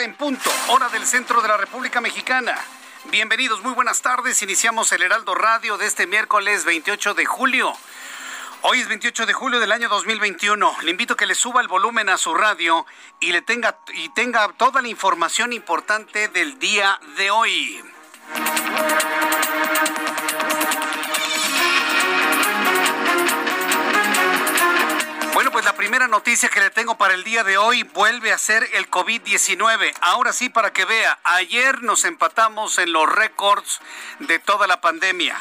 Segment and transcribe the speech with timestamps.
[0.00, 2.56] En punto, hora del centro de la República Mexicana.
[3.10, 4.42] Bienvenidos, muy buenas tardes.
[4.42, 7.72] Iniciamos el Heraldo Radio de este miércoles 28 de julio.
[8.62, 10.76] Hoy es 28 de julio del año 2021.
[10.82, 12.86] Le invito a que le suba el volumen a su radio
[13.18, 17.82] y le tenga y tenga toda la información importante del día de hoy.
[25.38, 28.38] Bueno, pues la primera noticia que le tengo para el día de hoy vuelve a
[28.38, 29.94] ser el COVID-19.
[30.00, 33.78] Ahora sí, para que vea, ayer nos empatamos en los récords
[34.18, 35.38] de toda la pandemia.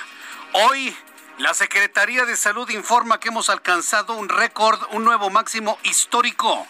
[0.53, 0.95] Hoy
[1.39, 6.67] la Secretaría de Salud informa que hemos alcanzado un récord, un nuevo máximo histórico.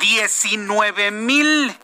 [0.00, 1.74] 19 mil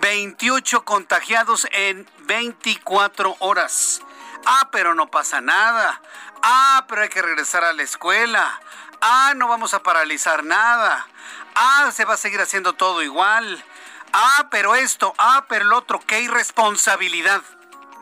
[0.00, 4.00] 28 contagiados en 24 horas.
[4.46, 6.00] Ah, pero no pasa nada.
[6.42, 8.58] Ah, pero hay que regresar a la escuela.
[9.04, 11.08] Ah, no vamos a paralizar nada.
[11.56, 13.64] Ah, se va a seguir haciendo todo igual.
[14.12, 17.42] Ah, pero esto, ah, pero el otro, qué irresponsabilidad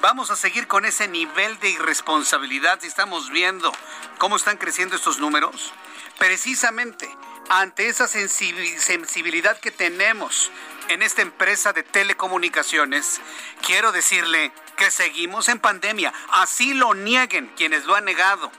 [0.00, 3.72] ¿Vamos a seguir con ese nivel de irresponsabilidad si estamos viendo
[4.18, 5.72] cómo están creciendo estos números?
[6.18, 7.08] Precisamente
[7.48, 10.50] ante esa sensibilidad que tenemos
[10.88, 13.20] en esta empresa de telecomunicaciones,
[13.64, 16.12] quiero decirle que seguimos en pandemia.
[16.30, 18.50] Así lo nieguen quienes lo han negado.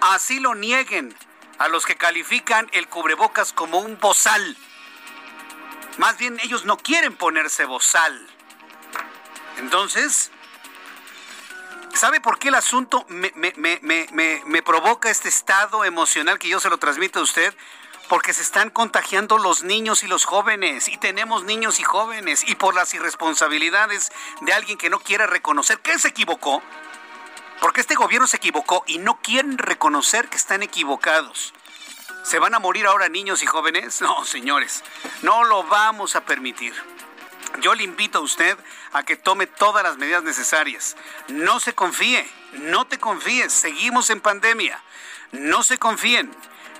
[0.00, 1.14] Así lo nieguen
[1.58, 4.56] a los que califican el cubrebocas como un bozal.
[5.98, 8.26] Más bien ellos no quieren ponerse bozal.
[9.58, 10.30] Entonces,
[11.92, 17.18] ¿sabe por qué el asunto me, provoca este estado emocional que yo se lo transmito
[17.18, 17.52] a usted?
[18.08, 22.54] Porque se están contagiando los niños y los jóvenes, y tenemos niños y jóvenes, y
[22.54, 26.62] por las irresponsabilidades de alguien que no quiere reconocer que se equivocó,
[27.60, 31.52] porque este gobierno se equivocó y no quieren reconocer que están equivocados.
[32.24, 34.00] ¿Se van a morir ahora niños y jóvenes?
[34.08, 34.84] No, señores,
[35.22, 36.74] no lo vamos a permitir.
[37.60, 38.56] Yo le invito a usted
[38.92, 40.96] a que tome todas las medidas necesarias.
[41.28, 44.82] No se confíe, no te confíes, seguimos en pandemia.
[45.32, 46.30] No se confíen,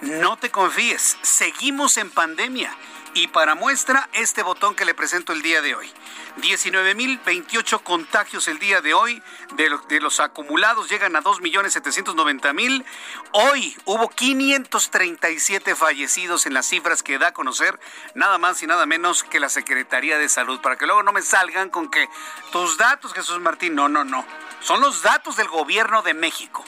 [0.00, 2.72] No te confíes, seguimos en pandemia.
[3.14, 5.92] Y para muestra, este botón que le presento el día de hoy.
[6.38, 9.22] 19.028 contagios el día de hoy,
[9.54, 12.84] de, los acumulados llegan a 2.790.000.
[13.32, 17.78] Hoy hubo 537 fallecidos en las cifras que da a conocer
[18.14, 21.22] nada más y nada menos que la Secretaría de Salud, para que luego no me
[21.22, 22.08] salgan con que
[22.52, 24.24] tus datos, Jesús Martín, no, no, no,
[24.60, 26.64] son los datos del gobierno de México.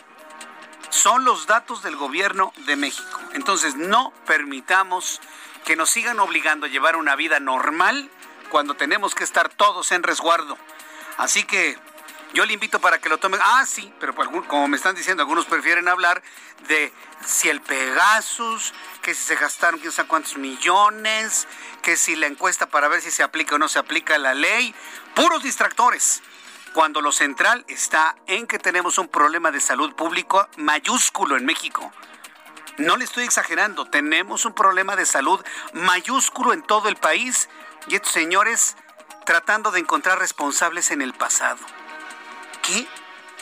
[0.91, 3.21] Son los datos del gobierno de México.
[3.33, 5.21] Entonces no permitamos
[5.65, 8.11] que nos sigan obligando a llevar una vida normal
[8.51, 10.59] cuando tenemos que estar todos en resguardo.
[11.17, 11.79] Así que
[12.33, 13.39] yo le invito para que lo tome.
[13.43, 16.23] Ah, sí, pero como me están diciendo, algunos prefieren hablar
[16.69, 16.93] de
[17.27, 18.73] si el Pegasus,
[19.03, 21.49] que si se gastaron quién sabe cuántos millones,
[21.83, 24.75] que si la encuesta para ver si se aplica o no se aplica la ley.
[25.15, 26.23] Puros distractores.
[26.73, 31.93] Cuando lo central está en que tenemos un problema de salud público mayúsculo en México.
[32.81, 35.39] No le estoy exagerando, tenemos un problema de salud
[35.75, 37.51] mayúsculo en todo el país
[37.89, 38.75] y estos señores
[39.27, 41.59] tratando de encontrar responsables en el pasado.
[42.63, 42.89] Qué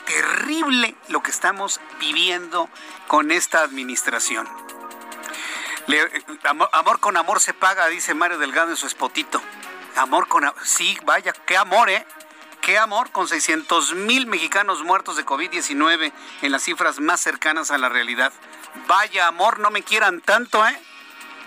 [0.06, 2.68] terrible lo que estamos viviendo
[3.06, 4.48] con esta administración.
[6.72, 9.40] amor, con amor se paga, dice Mario Delgado en su espotito.
[9.94, 12.04] Amor con sí, vaya, qué amor, ¿eh?
[12.60, 16.12] Qué amor con 600 mil mexicanos muertos de COVID-19
[16.42, 18.32] en las cifras más cercanas a la realidad.
[18.86, 20.80] Vaya amor, no me quieran tanto, ¿eh?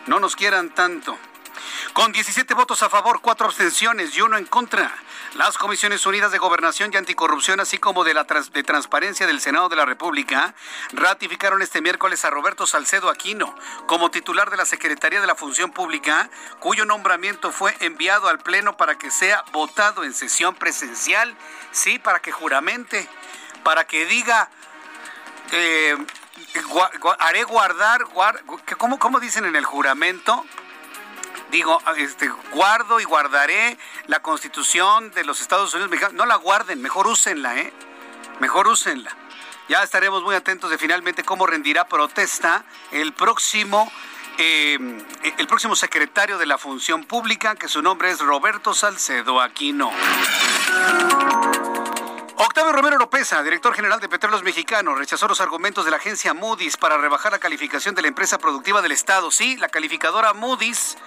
[0.07, 1.17] No nos quieran tanto.
[1.93, 4.95] Con 17 votos a favor, 4 abstenciones y uno en contra.
[5.35, 9.69] Las Comisiones Unidas de Gobernación y Anticorrupción, así como de la de Transparencia del Senado
[9.69, 10.53] de la República,
[10.91, 13.55] ratificaron este miércoles a Roberto Salcedo Aquino
[13.87, 16.29] como titular de la Secretaría de la Función Pública,
[16.59, 21.35] cuyo nombramiento fue enviado al Pleno para que sea votado en sesión presencial,
[21.71, 23.07] sí, para que juramente,
[23.63, 24.49] para que diga...
[25.51, 25.97] Eh,
[27.19, 28.05] haré guardar,
[28.77, 30.45] ¿cómo dicen en el juramento?
[31.51, 33.77] digo, este, guardo y guardaré
[34.07, 36.15] la constitución de los Estados Unidos mexicanos.
[36.15, 37.71] No la guarden, mejor úsenla, ¿eh?
[38.39, 39.15] Mejor úsenla.
[39.69, 43.91] Ya estaremos muy atentos de finalmente cómo rendirá protesta el próximo,
[44.37, 44.97] em,
[45.37, 49.91] el próximo secretario de la Función Pública, que su nombre es Roberto Salcedo Aquino.
[52.43, 56.75] Octavio Romero Lopeza, director general de Petróleos Mexicanos, rechazó los argumentos de la agencia Moody's
[56.75, 59.29] para rebajar la calificación de la empresa productiva del Estado.
[59.29, 60.97] Sí, la calificadora Moody's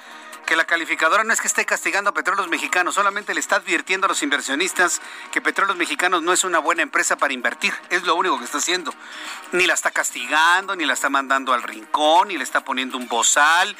[0.46, 4.04] que la calificadora no es que esté castigando a Petróleos Mexicanos, solamente le está advirtiendo
[4.04, 5.00] a los inversionistas
[5.32, 7.74] que Petróleos Mexicanos no es una buena empresa para invertir.
[7.90, 8.94] Es lo único que está haciendo.
[9.50, 13.08] Ni la está castigando, ni la está mandando al rincón, ni le está poniendo un
[13.08, 13.74] bozal,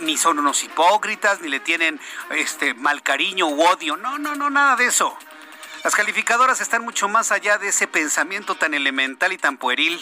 [0.00, 3.96] ni son unos hipócritas, ni le tienen este mal cariño u odio.
[3.96, 5.16] No, no, no, nada de eso.
[5.82, 9.98] Las calificadoras están mucho más allá de ese pensamiento tan elemental y tan pueril.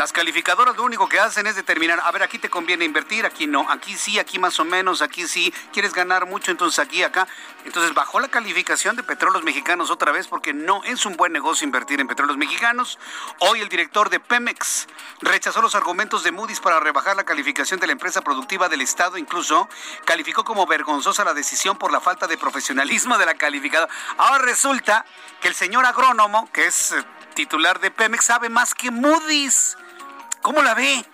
[0.00, 3.46] Las calificadoras lo único que hacen es determinar, a ver, aquí te conviene invertir, aquí
[3.46, 7.28] no, aquí sí, aquí más o menos, aquí sí, quieres ganar mucho, entonces aquí, acá.
[7.66, 11.66] Entonces bajó la calificación de petróleos mexicanos otra vez porque no es un buen negocio
[11.66, 12.98] invertir en petróleos mexicanos.
[13.40, 14.88] Hoy el director de Pemex
[15.20, 19.18] rechazó los argumentos de Moody's para rebajar la calificación de la empresa productiva del Estado,
[19.18, 19.68] incluso
[20.06, 23.92] calificó como vergonzosa la decisión por la falta de profesionalismo de la calificadora.
[24.16, 25.04] Ahora resulta
[25.42, 27.04] que el señor agrónomo, que es eh,
[27.34, 29.76] titular de Pemex, sabe más que Moody's.
[30.42, 31.04] ¿Cómo la ve?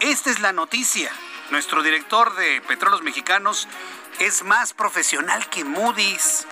[0.00, 1.10] Esta es la noticia.
[1.50, 3.68] Nuestro director de Petróleos Mexicanos
[4.20, 6.46] es más profesional que Moody's.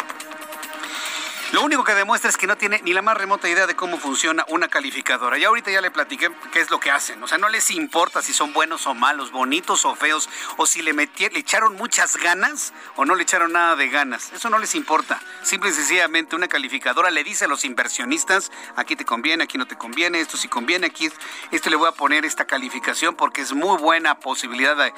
[1.50, 3.97] Lo único que demuestra es que no tiene ni la más remota idea de cómo
[3.97, 5.39] funciona una calificadora.
[5.39, 7.23] Y ahorita ya le platiqué qué es lo que hacen.
[7.23, 10.82] O sea, no les importa si son buenos o malos, bonitos o feos, o si
[10.82, 14.31] le, metieron, le echaron muchas ganas o no le echaron nada de ganas.
[14.34, 15.22] Eso no les importa.
[15.43, 19.67] Simple y sencillamente una calificadora le dice a los inversionistas, aquí te conviene, aquí no
[19.67, 21.11] te conviene, esto sí conviene, aquí
[21.51, 24.93] esto le voy a poner esta calificación porque es muy buena posibilidad de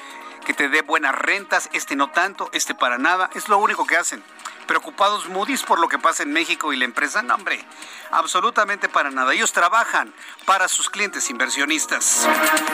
[0.45, 3.29] que te dé buenas rentas, este no tanto, este para nada.
[3.35, 4.21] Es lo único que hacen
[4.67, 7.21] preocupados Moody's por lo que pasa en México y la empresa?
[7.21, 7.63] No, hombre,
[8.11, 9.33] absolutamente para nada.
[9.33, 10.13] Ellos trabajan
[10.45, 12.27] para sus clientes inversionistas.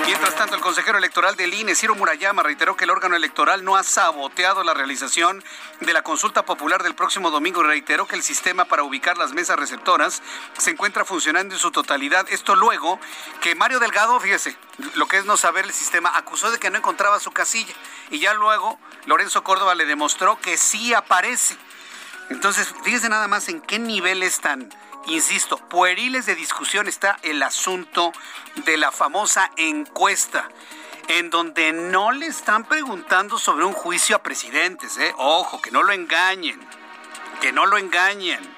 [0.06, 3.76] Mientras tanto, el consejero electoral del INE, Ciro Murayama, reiteró que el órgano electoral no
[3.76, 5.44] ha saboteado la realización
[5.80, 9.34] de la consulta popular del próximo domingo y reiteró que el sistema para ubicar las
[9.34, 10.22] mesas receptoras
[10.58, 12.26] se encuentra funcionando en su totalidad.
[12.30, 13.00] Esto luego
[13.42, 14.58] que Mario Delgado, fíjese,
[14.96, 17.74] lo que es no saber el sistema, acusó de que no encontraba su casilla
[18.10, 21.58] y ya luego Lorenzo Córdoba le demostró que sí aparece.
[22.30, 24.70] Entonces, fíjese nada más en qué niveles tan,
[25.08, 28.12] insisto, pueriles de discusión está el asunto
[28.66, 30.50] de la famosa encuesta,
[31.08, 35.14] en donde no le están preguntando sobre un juicio a presidentes, ¿eh?
[35.18, 36.60] Ojo, que no lo engañen,
[37.42, 38.58] que no lo engañen.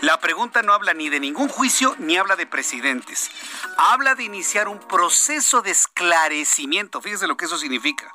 [0.00, 3.30] La pregunta no habla ni de ningún juicio ni habla de presidentes.
[3.76, 7.02] Habla de iniciar un proceso de esclarecimiento.
[7.02, 8.14] Fíjese lo que eso significa.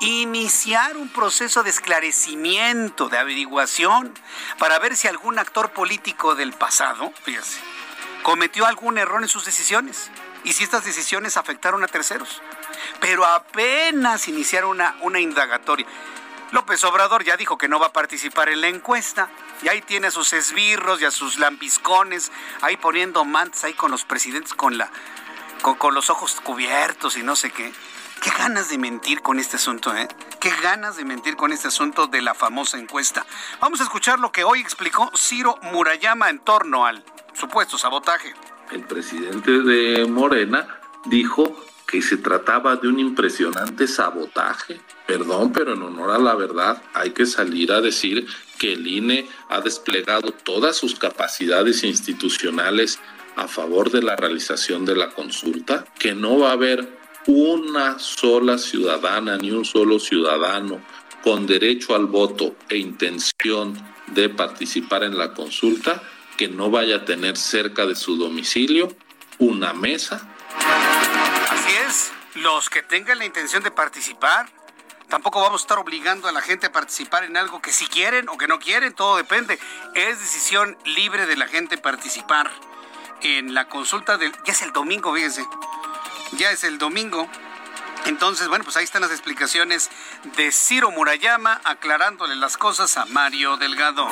[0.00, 4.14] Iniciar un proceso de esclarecimiento, de averiguación,
[4.58, 7.60] para ver si algún actor político del pasado, fíjese,
[8.22, 10.10] cometió algún error en sus decisiones
[10.42, 12.40] y si estas decisiones afectaron a terceros.
[13.00, 15.86] Pero apenas iniciar una, indagatoria.
[16.52, 19.28] López Obrador ya dijo que no va a participar en la encuesta.
[19.62, 23.90] Y ahí tiene a sus esbirros y a sus lambiscones, ahí poniendo mantas ahí con
[23.90, 27.70] los presidentes con, los ojos cubiertos y no sé qué.
[28.20, 30.06] Qué ganas de mentir con este asunto, ¿eh?
[30.40, 33.26] Qué ganas de mentir con este asunto de la famosa encuesta.
[33.60, 38.34] Vamos a escuchar lo que hoy explicó Ciro Murayama en torno al supuesto sabotaje.
[38.72, 44.80] El presidente de Morena dijo que se trataba de un impresionante sabotaje.
[45.06, 48.26] Perdón, pero en honor a la verdad hay que salir a decir
[48.58, 53.00] que el INE ha desplegado todas sus capacidades institucionales
[53.36, 58.58] a favor de la realización de la consulta, que no va a haber una sola
[58.58, 60.80] ciudadana ni un solo ciudadano
[61.22, 66.02] con derecho al voto e intención de participar en la consulta
[66.36, 68.88] que no vaya a tener cerca de su domicilio
[69.38, 70.30] una mesa
[71.50, 74.48] Así es, los que tengan la intención de participar,
[75.08, 78.28] tampoco vamos a estar obligando a la gente a participar en algo que si quieren
[78.28, 79.58] o que no quieren, todo depende.
[79.94, 82.50] Es decisión libre de la gente participar
[83.22, 84.32] en la consulta del...
[84.44, 85.44] Ya es el domingo, fíjense.
[86.32, 87.28] Ya es el domingo.
[88.06, 89.90] Entonces, bueno, pues ahí están las explicaciones
[90.36, 94.08] de Ciro Murayama aclarándole las cosas a Mario Delgado.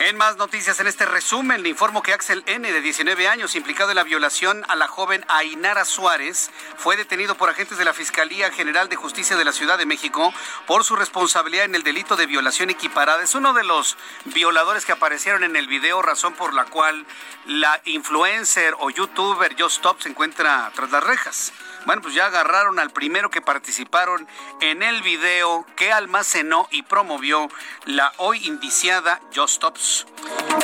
[0.00, 3.90] En más noticias, en este resumen, le informo que Axel N., de 19 años, implicado
[3.90, 8.52] en la violación a la joven Ainara Suárez, fue detenido por agentes de la Fiscalía
[8.52, 10.32] General de Justicia de la Ciudad de México
[10.68, 13.24] por su responsabilidad en el delito de violación equiparada.
[13.24, 17.04] Es uno de los violadores que aparecieron en el video, razón por la cual
[17.46, 21.52] la influencer o youtuber Just Stop se encuentra tras las rejas.
[21.86, 24.26] Bueno, pues ya agarraron al primero que participaron
[24.60, 27.48] en el video que almacenó y promovió
[27.86, 30.06] la hoy indiciada Just Stops.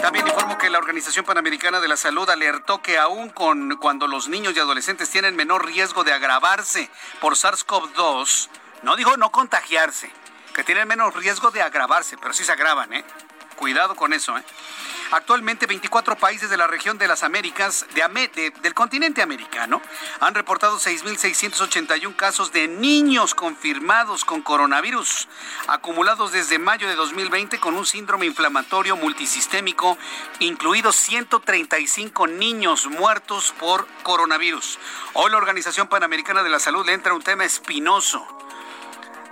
[0.03, 4.29] También informo que la Organización Panamericana de la Salud alertó que aún con cuando los
[4.29, 6.91] niños y adolescentes tienen menor riesgo de agravarse
[7.21, 8.49] por SARS-CoV-2,
[8.83, 10.11] no dijo no contagiarse,
[10.55, 13.05] que tienen menos riesgo de agravarse, pero sí se agravan, ¿eh?
[13.57, 14.45] Cuidado con eso, ¿eh?
[15.11, 19.81] Actualmente 24 países de la región de las Américas, de, del continente americano,
[20.19, 25.29] han reportado 6.681 casos de niños confirmados con coronavirus,
[25.69, 29.99] acumulados desde mayo de 2020 con un síndrome inflamatorio multisistémico,
[30.41, 34.81] incluidos 135 niños muertos por coronavirus.
[35.13, 38.34] Hoy la Organización Panamericana de la Salud le entra un tema espinoso.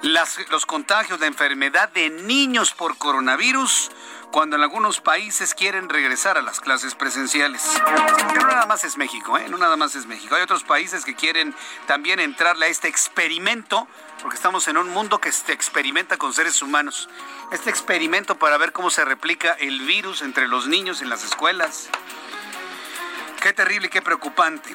[0.03, 3.91] Los contagios, la enfermedad de niños por coronavirus
[4.33, 7.63] cuando en algunos países quieren regresar a las clases presenciales.
[8.29, 9.47] Pero no nada más es México, ¿eh?
[9.49, 10.35] No nada más es México.
[10.35, 11.55] Hay otros países que quieren
[11.87, 13.87] también entrarle a este experimento,
[14.23, 17.09] porque estamos en un mundo que se experimenta con seres humanos.
[17.53, 21.89] Este experimento para ver cómo se replica el virus entre los niños en las escuelas.
[23.43, 24.75] Qué terrible y qué preocupante.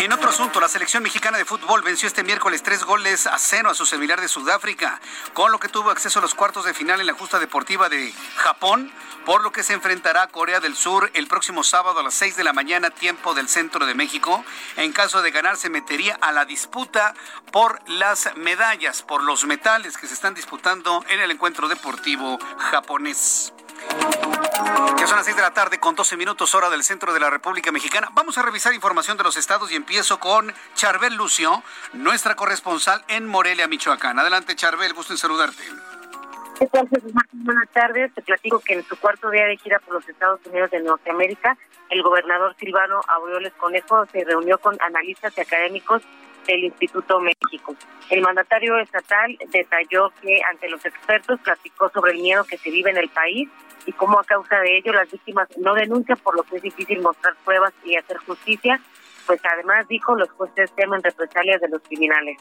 [0.00, 3.68] En otro asunto, la selección mexicana de fútbol venció este miércoles tres goles a cero
[3.68, 4.98] a su similar de Sudáfrica,
[5.34, 8.10] con lo que tuvo acceso a los cuartos de final en la justa deportiva de
[8.36, 8.90] Japón,
[9.26, 12.34] por lo que se enfrentará a Corea del Sur el próximo sábado a las seis
[12.34, 14.42] de la mañana, tiempo del centro de México.
[14.78, 17.12] En caso de ganar, se metería a la disputa
[17.52, 23.52] por las medallas, por los metales que se están disputando en el encuentro deportivo japonés.
[24.98, 27.30] Ya son las 6 de la tarde con 12 minutos hora del centro de la
[27.30, 28.10] República Mexicana.
[28.12, 33.26] Vamos a revisar información de los estados y empiezo con Charbel Lucio, nuestra corresponsal en
[33.26, 34.20] Morelia, Michoacán.
[34.20, 35.64] Adelante Charbel, gusto en saludarte.
[37.32, 38.14] Buenas tardes.
[38.14, 41.58] Te platico que en su cuarto día de gira por los Estados Unidos de Norteamérica,
[41.88, 46.02] el gobernador Silvano Aureoles Conejo se reunió con analistas y académicos
[46.46, 47.74] del Instituto México.
[48.10, 52.90] El mandatario estatal detalló que ante los expertos platicó sobre el miedo que se vive
[52.90, 53.48] en el país
[53.86, 57.02] y cómo a causa de ello las víctimas no denuncian por lo que es difícil
[57.02, 58.80] mostrar pruebas y hacer justicia,
[59.26, 62.38] pues además dijo los jueces temen represalias de los criminales.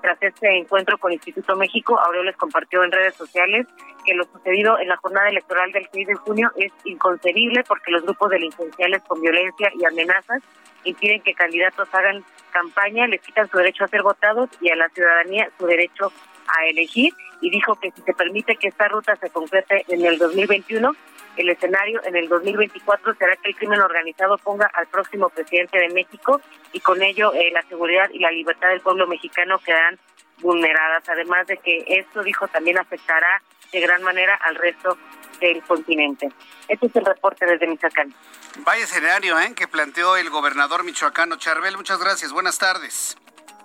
[0.00, 3.66] Tras este encuentro con Instituto México, Aureoles compartió en redes sociales
[4.04, 8.02] que lo sucedido en la jornada electoral del 6 de junio es inconcebible porque los
[8.02, 10.42] grupos delincuenciales con violencia y amenazas
[10.84, 14.88] impiden que candidatos hagan campaña, les quitan su derecho a ser votados y a la
[14.88, 16.12] ciudadanía su derecho
[16.48, 20.18] a elegir y dijo que si se permite que esta ruta se concrete en el
[20.18, 20.92] 2021,
[21.36, 25.88] el escenario en el 2024 será que el crimen organizado ponga al próximo presidente de
[25.88, 26.40] México
[26.72, 29.98] y con ello eh, la seguridad y la libertad del pueblo mexicano quedarán
[30.40, 31.08] vulneradas.
[31.08, 34.98] Además de que esto, dijo, también afectará de gran manera al resto
[35.40, 36.28] del continente.
[36.68, 38.14] Este es el reporte desde Michoacán.
[38.58, 39.54] Vaya escenario ¿eh?
[39.54, 41.76] que planteó el gobernador michoacano Charbel.
[41.76, 42.32] Muchas gracias.
[42.32, 43.16] Buenas tardes.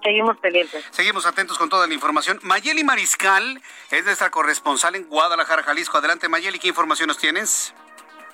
[0.03, 0.85] Seguimos pendientes.
[0.91, 2.39] Seguimos atentos con toda la información.
[2.43, 3.61] Mayeli Mariscal
[3.91, 5.97] es nuestra corresponsal en Guadalajara, Jalisco.
[5.97, 7.73] Adelante, Mayeli, ¿qué información nos tienes?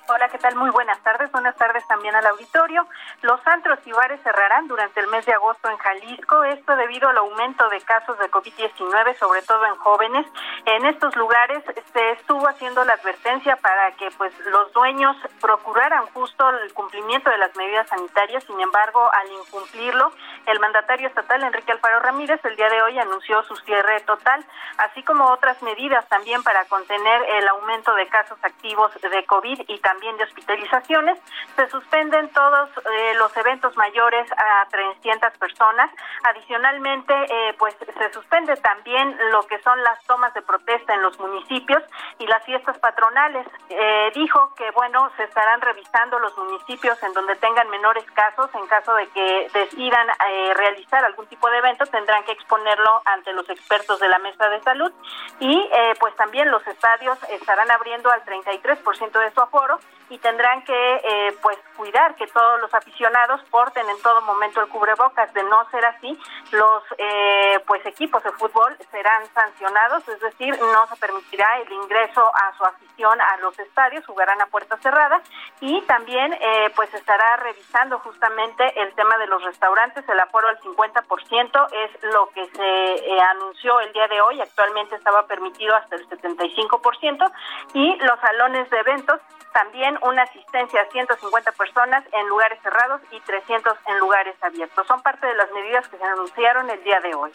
[0.06, 0.54] Hola, ¿qué tal?
[0.56, 1.32] Muy buenas tardes.
[1.32, 2.86] Buenas tardes también al auditorio.
[3.22, 7.16] Los antros y bares cerrarán durante el mes de agosto en Jalisco, esto debido al
[7.16, 10.26] aumento de casos de COVID-19, sobre todo en jóvenes.
[10.66, 16.50] En estos lugares se estuvo haciendo la advertencia para que pues los dueños procuraran justo
[16.50, 18.44] el cumplimiento de las medidas sanitarias.
[18.44, 20.12] Sin embargo, al incumplirlo,
[20.44, 24.44] el mandatario estatal Enrique Alfaro Ramírez el día de hoy anunció su cierre total,
[24.76, 29.78] así como otras medidas también para contener el aumento de casos activos de COVID y
[29.78, 31.18] también también de hospitalizaciones.
[31.54, 35.90] Se suspenden todos eh, los eventos mayores a 300 personas.
[36.24, 41.18] Adicionalmente, eh, pues se suspende también lo que son las tomas de protesta en los
[41.20, 41.82] municipios
[42.18, 43.46] y las fiestas patronales.
[43.68, 48.50] Eh, dijo que, bueno, se estarán revisando los municipios en donde tengan menores casos.
[48.54, 50.08] En caso de que decidan
[50.56, 54.60] realizar algún tipo de evento, tendrán que exponerlo ante los expertos de la mesa de
[54.62, 54.92] salud.
[55.38, 55.70] Y
[56.00, 60.03] pues también los estadios estarán abriendo al 33% de su aforo Coffee.
[60.14, 64.68] Y tendrán que eh, pues cuidar que todos los aficionados porten en todo momento el
[64.68, 65.32] cubrebocas.
[65.34, 66.16] De no ser así
[66.52, 72.30] los eh, pues equipos de fútbol serán sancionados es decir no se permitirá el ingreso
[72.32, 75.20] a su afición a los estadios jugarán a puerta cerrada
[75.60, 80.08] y también eh, pues estará revisando justamente el tema de los restaurantes.
[80.08, 84.40] El aforo al 50% es lo que se anunció el día de hoy.
[84.40, 87.32] Actualmente estaba permitido hasta el 75%
[87.72, 89.20] y los salones de eventos
[89.54, 94.86] también una asistencia a 150 personas en lugares cerrados y 300 en lugares abiertos.
[94.86, 97.32] Son parte de las medidas que se anunciaron el día de hoy.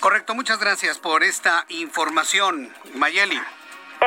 [0.00, 3.40] Correcto, muchas gracias por esta información, Mayeli.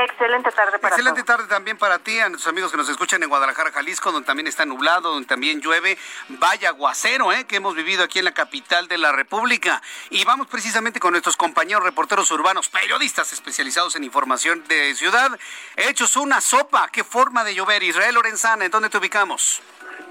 [0.03, 3.29] Excelente tarde para Excelente tarde también para ti, a nuestros amigos que nos escuchan en
[3.29, 5.97] Guadalajara, Jalisco, donde también está nublado, donde también llueve.
[6.29, 7.45] Vaya aguacero, ¿eh?
[7.45, 9.81] que hemos vivido aquí en la capital de la República.
[10.11, 15.31] Y vamos precisamente con nuestros compañeros reporteros urbanos, periodistas especializados en información de ciudad,
[15.75, 16.89] hechos una sopa.
[16.89, 17.81] ¿Qué forma de llover?
[17.81, 19.63] Israel Lorenzana, ¿en dónde te ubicamos?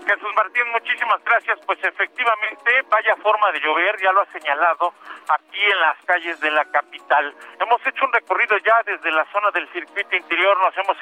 [0.07, 1.59] Jesús Martín, muchísimas gracias.
[1.67, 4.95] Pues efectivamente, vaya forma de llover, ya lo ha señalado
[5.29, 7.35] aquí en las calles de la capital.
[7.59, 10.97] Hemos hecho un recorrido ya desde la zona del circuito interior, nos hemos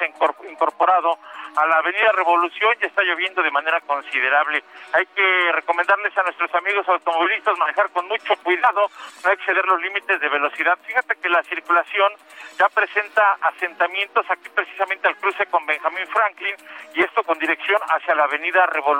[0.49, 1.19] incorporado
[1.55, 4.63] a la avenida Revolución, ya está lloviendo de manera considerable.
[4.93, 8.87] Hay que recomendarles a nuestros amigos automovilistas manejar con mucho cuidado,
[9.23, 10.79] no exceder los límites de velocidad.
[10.83, 12.11] Fíjate que la circulación
[12.57, 16.55] ya presenta asentamientos aquí precisamente al cruce con Benjamín Franklin
[16.95, 18.94] y esto con dirección hacia la avenida Revolución.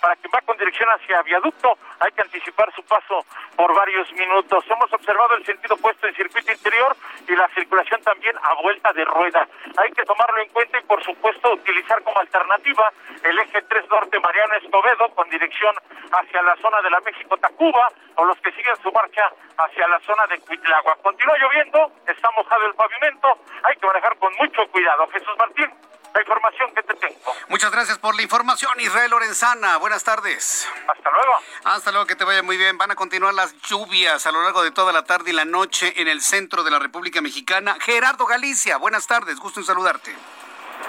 [0.00, 3.24] Para quien va con dirección hacia Viaducto hay que anticipar su paso
[3.56, 4.64] por varios minutos.
[4.68, 6.94] Hemos observado el sentido puesto en circuito interior
[7.26, 9.48] y la circulación también a vuelta de rueda.
[9.78, 14.20] Hay que tomarlo en cuenta y por supuesto utilizar como alternativa el eje 3 norte
[14.20, 15.74] Mariano Escobedo con dirección
[16.12, 20.26] hacia la zona de la México-Tacuba o los que siguen su marcha hacia la zona
[20.26, 20.96] de Cuitlagua.
[21.02, 25.06] Continúa lloviendo, está mojado el pavimento, hay que manejar con mucho cuidado.
[25.08, 25.70] Jesús Martín,
[26.14, 27.34] la información que te tengo.
[27.48, 29.76] Muchas gracias por la información, Israel Lorenzana.
[29.78, 30.66] Buenas tardes.
[30.86, 31.34] Hasta luego.
[31.64, 32.78] Hasta luego, que te vaya muy bien.
[32.78, 36.00] Van a continuar las lluvias a lo largo de toda la tarde y la noche
[36.00, 37.76] en el centro de la República Mexicana.
[37.80, 40.14] Gerardo Galicia, buenas tardes, gusto en saludarte.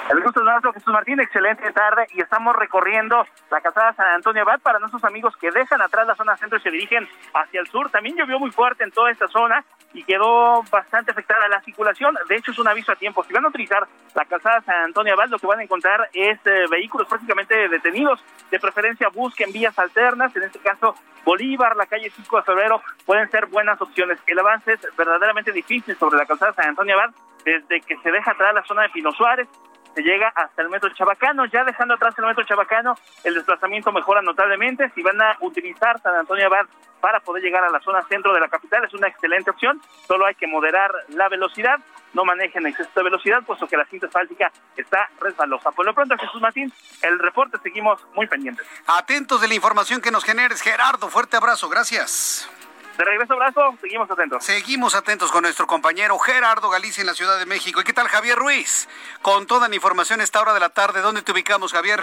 [0.10, 4.44] El gusto es nuestro, Jesús Martín, excelente tarde y estamos recorriendo la calzada San Antonio
[4.44, 7.68] Abad para nuestros amigos que dejan atrás la zona centro y se dirigen hacia el
[7.68, 7.90] sur.
[7.90, 12.16] También llovió muy fuerte en toda esta zona y quedó bastante afectada la circulación.
[12.30, 13.24] De hecho, es un aviso a tiempo.
[13.24, 16.40] Si van a utilizar la calzada San Antonio Abad, lo que van a encontrar es
[16.46, 18.24] eh, vehículos prácticamente detenidos.
[18.52, 20.36] De preferencia, busquen vías alternas.
[20.36, 20.94] En este caso,
[21.24, 24.20] Bolívar, la calle 5 de febrero, pueden ser buenas opciones.
[24.28, 27.12] El avance es verdaderamente difícil sobre la calzada San Antonio Abad
[27.44, 29.48] desde que se deja atrás la zona de Pino Suárez
[29.96, 31.46] se llega hasta el metro Chabacano.
[31.46, 34.92] Ya dejando atrás el metro Chabacano, el desplazamiento mejora notablemente.
[34.94, 36.66] Si van a utilizar San Antonio Abad
[37.00, 39.82] para poder llegar a la zona centro de la capital, es una excelente opción.
[40.08, 41.80] Solo hay que moderar la velocidad.
[42.14, 45.72] No manejen exceso de velocidad, puesto que la cinta asfáltica está resbalosa.
[45.72, 48.66] Por lo pronto, Jesús Martín, el reporte seguimos muy pendientes.
[48.88, 51.10] Atentos de la información que nos generes, Gerardo.
[51.10, 52.50] Fuerte abrazo, gracias.
[52.98, 54.44] De regreso, abrazo, seguimos atentos.
[54.44, 57.82] Seguimos atentos con nuestro compañero Gerardo Galicia en la Ciudad de México.
[57.82, 58.88] ¿Y qué tal Javier Ruiz?
[59.22, 62.02] Con toda la información a esta hora de la tarde, ¿dónde te ubicamos, Javier?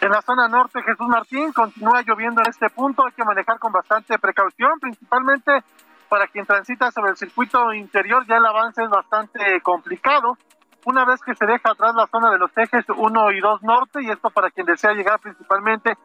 [0.00, 3.72] En la zona norte, Jesús Martín, continúa lloviendo en este punto, hay que manejar con
[3.72, 5.62] bastante precaución, principalmente
[6.08, 10.38] para quien transita sobre el circuito interior, ya el avance es bastante complicado.
[10.84, 14.02] Una vez que se deja atrás la zona de los ejes 1 y 2 norte,
[14.02, 15.96] y esto para quien desea llegar principalmente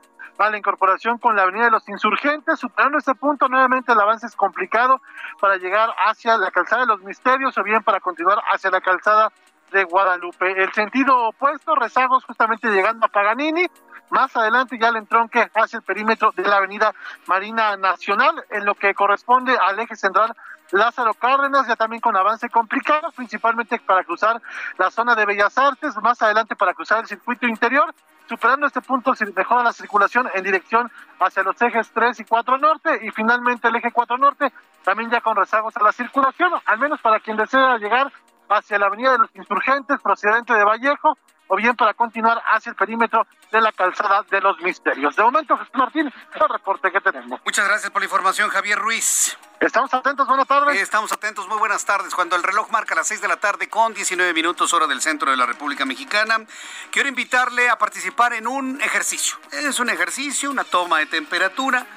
[0.46, 2.60] a la incorporación con la Avenida de los Insurgentes.
[2.60, 5.02] Superando este punto, nuevamente el avance es complicado
[5.40, 9.32] para llegar hacia la calzada de los Misterios o bien para continuar hacia la calzada
[9.72, 10.62] de Guadalupe.
[10.62, 13.68] El sentido opuesto, rezagos justamente llegando a Paganini,
[14.10, 16.94] más adelante ya el entronque hacia el perímetro de la avenida
[17.26, 20.34] Marina Nacional, en lo que corresponde al eje central
[20.72, 24.42] Lázaro Cárdenas, ya también con avance complicado, principalmente para cruzar
[24.78, 27.94] la zona de Bellas Artes, más adelante para cruzar el circuito interior,
[28.28, 32.58] superando este punto se mejora la circulación en dirección hacia los ejes 3 y 4
[32.58, 34.52] norte y finalmente el eje 4 norte
[34.84, 38.12] también ya con rezagos a la circulación, al menos para quien desea llegar
[38.50, 42.76] hacia la avenida de los insurgentes procedente de Vallejo o bien para continuar hacia el
[42.76, 45.16] perímetro de la calzada de los misterios.
[45.16, 47.40] De momento, Jesús Martín, el reporte que tenemos.
[47.44, 49.38] Muchas gracias por la información, Javier Ruiz.
[49.60, 50.80] Estamos atentos, buenas tardes.
[50.80, 52.14] Estamos atentos, muy buenas tardes.
[52.14, 55.32] Cuando el reloj marca las 6 de la tarde con 19 minutos hora del centro
[55.32, 56.46] de la República Mexicana,
[56.92, 59.38] quiero invitarle a participar en un ejercicio.
[59.52, 61.88] Es un ejercicio, una toma de temperatura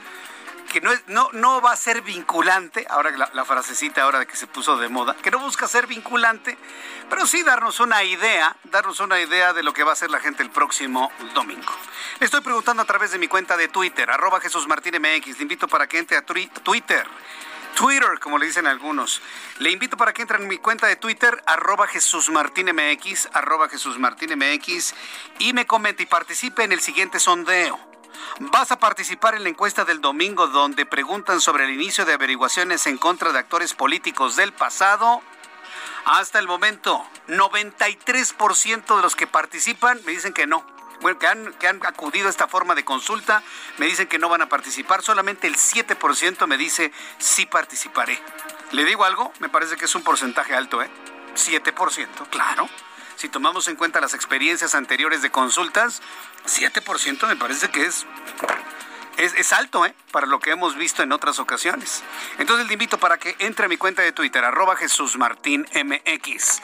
[0.72, 4.46] que no, es, no, no va a ser vinculante, ahora la, frasecita ahora que se
[4.46, 6.56] puso de moda, que no busca ser vinculante,
[7.10, 10.20] pero sí darnos una idea, darnos una idea de lo que va a hacer la
[10.20, 11.72] gente el próximo domingo.
[12.20, 15.38] Le estoy preguntando a través de mi cuenta de Twitter, arroba Jesús Martín MX.
[15.38, 17.06] Le invito para que entre a Twitter.
[17.76, 19.22] Twitter, como le dicen algunos.
[19.58, 23.98] Le invito para que entre en mi cuenta de Twitter, arroba Jesús MX, arroba Jesús
[23.98, 24.94] MX,
[25.38, 27.78] y me comente y participe en el siguiente sondeo.
[28.40, 32.86] Vas a participar en la encuesta del domingo donde preguntan sobre el inicio de averiguaciones
[32.86, 35.22] en contra de actores políticos del pasado.
[36.04, 40.64] Hasta el momento, 93% de los que participan me dicen que no.
[41.00, 43.42] Bueno, que han, acudido a esta forma de consulta
[43.78, 45.02] me dicen que no van a participar.
[45.02, 48.18] Solamente el 7% me dice sí participaré.
[48.72, 49.32] ¿Le digo algo?
[49.38, 50.90] Me parece que es un porcentaje alto, ¿eh?
[51.34, 52.68] 7%, claro
[53.20, 56.00] si tomamos en cuenta las experiencias anteriores de consultas,
[56.46, 58.06] 7% me parece que es,
[59.16, 59.94] es, alto, ¿eh?
[60.12, 62.02] Para lo que hemos visto en otras ocasiones.
[62.38, 66.62] Entonces le invito para que entre a mi cuenta de Twitter, arroba Jesús Martín MX.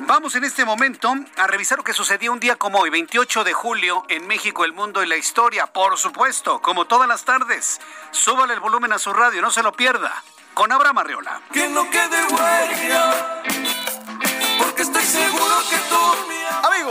[0.00, 3.52] Vamos en este momento a revisar lo que sucedió un día como hoy, 28 de
[3.52, 5.66] julio, en México, el mundo y la historia.
[5.66, 7.80] Por supuesto, como todas las tardes.
[8.12, 10.22] Súbale el volumen a su radio, no se lo pierda.
[10.54, 11.40] Con Abraham Arreola.
[11.52, 13.42] Que quede huella
[14.58, 16.29] porque estoy seguro que tú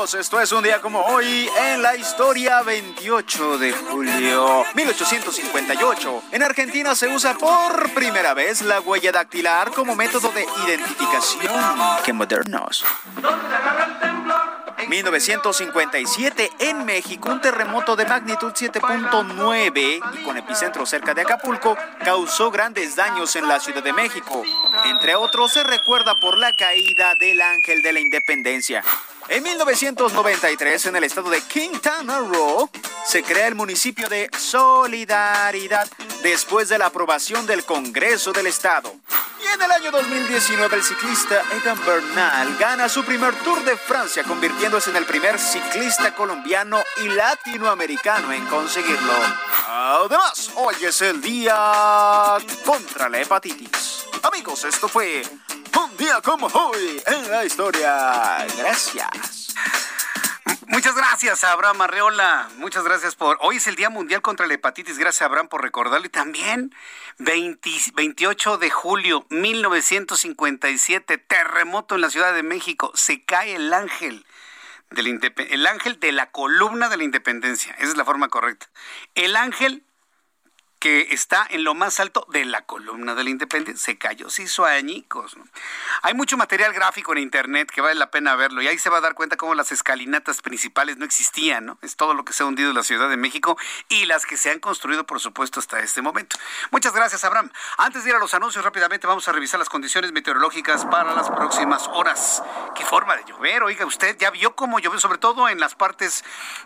[0.02, 6.24] Esto es un día como hoy en la historia 28 de julio 1858.
[6.32, 11.54] En Argentina se usa por primera vez la huella dactilar como método de identificación.
[12.06, 12.86] ¡Qué modernos!
[14.88, 22.52] 1957 en México, un terremoto de magnitud 7.9 y con epicentro cerca de Acapulco causó
[22.52, 24.44] grandes daños en la Ciudad de México.
[24.86, 28.84] Entre otros, se recuerda por la caída del Ángel de la Independencia.
[29.28, 32.70] En 1993, en el estado de Quintana Roo,
[33.06, 35.88] se crea el municipio de Solidaridad
[36.24, 38.92] después de la aprobación del Congreso del Estado.
[39.54, 44.92] En el año 2019, el ciclista Egan Bernal gana su primer Tour de Francia, convirtiéndose
[44.92, 49.14] en el primer ciclista colombiano y latinoamericano en conseguirlo.
[49.68, 54.06] Además, hoy es el día contra la hepatitis.
[54.22, 55.24] Amigos, esto fue
[55.78, 58.46] un día como hoy en la historia.
[58.58, 59.56] Gracias.
[60.72, 62.48] Muchas gracias, Abraham Arreola.
[62.58, 63.40] Muchas gracias por.
[63.42, 65.00] Hoy es el Día Mundial contra la Hepatitis.
[65.00, 66.06] Gracias, Abraham, por recordarlo.
[66.06, 66.76] Y también,
[67.18, 72.92] 28 de julio 1957, terremoto en la Ciudad de México.
[72.94, 74.28] Se cae el ángel.
[74.92, 75.08] Del
[75.50, 77.74] el ángel de la columna de la independencia.
[77.80, 78.70] Esa es la forma correcta.
[79.16, 79.84] El ángel
[80.80, 83.84] que está en lo más alto de la columna de la independencia.
[83.84, 85.36] Se cayó, se hizo añicos.
[86.02, 88.98] Hay mucho material gráfico en internet que vale la pena verlo y ahí se va
[88.98, 91.78] a dar cuenta cómo las escalinatas principales no existían, ¿no?
[91.82, 93.58] Es todo lo que se ha hundido en la Ciudad de México
[93.90, 96.38] y las que se han construido, por supuesto, hasta este momento.
[96.72, 97.52] Muchas gracias, Abraham.
[97.78, 101.30] Antes de ir a los anuncios, rápidamente vamos a revisar las condiciones meteorológicas para las
[101.30, 102.42] próximas horas.
[102.76, 103.64] ¿Qué forma de llover?
[103.64, 106.24] Oiga, usted ya vio cómo llovió, sobre todo en las partes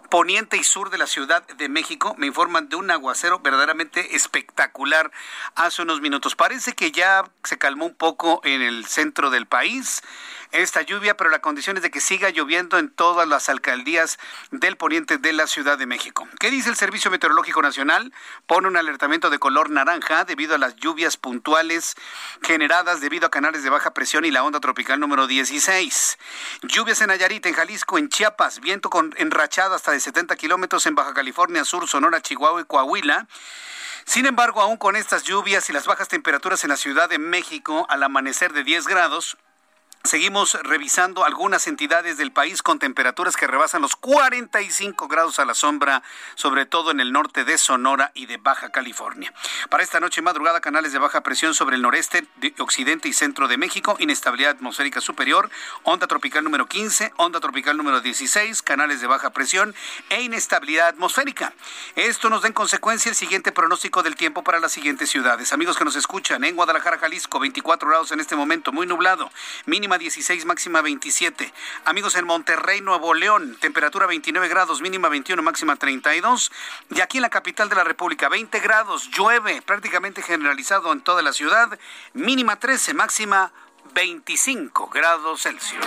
[0.09, 2.13] poniente y sur de la Ciudad de México.
[2.17, 5.11] Me informan de un aguacero verdaderamente espectacular
[5.55, 6.35] hace unos minutos.
[6.35, 10.01] Parece que ya se calmó un poco en el centro del país
[10.53, 14.19] esta lluvia, pero la condición es de que siga lloviendo en todas las alcaldías
[14.51, 16.27] del poniente de la Ciudad de México.
[16.39, 18.13] ¿Qué dice el Servicio Meteorológico Nacional?
[18.45, 21.95] Pone un alertamiento de color naranja debido a las lluvias puntuales
[22.43, 26.19] generadas debido a canales de baja presión y la onda tropical número 16.
[26.61, 30.93] Lluvias en Nayarit, en Jalisco, en Chiapas, viento con enrachado hasta de 70 kilómetros en
[30.93, 33.27] Baja California Sur, Sonora, Chihuahua y Coahuila.
[34.05, 37.85] Sin embargo, aún con estas lluvias y las bajas temperaturas en la Ciudad de México,
[37.89, 39.37] al amanecer de 10 grados,
[40.05, 45.53] Seguimos revisando algunas entidades del país con temperaturas que rebasan los 45 grados a la
[45.53, 46.03] sombra,
[46.35, 49.33] sobre todo en el norte de Sonora y de Baja California.
[49.69, 52.27] Para esta noche madrugada, canales de baja presión sobre el noreste,
[52.59, 55.49] occidente y centro de México, inestabilidad atmosférica superior,
[55.83, 59.73] onda tropical número 15, onda tropical número 16, canales de baja presión
[60.09, 61.53] e inestabilidad atmosférica.
[61.95, 65.53] Esto nos da en consecuencia el siguiente pronóstico del tiempo para las siguientes ciudades.
[65.53, 69.31] Amigos que nos escuchan, en Guadalajara, Jalisco, 24 grados en este momento, muy nublado,
[69.65, 71.53] mínima 16, máxima 27.
[71.85, 76.51] Amigos en Monterrey, Nuevo León, temperatura 29 grados, mínima 21, máxima 32.
[76.91, 81.21] Y aquí en la capital de la República, 20 grados, llueve prácticamente generalizado en toda
[81.21, 81.77] la ciudad,
[82.13, 83.51] mínima 13, máxima
[83.93, 85.85] 25 grados Celsius.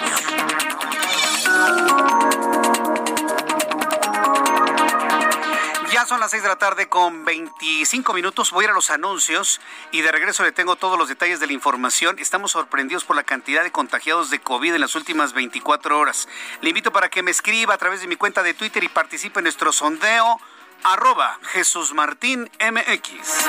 [5.97, 8.51] Ya son las 6 de la tarde con 25 minutos.
[8.51, 11.47] Voy a ir a los anuncios y de regreso le tengo todos los detalles de
[11.47, 12.19] la información.
[12.19, 16.29] Estamos sorprendidos por la cantidad de contagiados de COVID en las últimas 24 horas.
[16.61, 19.41] Le invito para que me escriba a través de mi cuenta de Twitter y participe
[19.41, 20.39] en nuestro sondeo
[20.85, 23.47] arroba Jesús Martín MX.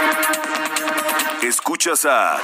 [1.41, 2.39] Escuchas a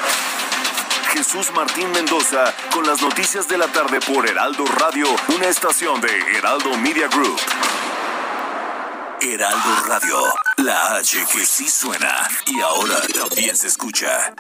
[1.14, 6.38] Jesús Martín Mendoza con las noticias de la tarde por Heraldo Radio, una estación de
[6.38, 7.40] Heraldo Media Group.
[9.26, 10.22] Heraldo Radio,
[10.58, 14.36] la H que sí suena y ahora también se escucha.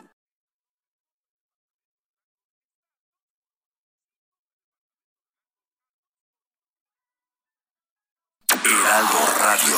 [8.49, 9.77] Heraldo Radio.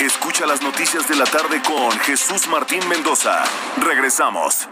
[0.00, 3.44] Escucha las noticias de la tarde con Jesús Martín Mendoza.
[3.76, 4.68] Regresamos.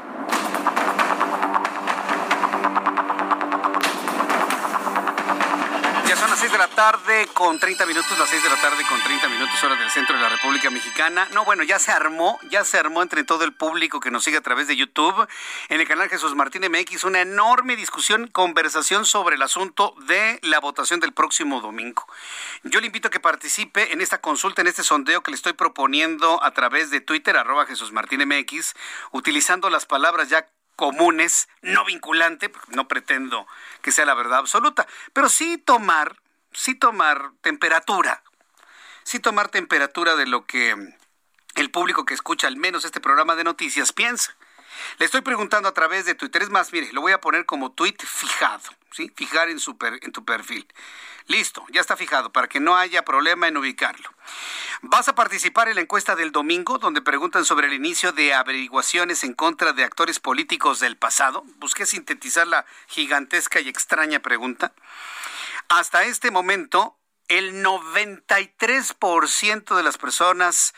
[6.57, 9.77] De la tarde con 30 minutos, las 6 de la tarde con 30 minutos hora
[9.77, 11.29] del centro de la República Mexicana.
[11.35, 14.39] No, bueno, ya se armó, ya se armó entre todo el público que nos sigue
[14.39, 15.29] a través de YouTube,
[15.69, 20.59] en el canal Jesús Martín MX, una enorme discusión, conversación sobre el asunto de la
[20.59, 22.07] votación del próximo domingo.
[22.63, 25.53] Yo le invito a que participe en esta consulta, en este sondeo que le estoy
[25.53, 28.73] proponiendo a través de Twitter, arroba Jesús Martín MX,
[29.11, 33.47] utilizando las palabras ya comunes, no vinculante, no pretendo
[33.83, 36.17] que sea la verdad absoluta, pero sí tomar,
[36.57, 38.23] sí tomar temperatura,
[39.05, 40.75] sí tomar temperatura de lo que
[41.55, 44.35] el público que escucha al menos este programa de noticias piensa.
[44.99, 47.73] Le estoy preguntando a través de Twitter, es más, mire, lo voy a poner como
[47.73, 49.11] tweet fijado, ¿sí?
[49.17, 50.67] Fijar en, su en tu perfil.
[51.29, 54.11] Listo, ya está fijado para que no haya problema en ubicarlo.
[54.83, 59.25] Vas a participar en la encuesta del domingo donde preguntan sobre el inicio de averiguaciones
[59.25, 61.43] en contra de actores políticos del pasado.
[61.57, 64.73] Busqué sintetizar la gigantesca y extraña pregunta.
[65.69, 66.97] Hasta este momento,
[67.29, 70.75] el 93% de las personas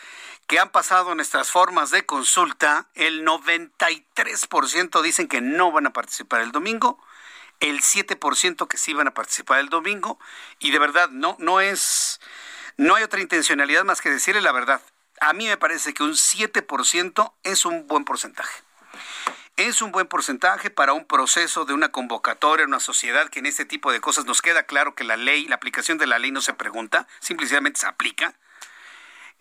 [0.47, 6.41] que han pasado nuestras formas de consulta, el 93% dicen que no van a participar
[6.41, 6.99] el domingo
[7.61, 10.19] el 7% que sí van a participar el domingo
[10.59, 12.21] y de verdad no no es
[12.77, 14.81] no hay otra intencionalidad más que decirle la verdad.
[15.21, 18.63] A mí me parece que un 7% es un buen porcentaje.
[19.59, 23.65] Es un buen porcentaje para un proceso de una convocatoria, una sociedad que en este
[23.65, 26.41] tipo de cosas nos queda claro que la ley, la aplicación de la ley no
[26.41, 28.35] se pregunta, simplemente se aplica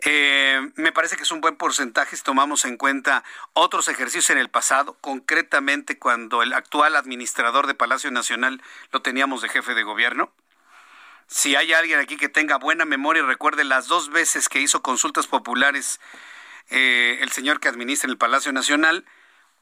[0.05, 4.37] eh, me parece que es un buen porcentaje si tomamos en cuenta otros ejercicios en
[4.37, 9.83] el pasado, concretamente cuando el actual administrador de Palacio Nacional lo teníamos de jefe de
[9.83, 10.31] gobierno.
[11.27, 14.81] Si hay alguien aquí que tenga buena memoria y recuerde las dos veces que hizo
[14.81, 15.99] consultas populares
[16.69, 19.05] eh, el señor que administra el Palacio Nacional,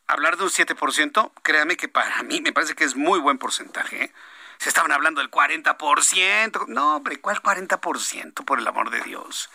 [0.07, 4.05] hablar de un 7%, créame que para mí me parece que es muy buen porcentaje.
[4.05, 4.13] ¿eh?
[4.57, 6.67] Se estaban hablando del 40%.
[6.67, 8.45] No, hombre, ¿cuál 40%?
[8.45, 9.49] Por el amor de Dios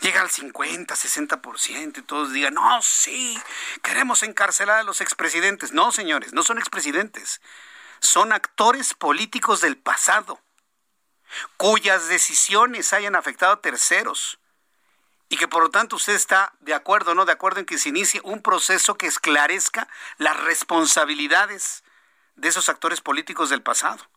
[0.00, 3.38] llega al 50, 60% y todos digan, no, sí,
[3.82, 5.72] queremos encarcelar a los expresidentes.
[5.72, 7.40] No, señores, no son expresidentes,
[8.00, 10.40] son actores políticos del pasado,
[11.56, 14.38] cuyas decisiones hayan afectado a terceros.
[15.28, 17.90] Y que por lo tanto usted está de acuerdo no de acuerdo en que se
[17.90, 21.84] inicie un proceso que esclarezca las responsabilidades
[22.36, 24.08] de esos actores políticos del pasado.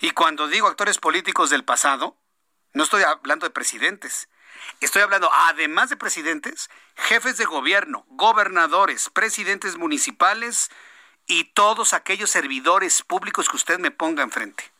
[0.00, 2.16] Y cuando digo actores políticos del pasado,
[2.72, 4.28] no estoy hablando de presidentes,
[4.80, 10.70] Estoy hablando, además de presidentes, jefes de gobierno, gobernadores, presidentes municipales
[11.26, 14.72] y todos aquellos servidores públicos que usted me ponga enfrente.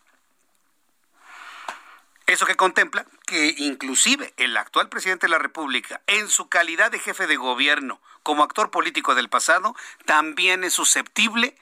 [2.26, 6.98] Eso que contempla que inclusive el actual presidente de la República, en su calidad de
[6.98, 11.56] jefe de gobierno, como actor político del pasado, también es susceptible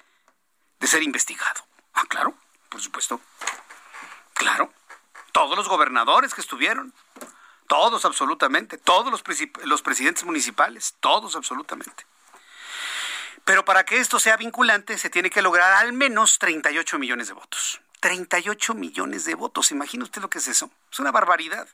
[0.80, 1.66] de ser investigado.
[1.92, 2.34] Ah, claro,
[2.70, 3.20] por supuesto.
[4.32, 4.72] Claro.
[5.32, 6.94] Todos los gobernadores que estuvieron,
[7.66, 9.22] todos absolutamente, todos los,
[9.64, 12.06] los presidentes municipales, todos absolutamente.
[13.44, 17.34] Pero para que esto sea vinculante se tiene que lograr al menos 38 millones de
[17.34, 17.80] votos.
[18.04, 19.70] 38 millones de votos.
[19.70, 20.70] ¿Imagina usted lo que es eso?
[20.92, 21.66] Es una barbaridad.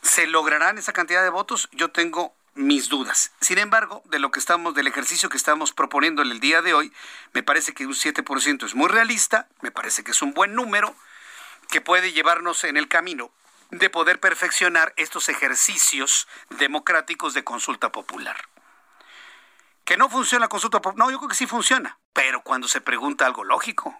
[0.00, 1.68] ¿Se lograrán esa cantidad de votos?
[1.72, 3.32] Yo tengo mis dudas.
[3.42, 6.72] Sin embargo, de lo que estamos, del ejercicio que estamos proponiendo en el día de
[6.72, 6.90] hoy,
[7.34, 10.94] me parece que un 7% es muy realista, me parece que es un buen número
[11.68, 13.30] que puede llevarnos en el camino
[13.72, 18.48] de poder perfeccionar estos ejercicios democráticos de consulta popular.
[19.88, 22.82] Que no funciona la consulta popular, no, yo creo que sí funciona, pero cuando se
[22.82, 23.98] pregunta algo lógico,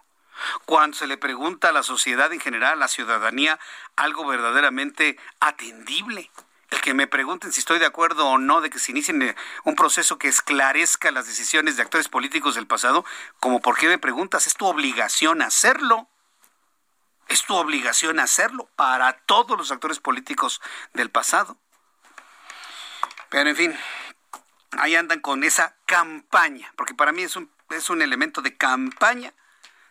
[0.65, 3.59] cuando se le pregunta a la sociedad en general, a la ciudadanía,
[3.95, 6.29] algo verdaderamente atendible,
[6.69, 9.35] el que me pregunten si estoy de acuerdo o no de que se inicie eh,
[9.63, 13.03] un proceso que esclarezca las decisiones de actores políticos del pasado,
[13.39, 16.07] como por qué me preguntas, es tu obligación hacerlo.
[17.29, 20.61] Es tu obligación hacerlo para todos los actores políticos
[20.93, 21.57] del pasado.
[23.29, 23.79] Pero en fin,
[24.77, 29.33] ahí andan con esa campaña, porque para mí es un, es un elemento de campaña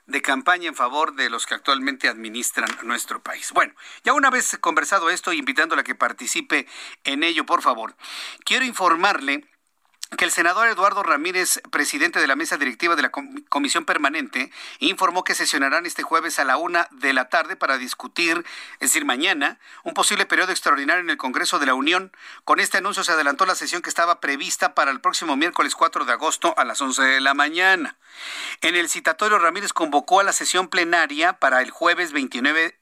[0.08, 3.52] de campaña en favor de los que actualmente administran nuestro país.
[3.52, 6.66] Bueno, ya una vez conversado esto, invitándole a que participe
[7.04, 7.94] en ello, por favor,
[8.42, 9.46] quiero informarle
[10.16, 15.22] que el senador Eduardo Ramírez, presidente de la mesa directiva de la Comisión Permanente, informó
[15.22, 19.58] que sesionarán este jueves a la una de la tarde para discutir, es decir, mañana,
[19.84, 22.10] un posible periodo extraordinario en el Congreso de la Unión.
[22.44, 26.06] Con este anuncio se adelantó la sesión que estaba prevista para el próximo miércoles 4
[26.06, 27.96] de agosto a las 11 de la mañana.
[28.62, 32.78] En el citatorio, Ramírez convocó a la sesión plenaria para el jueves 29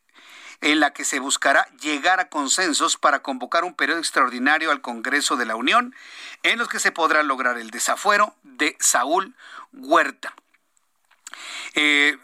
[0.61, 5.37] en la que se buscará llegar a consensos para convocar un periodo extraordinario al Congreso
[5.37, 5.95] de la Unión,
[6.42, 9.35] en los que se podrá lograr el desafuero de Saúl
[9.73, 10.35] Huerta.
[11.75, 12.16] Eh,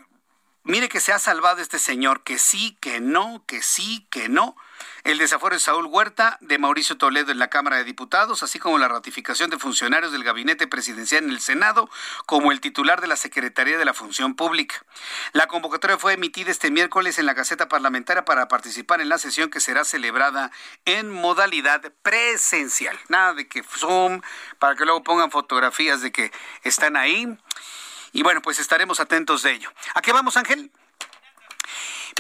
[0.63, 4.57] mire que se ha salvado este señor, que sí, que no, que sí, que no
[5.05, 8.79] el desafuero de Saúl Huerta, de Mauricio Toledo en la Cámara de Diputados, así como
[8.79, 11.91] la ratificación de funcionarios del gabinete presidencial en el Senado,
[12.27, 14.85] como el titular de la Secretaría de la Función Pública.
[15.33, 19.51] La convocatoria fue emitida este miércoles en la Gaceta Parlamentaria para participar en la sesión
[19.51, 20.53] que será celebrada
[20.85, 22.99] en modalidad presencial.
[23.09, 24.21] Nada de que Zoom,
[24.59, 27.27] para que luego pongan fotografías de que están ahí.
[28.13, 29.73] Y bueno, pues estaremos atentos de ello.
[29.95, 30.71] ¿A qué vamos, Ángel?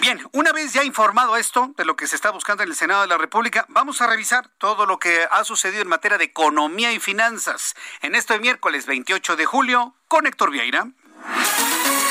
[0.00, 3.02] Bien, una vez ya informado esto de lo que se está buscando en el Senado
[3.02, 6.92] de la República, vamos a revisar todo lo que ha sucedido en materia de economía
[6.92, 10.86] y finanzas en este miércoles 28 de julio con Héctor Vieira.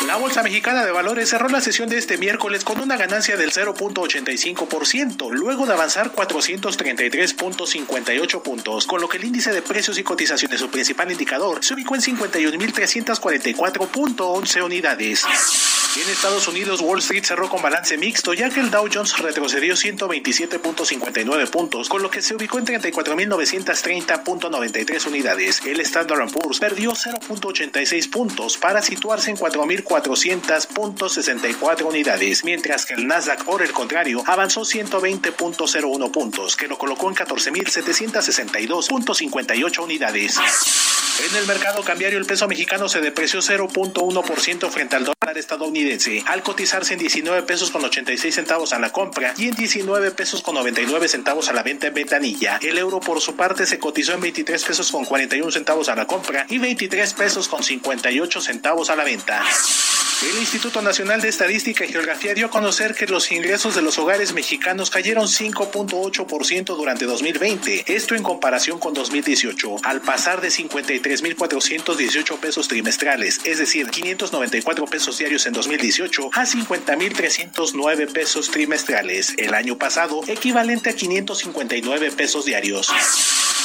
[0.07, 3.51] La Bolsa Mexicana de Valores cerró la sesión de este miércoles con una ganancia del
[3.51, 10.59] 0.85%, luego de avanzar 433.58 puntos, con lo que el índice de precios y cotizaciones,
[10.59, 15.23] su principal indicador, se ubicó en 51.344.11 unidades.
[15.93, 19.73] En Estados Unidos, Wall Street cerró con balance mixto, ya que el Dow Jones retrocedió
[19.73, 25.59] 127.59 puntos, con lo que se ubicó en 34.930.93 unidades.
[25.65, 33.43] El Standard Poor's perdió 0.86 puntos para situarse en 4.400.64 unidades, mientras que el Nasdaq,
[33.43, 40.39] por el contrario, avanzó 120.01 puntos, que lo colocó en 14.762.58 unidades.
[41.29, 46.41] En el mercado cambiario, el peso mexicano se depreció 0.1% frente al dólar estadounidense, al
[46.41, 50.55] cotizarse en 19 pesos con 86 centavos a la compra y en 19 pesos con
[50.55, 52.57] 99 centavos a la venta en ventanilla.
[52.63, 56.07] El euro, por su parte, se cotizó en 23 pesos con 41 centavos a la
[56.07, 59.43] compra y 23 pesos con 58 centavos a la venta.
[60.21, 63.97] El Instituto Nacional de Estadística y Geografía dio a conocer que los ingresos de los
[63.97, 72.37] hogares mexicanos cayeron 5.8% durante 2020, esto en comparación con 2018, al pasar de 53.418
[72.37, 79.79] pesos trimestrales, es decir, 594 pesos diarios en 2018, a 50.309 pesos trimestrales el año
[79.79, 82.91] pasado, equivalente a 559 pesos diarios.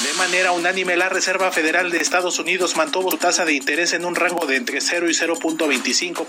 [0.02, 4.04] De manera unánime, la Reserva Federal de Estados Unidos mantuvo su tasa de interés en
[4.04, 6.26] un rango de entre 0 y 0.25%,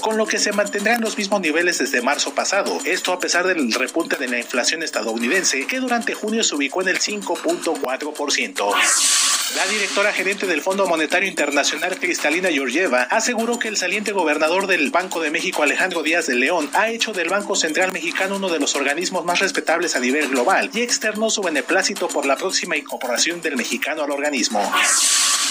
[0.00, 2.80] con lo que se mantendrán los mismos niveles desde marzo pasado.
[2.84, 6.88] Esto a pesar del repunte de la inflación estadounidense, que durante junio se ubicó en
[6.88, 8.74] el 5.4%.
[9.54, 14.90] La directora gerente del Fondo Monetario Internacional, Cristalina Georgieva, aseguró que el saliente gobernador del
[14.90, 18.58] Banco de México, Alejandro Díaz de León, ha hecho del Banco Central Mexicano uno de
[18.58, 23.40] los organismos más respetables a nivel global y externó su beneplácito por la próxima incorporación
[23.42, 24.60] del mexicano al organismo.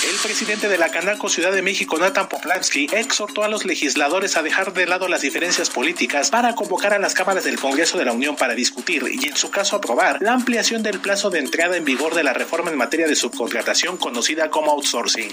[0.04, 4.42] El presidente de la Canaco Ciudad de México, Nathan Poplansky, exhortó a los legisladores a
[4.42, 8.12] dejar de lado las diferencias políticas para convocar a las cámaras del Congreso de la
[8.12, 11.86] Unión para discutir y, en su caso, aprobar la ampliación del plazo de entrada en
[11.86, 15.30] vigor de la reforma en materia de subcontratación conocida como outsourcing.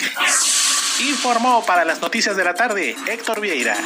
[1.00, 3.76] Informó para las noticias de la tarde Héctor Vieira.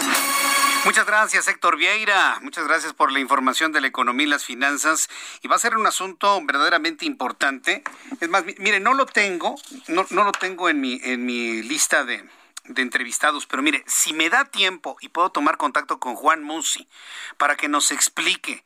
[0.85, 2.39] Muchas gracias, Héctor Vieira.
[2.41, 5.09] Muchas gracias por la información de la economía y las finanzas.
[5.43, 7.85] Y va a ser un asunto verdaderamente importante.
[8.21, 9.57] Es más, mire, no lo tengo,
[9.89, 12.25] no, lo tengo en mi, en mi lista de,
[12.65, 16.89] de entrevistados, pero mire, si me da tiempo y puedo tomar contacto con Juan Musi
[17.37, 18.65] para que nos explique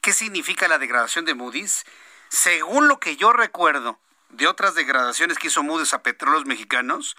[0.00, 1.84] qué significa la degradación de Moody's,
[2.28, 3.98] según lo que yo recuerdo
[4.30, 7.16] de otras degradaciones que hizo Moody's a petróleos mexicanos,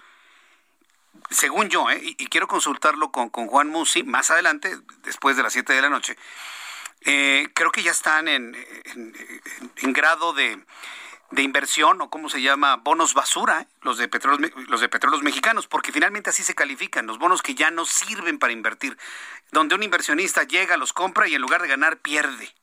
[1.30, 2.00] según yo, ¿eh?
[2.02, 5.88] y, quiero consultarlo con, con, Juan Musi más adelante, después de las 7 de la
[5.88, 6.16] noche,
[7.02, 8.56] eh, creo que ya están en,
[9.76, 10.62] en, grado de,
[11.30, 13.66] de, inversión o cómo se llama, bonos basura, ¿eh?
[13.82, 17.54] los de, petróleos, los de petróleos mexicanos, porque finalmente así se califican, los bonos que
[17.54, 18.98] ya no sirven para invertir,
[19.52, 22.54] donde un inversionista llega, los compra y en lugar de ganar pierde.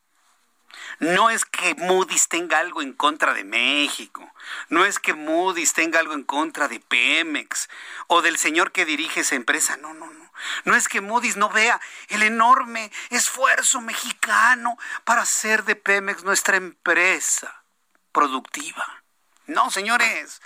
[0.99, 4.26] No es que Moody's tenga algo en contra de México,
[4.69, 7.69] no es que Moody's tenga algo en contra de Pemex
[8.07, 10.27] o del señor que dirige esa empresa, no, no, no.
[10.65, 16.57] No es que Moody's no vea el enorme esfuerzo mexicano para hacer de Pemex nuestra
[16.57, 17.63] empresa
[18.11, 19.03] productiva.
[19.47, 20.41] No, señores.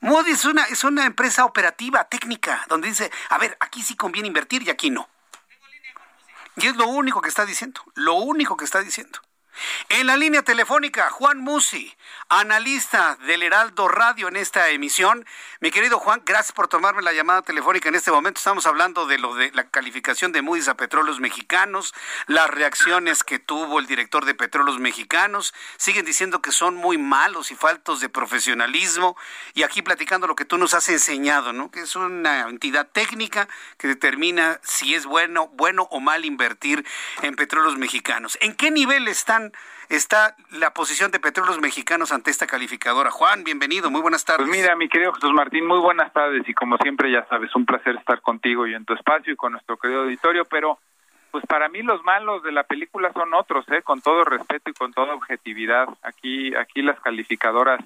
[0.00, 4.28] Moody's es una, es una empresa operativa, técnica, donde dice, a ver, aquí sí conviene
[4.28, 5.08] invertir y aquí no.
[6.56, 9.20] Y es lo único que está diciendo, lo único que está diciendo.
[9.88, 11.94] En la línea telefónica, Juan Musi,
[12.28, 15.26] analista del Heraldo Radio en esta emisión.
[15.60, 18.38] Mi querido Juan, gracias por tomarme la llamada telefónica en este momento.
[18.38, 21.94] Estamos hablando de lo de la calificación de Moody's a petróleos mexicanos,
[22.26, 25.52] las reacciones que tuvo el director de petróleos mexicanos.
[25.76, 29.16] Siguen diciendo que son muy malos y faltos de profesionalismo.
[29.52, 31.70] Y aquí platicando lo que tú nos has enseñado, ¿no?
[31.70, 36.86] Que es una entidad técnica que determina si es bueno, bueno o mal invertir
[37.20, 38.38] en petróleos mexicanos.
[38.40, 39.41] ¿En qué nivel están
[39.88, 43.10] está la posición de Petróleos Mexicanos ante esta calificadora.
[43.10, 44.46] Juan, bienvenido, muy buenas tardes.
[44.46, 47.66] Pues mira, mi querido Jesús Martín, muy buenas tardes y como siempre ya sabes, un
[47.66, 50.78] placer estar contigo y en tu espacio y con nuestro querido auditorio, pero
[51.30, 53.82] pues para mí los malos de la película son otros, ¿eh?
[53.82, 55.88] con todo respeto y con toda objetividad.
[56.02, 57.80] Aquí, aquí las calificadoras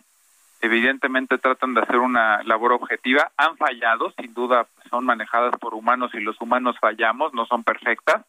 [0.61, 6.13] evidentemente tratan de hacer una labor objetiva, han fallado, sin duda son manejadas por humanos
[6.15, 8.25] y los humanos fallamos, no son perfectas,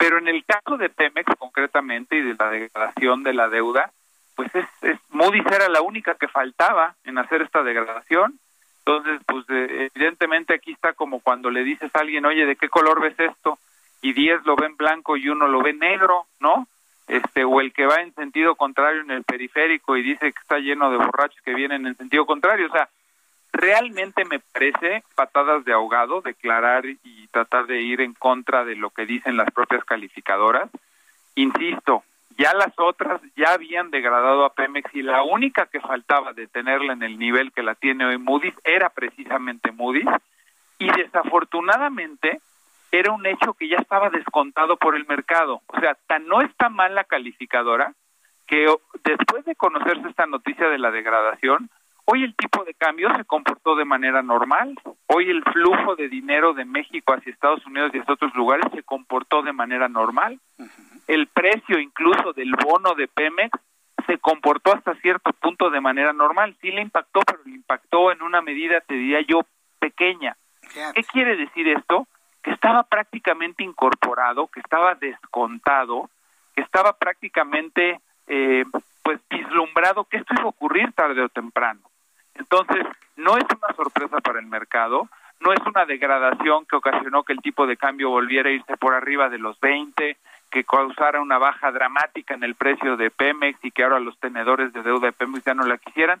[0.00, 3.92] pero en el caso de Pemex concretamente y de la degradación de la deuda,
[4.34, 8.38] pues es, es Moody's era la única que faltaba en hacer esta degradación.
[8.78, 13.02] Entonces, pues evidentemente aquí está como cuando le dices a alguien, oye, ¿de qué color
[13.02, 13.58] ves esto?
[14.00, 16.66] Y 10 lo ven blanco y uno lo ve negro, ¿no?
[17.06, 20.60] Este, o el que va en sentido contrario en el periférico y dice que está
[20.60, 22.68] lleno de borrachos que vienen en sentido contrario.
[22.68, 22.88] O sea,
[23.52, 28.90] realmente me parece patadas de ahogado declarar y tratar de ir en contra de lo
[28.90, 30.70] que dicen las propias calificadoras.
[31.34, 32.04] Insisto,
[32.36, 36.92] ya las otras ya habían degradado a Pemex y la única que faltaba de tenerla
[36.92, 40.08] en el nivel que la tiene hoy Moody's era precisamente Moody's
[40.78, 42.40] y desafortunadamente
[42.92, 45.60] era un hecho que ya estaba descontado por el mercado.
[45.66, 47.94] O sea, tan no está mal la calificadora
[48.46, 48.66] que
[49.04, 51.70] después de conocerse esta noticia de la degradación,
[52.12, 54.76] Hoy el tipo de cambio se comportó de manera normal.
[55.06, 58.82] Hoy el flujo de dinero de México hacia Estados Unidos y hacia otros lugares se
[58.82, 60.40] comportó de manera normal.
[61.06, 63.56] El precio incluso del bono de Pemex
[64.08, 66.56] se comportó hasta cierto punto de manera normal.
[66.60, 69.42] Sí le impactó, pero le impactó en una medida, te diría yo,
[69.78, 70.36] pequeña.
[70.94, 72.08] ¿Qué quiere decir esto?
[72.42, 76.10] Que estaba prácticamente incorporado, que estaba descontado,
[76.56, 78.64] que estaba prácticamente eh,
[79.04, 81.89] pues vislumbrado que esto iba a ocurrir tarde o temprano.
[82.40, 82.86] Entonces,
[83.16, 85.08] no es una sorpresa para el mercado,
[85.40, 88.94] no es una degradación que ocasionó que el tipo de cambio volviera a irse por
[88.94, 90.16] arriba de los 20,
[90.50, 94.72] que causara una baja dramática en el precio de Pemex y que ahora los tenedores
[94.72, 96.20] de deuda de Pemex ya no la quisieran.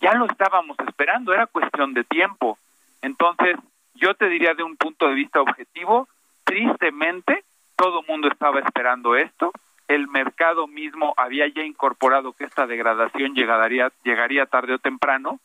[0.00, 2.58] Ya lo estábamos esperando, era cuestión de tiempo.
[3.02, 3.56] Entonces,
[3.94, 6.08] yo te diría de un punto de vista objetivo,
[6.44, 7.44] tristemente,
[7.74, 9.50] todo el mundo estaba esperando esto,
[9.88, 15.40] el mercado mismo había ya incorporado que esta degradación llegaría, llegaría tarde o temprano,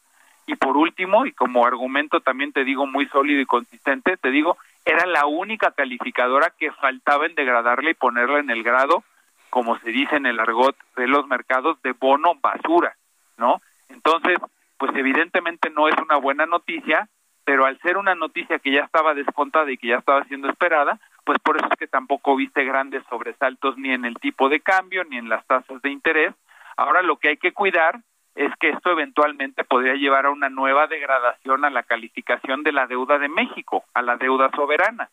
[0.51, 4.57] y por último, y como argumento también te digo muy sólido y consistente, te digo,
[4.83, 9.05] era la única calificadora que faltaba en degradarla y ponerla en el grado,
[9.49, 12.97] como se dice en el argot de los mercados, de bono basura,
[13.37, 13.61] ¿no?
[13.87, 14.39] Entonces,
[14.77, 17.07] pues evidentemente no es una buena noticia,
[17.45, 20.99] pero al ser una noticia que ya estaba descontada y que ya estaba siendo esperada,
[21.23, 25.05] pues por eso es que tampoco viste grandes sobresaltos ni en el tipo de cambio
[25.05, 26.35] ni en las tasas de interés.
[26.75, 28.01] Ahora lo que hay que cuidar
[28.35, 32.87] es que esto eventualmente podría llevar a una nueva degradación a la calificación de la
[32.87, 35.09] deuda de México, a la deuda soberana.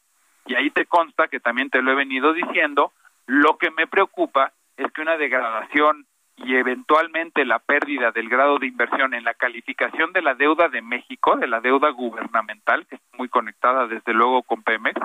[0.46, 2.92] Y ahí te consta que también te lo he venido diciendo,
[3.26, 6.06] lo que me preocupa es que una degradación
[6.36, 10.82] y eventualmente la pérdida del grado de inversión en la calificación de la deuda de
[10.82, 15.00] México, de la deuda gubernamental, que está muy conectada desde luego con Pemex,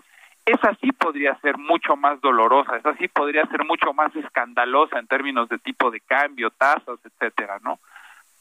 [0.45, 5.07] esa sí podría ser mucho más dolorosa, esa sí podría ser mucho más escandalosa en
[5.07, 7.79] términos de tipo de cambio, tasas, etcétera, ¿no?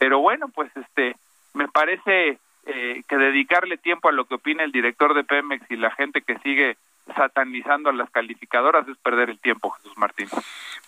[0.02, 1.14] Pero bueno, pues este,
[1.54, 2.36] me parece
[2.66, 6.22] eh, que dedicarle tiempo a lo que opina el director de Pemex y la gente
[6.22, 6.76] que sigue
[7.14, 10.28] satanizando a las calificadoras es perder el tiempo, Jesús Martín.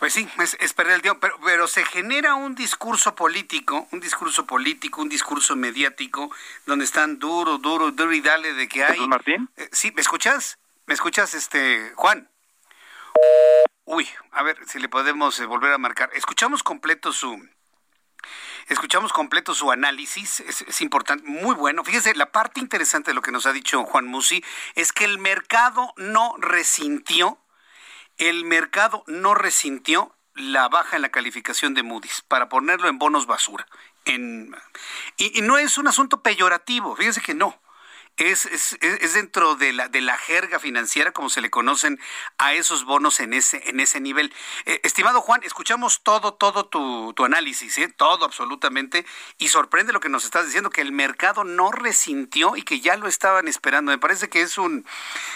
[0.01, 4.47] Pues sí, es, perder el tiempo, pero, pero, se genera un discurso político, un discurso
[4.47, 6.33] político, un discurso mediático,
[6.67, 8.95] donde están duro, duro, duro y dale de que hay...
[8.95, 9.49] ¿Jesús Martín?
[9.57, 10.59] Eh, sí, ¿me escuchas?
[10.87, 12.29] ¿Me escuchas, este, Juan?
[13.85, 16.11] Uy, a ver si le podemos eh, volver a marcar.
[16.15, 17.41] Escuchamos completo su,
[18.69, 21.85] Escuchamos completo su análisis, es, importante, muy bueno.
[21.85, 24.45] Fíjese, la parte interesante de lo que nos ha dicho Juan Musi
[24.75, 27.39] es que el mercado no resintió,
[28.17, 33.27] el mercado no resintió la baja en la calificación de Moody's para ponerlo en bonos
[33.27, 33.67] basura.
[34.05, 34.55] En,
[35.17, 37.59] y, y no es un asunto peyorativo, fíjese que no
[38.17, 42.01] es, es, es, dentro de la, de la jerga financiera, como se le conocen
[42.39, 44.33] a esos bonos en ese, en ese nivel.
[44.67, 47.89] Eh, estimado Juan, escuchamos todo, todo tu, tu análisis, ¿eh?
[47.89, 49.05] todo absolutamente,
[49.39, 52.97] y sorprende lo que nos estás diciendo, que el mercado no resintió y que ya
[52.97, 53.91] lo estaban esperando.
[53.91, 54.87] Me parece que es un,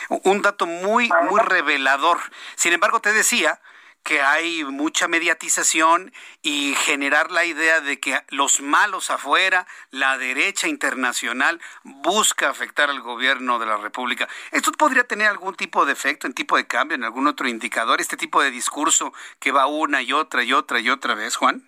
[0.09, 2.19] un dato muy, muy revelador.
[2.55, 3.61] Sin embargo, te decía
[4.03, 10.69] que hay mucha mediatización y generar la idea de que los malos afuera, la derecha
[10.69, 14.29] internacional busca afectar al gobierno de la República.
[14.51, 18.01] ¿Esto podría tener algún tipo de efecto, en tipo de cambio, en algún otro indicador,
[18.01, 21.63] este tipo de discurso que va una y otra y otra y otra vez, Juan?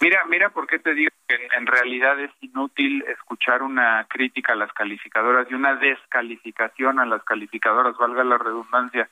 [0.00, 4.56] Mira, mira por qué te digo que en realidad es inútil escuchar una crítica a
[4.56, 9.10] las calificadoras y una descalificación a las calificadoras, valga la redundancia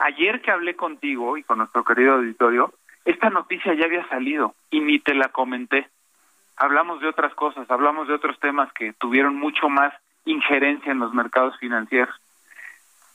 [0.00, 2.72] Ayer que hablé contigo y con nuestro querido auditorio,
[3.04, 5.88] esta noticia ya había salido y ni te la comenté.
[6.56, 9.92] Hablamos de otras cosas, hablamos de otros temas que tuvieron mucho más
[10.24, 12.14] injerencia en los mercados financieros.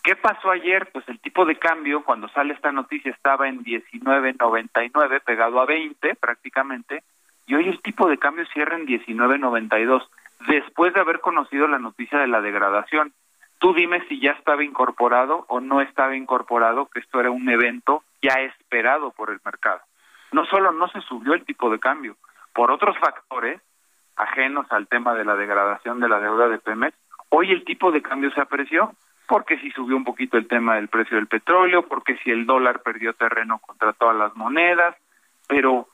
[0.04, 0.88] ¿Qué pasó ayer?
[0.92, 6.14] Pues el tipo de cambio, cuando sale esta noticia, estaba en 19.99, pegado a 20
[6.14, 7.02] prácticamente,
[7.48, 10.08] y hoy el tipo de cambio cierra en 19.92,
[10.48, 13.12] después de haber conocido la noticia de la degradación.
[13.66, 18.04] Tú dime si ya estaba incorporado o no estaba incorporado, que esto era un evento
[18.22, 19.80] ya esperado por el mercado.
[20.32, 22.16] No solo no se subió el tipo de cambio,
[22.54, 23.60] por otros factores
[24.18, 26.96] ajenos al tema de la degradación de la deuda de Pemex,
[27.30, 28.94] hoy el tipo de cambio se apreció,
[29.28, 32.84] porque si subió un poquito el tema del precio del petróleo, porque si el dólar
[32.84, 34.96] perdió terreno contra todas las monedas,
[35.48, 35.88] pero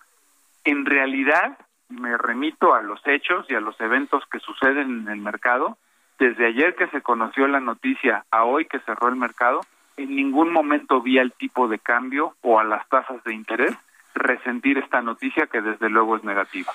[0.65, 1.57] en realidad
[1.87, 5.77] me remito a los hechos y a los eventos que suceden en el mercado
[6.21, 9.61] desde ayer que se conoció la noticia a hoy que cerró el mercado,
[9.97, 13.75] en ningún momento vi al tipo de cambio o a las tasas de interés
[14.13, 16.71] resentir esta noticia que desde luego es negativa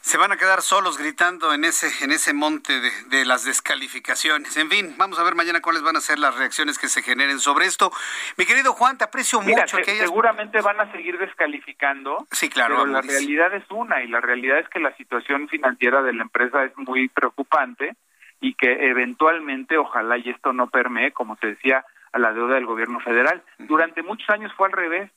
[0.00, 4.56] se van a quedar solos gritando en ese, en ese monte de, las descalificaciones.
[4.56, 7.40] En fin, vamos a ver mañana cuáles van a ser las reacciones que se generen
[7.40, 7.90] sobre esto.
[8.36, 12.24] Mi querido Juan, te aprecio mucho que Seguramente van a seguir descalificando.
[12.30, 12.76] Sí, claro.
[12.76, 16.22] Pero la realidad es una, y la realidad es que la situación financiera de la
[16.22, 17.96] empresa es muy preocupante
[18.40, 22.66] y que eventualmente, ojalá y esto no permee, como te decía, a la deuda del
[22.66, 23.42] gobierno federal.
[23.58, 25.10] Durante muchos años fue al revés.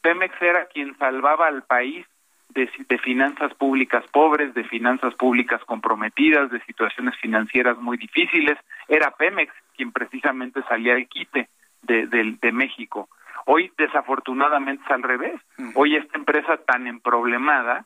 [0.00, 2.06] Pemex era quien salvaba al país
[2.50, 8.56] de, de, finanzas públicas pobres, de finanzas públicas comprometidas, de situaciones financieras muy difíciles.
[8.88, 11.48] Era Pemex quien precisamente salía al quite
[11.82, 13.08] de, de, de México.
[13.46, 15.40] Hoy, desafortunadamente, es al revés.
[15.74, 17.84] Hoy esta empresa tan emproblemada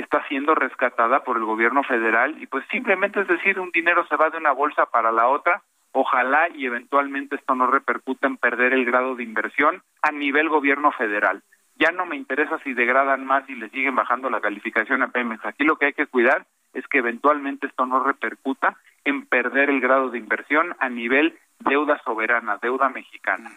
[0.00, 4.16] está siendo rescatada por el gobierno federal y pues simplemente es decir, un dinero se
[4.16, 8.72] va de una bolsa para la otra, ojalá y eventualmente esto no repercute en perder
[8.72, 11.42] el grado de inversión a nivel gobierno federal.
[11.76, 15.44] Ya no me interesa si degradan más y le siguen bajando la calificación a Pemex.
[15.44, 19.80] Aquí lo que hay que cuidar es que eventualmente esto no repercuta en perder el
[19.80, 23.50] grado de inversión a nivel deuda soberana, deuda mexicana.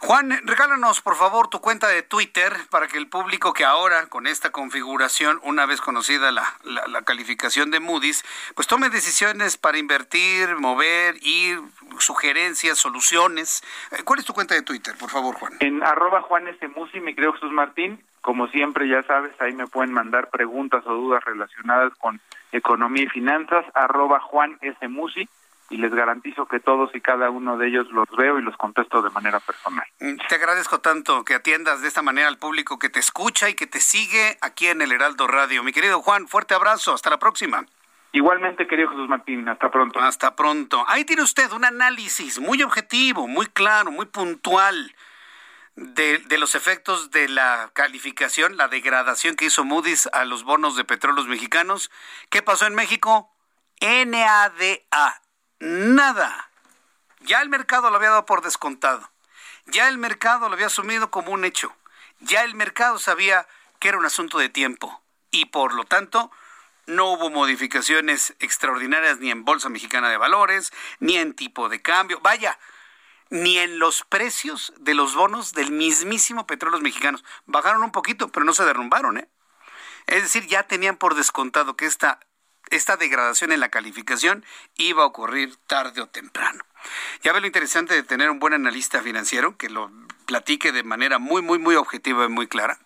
[0.00, 4.26] Juan, regálanos por favor tu cuenta de Twitter para que el público que ahora con
[4.26, 8.24] esta configuración, una vez conocida la, la, calificación de Moody's,
[8.54, 11.60] pues tome decisiones para invertir, mover, ir,
[11.98, 13.62] sugerencias, soluciones.
[13.92, 15.54] Eh, ¿Cuál es tu cuenta de Twitter, por favor, Juan?
[15.60, 18.02] En arroba Juan mi querido Jesús Martín.
[18.20, 22.20] Como siempre, ya sabes, ahí me pueden mandar preguntas o dudas relacionadas con
[22.50, 24.58] economía y finanzas, arroba Juan
[25.68, 29.02] y les garantizo que todos y cada uno de ellos los veo y los contesto
[29.02, 29.84] de manera personal.
[30.00, 33.54] Mm, te agradezco tanto que atiendas de esta manera al público que te escucha y
[33.54, 35.62] que te sigue aquí en el Heraldo Radio.
[35.62, 37.66] Mi querido Juan, fuerte abrazo, hasta la próxima.
[38.12, 40.00] Igualmente, querido Jesús Martín, hasta pronto.
[40.00, 40.84] Hasta pronto.
[40.88, 44.94] Ahí tiene usted un análisis muy objetivo, muy claro, muy puntual
[45.74, 50.76] de, de, los efectos de la calificación, la degradación que hizo Moody's a los bonos
[50.76, 51.90] de petróleos mexicanos.
[52.30, 53.30] ¿Qué pasó en México?
[53.80, 55.22] NADA,
[55.60, 56.50] nada,
[57.20, 59.10] Ya el mercado lo había dado por descontado.
[59.66, 61.74] Ya el mercado lo había asumido como un hecho.
[62.20, 63.48] Ya el mercado sabía
[63.80, 65.02] que era un asunto de tiempo.
[65.32, 66.30] Y por lo tanto,
[66.86, 72.20] no hubo modificaciones extraordinarias ni en Bolsa Mexicana de Valores, ni en tipo de cambio.
[72.20, 72.58] Vaya,
[73.30, 77.24] ni en los precios de los bonos del mismísimo Petróleos Mexicanos.
[77.46, 79.28] Bajaron un poquito, pero no se derrumbaron, ¿eh?
[80.06, 82.20] Es decir, ya tenían por descontado que esta,
[82.70, 84.44] esta degradación en la calificación
[84.76, 86.64] iba a ocurrir tarde o temprano.
[87.22, 89.90] Ya ve lo interesante de tener un buen analista financiero que lo
[90.26, 92.78] platique de manera muy, muy, muy objetiva y muy clara.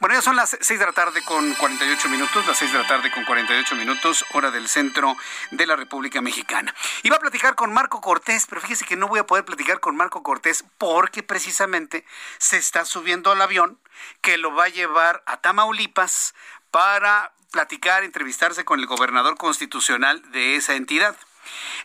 [0.00, 2.86] Bueno, ya son las 6 de la tarde con 48 minutos, las 6 de la
[2.86, 5.16] tarde con 48 minutos, hora del centro
[5.52, 6.74] de la República Mexicana.
[7.02, 9.96] Iba a platicar con Marco Cortés, pero fíjese que no voy a poder platicar con
[9.96, 12.04] Marco Cortés porque precisamente
[12.38, 13.78] se está subiendo al avión
[14.20, 16.34] que lo va a llevar a Tamaulipas
[16.70, 21.14] para platicar, entrevistarse con el gobernador constitucional de esa entidad.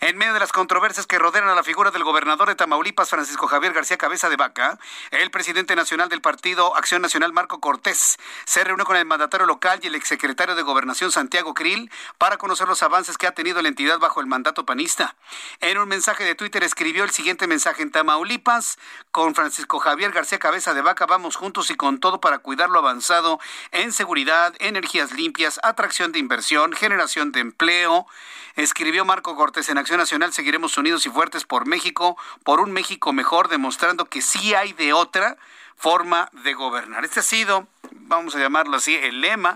[0.01, 3.47] En medio de las controversias que rodean a la figura del gobernador de Tamaulipas, Francisco
[3.47, 4.80] Javier García Cabeza de Vaca,
[5.12, 9.80] el presidente nacional del partido Acción Nacional, Marco Cortés, se reunió con el mandatario local
[9.84, 13.68] y el exsecretario de Gobernación, Santiago Krill, para conocer los avances que ha tenido la
[13.68, 15.16] entidad bajo el mandato panista.
[15.60, 18.78] En un mensaje de Twitter escribió el siguiente mensaje en Tamaulipas,
[19.12, 22.80] con Francisco Javier García Cabeza de Vaca, vamos juntos y con todo para cuidar lo
[22.80, 23.39] avanzado
[23.72, 28.07] en seguridad, energías limpias, atracción de inversión, generación de empleo,
[28.55, 33.14] escribió Marco Cortés en Acción Nacional, seguiremos unidos y fuertes por México, por un México
[33.14, 35.38] mejor, demostrando que sí hay de otra
[35.76, 37.04] forma de gobernar.
[37.04, 39.56] Este ha sido, vamos a llamarlo así, el lema,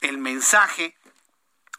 [0.00, 0.96] el mensaje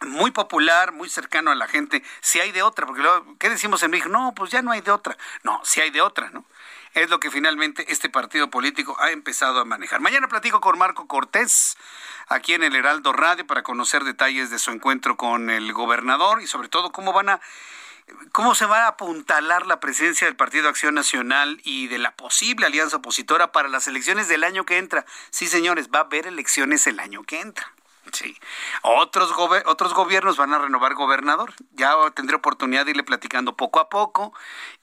[0.02, 3.84] muy popular, muy cercano a la gente, si hay de otra, porque luego, ¿qué decimos
[3.84, 4.10] en México?
[4.10, 5.18] No, pues ya no hay de otra.
[5.44, 6.46] No, si hay de otra, ¿no?
[6.94, 10.00] Es lo que finalmente este partido político ha empezado a manejar.
[10.00, 11.76] Mañana platico con Marco Cortés
[12.28, 16.48] aquí en el Heraldo Radio para conocer detalles de su encuentro con el gobernador y
[16.48, 17.42] sobre todo cómo van a
[18.32, 22.68] ¿Cómo se va a apuntalar la presencia del Partido Acción Nacional y de la posible
[22.68, 25.06] alianza opositora para las elecciones del año que entra?
[25.32, 27.75] Sí, señores, va a haber elecciones el año que entra.
[28.12, 28.38] Sí.
[28.84, 29.34] Otros,
[29.66, 31.54] otros gobiernos van a renovar gobernador.
[31.72, 34.34] Ya tendré oportunidad de irle platicando poco a poco,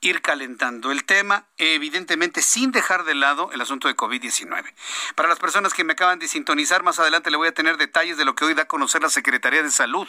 [0.01, 4.73] ir calentando el tema, evidentemente sin dejar de lado el asunto de COVID-19.
[5.15, 8.17] Para las personas que me acaban de sintonizar, más adelante le voy a tener detalles
[8.17, 10.07] de lo que hoy da a conocer la Secretaría de Salud.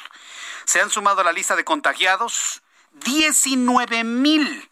[0.65, 2.63] Se han sumado a la lista de contagiados
[2.93, 4.69] 19 mil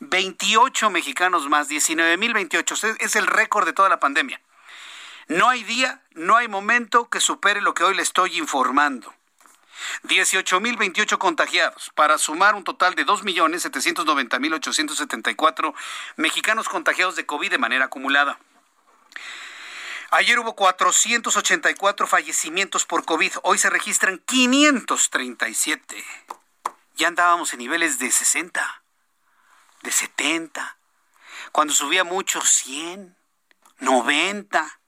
[0.00, 2.74] 28 mexicanos más, 19 mil 28.
[2.98, 4.40] Es el récord de toda la pandemia.
[5.30, 9.14] No hay día, no hay momento que supere lo que hoy le estoy informando.
[10.02, 15.72] 18.028 contagiados, para sumar un total de 2.790.874
[16.16, 18.40] mexicanos contagiados de COVID de manera acumulada.
[20.10, 26.04] Ayer hubo 484 fallecimientos por COVID, hoy se registran 537.
[26.96, 28.82] Ya andábamos en niveles de 60,
[29.82, 30.76] de 70,
[31.52, 33.14] cuando subía mucho 100,
[33.78, 34.79] 90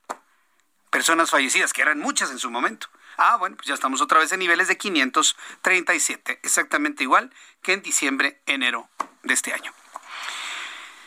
[0.93, 2.87] personas fallecidas, que eran muchas en su momento.
[3.17, 7.33] Ah, bueno, pues ya estamos otra vez en niveles de 537, exactamente igual
[7.63, 8.89] que en diciembre, enero
[9.23, 9.73] de este año.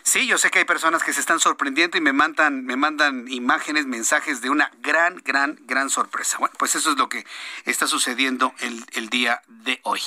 [0.01, 3.27] Sí, yo sé que hay personas que se están sorprendiendo y me mandan, me mandan
[3.27, 6.37] imágenes, mensajes de una gran, gran, gran sorpresa.
[6.37, 7.25] Bueno, pues eso es lo que
[7.65, 10.01] está sucediendo el, el día de hoy.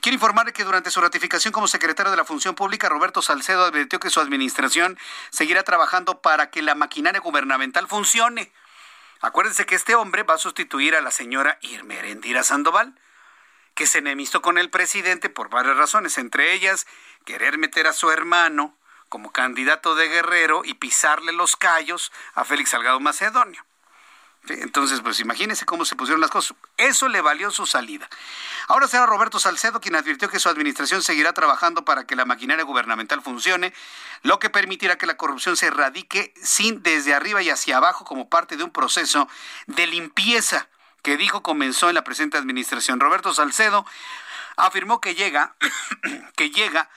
[0.00, 4.00] Quiero informarle que durante su ratificación como secretario de la Función Pública, Roberto Salcedo advirtió
[4.00, 4.98] que su administración
[5.30, 8.52] seguirá trabajando para que la maquinaria gubernamental funcione
[9.24, 12.94] Acuérdense que este hombre va a sustituir a la señora Irmerendira Sandoval,
[13.74, 16.86] que se enemistó con el presidente por varias razones, entre ellas
[17.24, 18.76] querer meter a su hermano
[19.08, 23.64] como candidato de guerrero y pisarle los callos a Félix Salgado Macedonio.
[24.48, 26.56] Entonces, pues imagínense cómo se pusieron las cosas.
[26.76, 28.08] Eso le valió su salida.
[28.68, 32.64] Ahora será Roberto Salcedo quien advirtió que su administración seguirá trabajando para que la maquinaria
[32.64, 33.72] gubernamental funcione,
[34.22, 38.28] lo que permitirá que la corrupción se erradique sin desde arriba y hacia abajo como
[38.28, 39.28] parte de un proceso
[39.66, 40.68] de limpieza
[41.02, 43.00] que dijo comenzó en la presente administración.
[43.00, 43.86] Roberto Salcedo
[44.56, 45.54] afirmó que llega,
[46.36, 46.90] que llega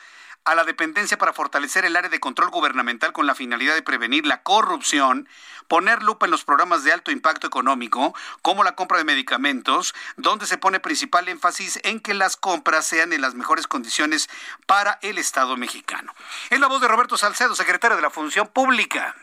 [0.48, 4.26] a la dependencia para fortalecer el área de control gubernamental con la finalidad de prevenir
[4.26, 5.28] la corrupción,
[5.68, 10.48] poner lupa en los programas de alto impacto económico, como la compra de medicamentos, donde
[10.48, 14.30] se pone principal énfasis en que las compras sean en las mejores condiciones
[14.66, 16.14] para el Estado mexicano.
[16.50, 19.18] Es la voz de Roberto Salcedo, secretario de la Función Pública.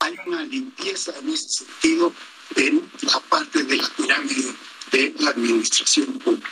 [0.00, 2.12] Hay una limpieza en ese sentido
[2.56, 4.52] en la parte de la pirámide
[4.90, 6.50] de la administración pública.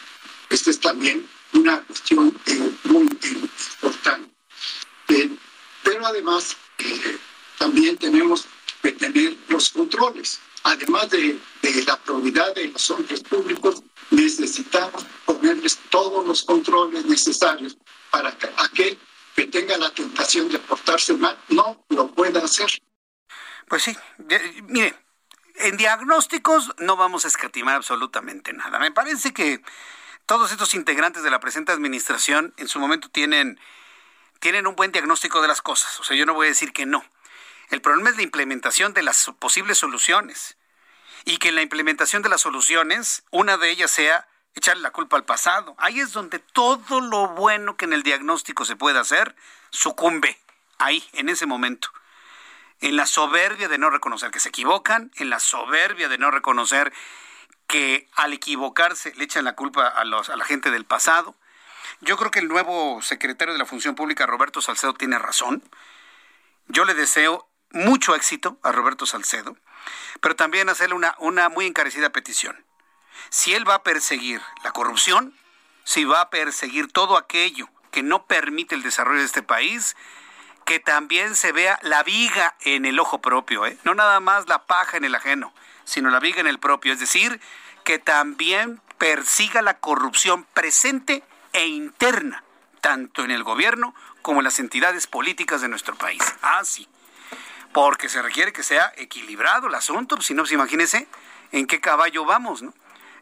[0.50, 3.08] Este es también una cuestión eh, muy
[3.80, 4.30] importante.
[5.08, 5.30] Eh,
[5.82, 7.18] pero además, eh,
[7.58, 8.46] también tenemos
[8.82, 10.40] que tener los controles.
[10.64, 11.38] Además de,
[11.86, 17.76] la probidad de los hombres públicos, necesitamos ponerles todos los controles necesarios
[18.10, 18.98] para que aquel
[19.36, 22.70] que tenga la tentación de portarse mal no lo pueda hacer.
[23.68, 23.96] Pues sí,
[24.68, 24.94] mire,
[25.56, 28.78] en diagnósticos no vamos a escatimar absolutamente nada.
[28.78, 29.62] Me parece que
[30.26, 33.60] todos estos integrantes de la presente administración en su momento tienen,
[34.40, 36.00] tienen un buen diagnóstico de las cosas.
[36.00, 37.04] O sea, yo no voy a decir que no.
[37.70, 40.56] El problema es la implementación de las posibles soluciones.
[41.24, 45.16] Y que en la implementación de las soluciones, una de ellas sea echarle la culpa
[45.16, 45.74] al pasado.
[45.78, 49.34] Ahí es donde todo lo bueno que en el diagnóstico se puede hacer
[49.70, 50.38] sucumbe.
[50.78, 51.90] Ahí, en ese momento.
[52.80, 56.92] En la soberbia de no reconocer que se equivocan, en la soberbia de no reconocer
[57.66, 61.34] que al equivocarse le echan la culpa a, la gente del pasado.
[62.00, 65.62] Yo creo que el nuevo secretario de la Función Pública, Roberto Salcedo, tiene razón.
[66.68, 69.56] Yo le deseo mucho éxito a Roberto Salcedo,
[70.20, 72.64] pero también hacerle una, una muy encarecida petición
[73.30, 75.34] si él va a perseguir la corrupción,
[75.84, 79.96] si va a perseguir todo aquello que no permite el desarrollo de este país,
[80.64, 83.78] que también se vea la viga en el ojo propio, ¿eh?
[83.84, 85.52] no nada más la paja en el ajeno,
[85.84, 87.40] sino la viga en el propio, es decir,
[87.84, 91.22] que también persiga la corrupción presente
[91.52, 92.42] e interna,
[92.80, 96.22] tanto en el gobierno como en las entidades políticas de nuestro país.
[96.42, 96.88] Ah, sí.
[97.72, 101.06] Porque se requiere que sea equilibrado el asunto, si no, pues imagínese
[101.52, 102.72] en qué caballo vamos, ¿no?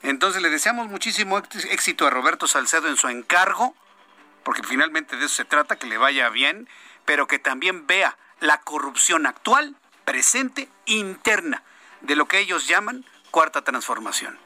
[0.03, 3.75] Entonces le deseamos muchísimo éxito a Roberto Salcedo en su encargo,
[4.43, 6.69] porque finalmente de eso se trata, que le vaya bien,
[7.05, 11.63] pero que también vea la corrupción actual, presente, interna,
[12.03, 14.39] de lo que ellos llaman cuarta transformación.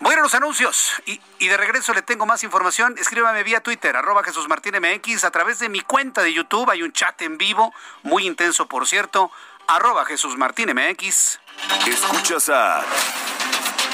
[0.00, 0.92] Bueno, los anuncios.
[1.06, 2.96] Y, de regreso le tengo más información.
[2.98, 5.24] Escríbame vía Twitter, arroba Jesús Martín MX.
[5.24, 7.72] A través de mi cuenta de YouTube hay un chat en vivo,
[8.02, 9.30] muy intenso, por cierto,
[9.66, 11.40] arroba Jesús Martín MX.
[11.86, 12.84] Escuchas a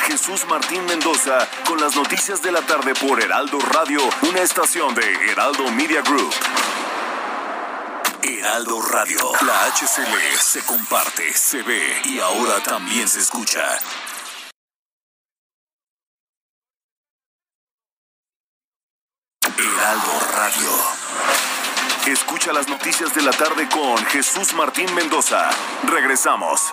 [0.07, 5.31] Jesús Martín Mendoza con las noticias de la tarde por Heraldo Radio, una estación de
[5.31, 6.33] Heraldo Media Group.
[8.27, 13.61] Heraldo Radio, la HCL se comparte, se ve y ahora también se escucha.
[19.59, 20.71] Heraldo Radio.
[22.07, 25.51] Escucha las noticias de la tarde con Jesús Martín Mendoza.
[25.87, 26.73] Regresamos.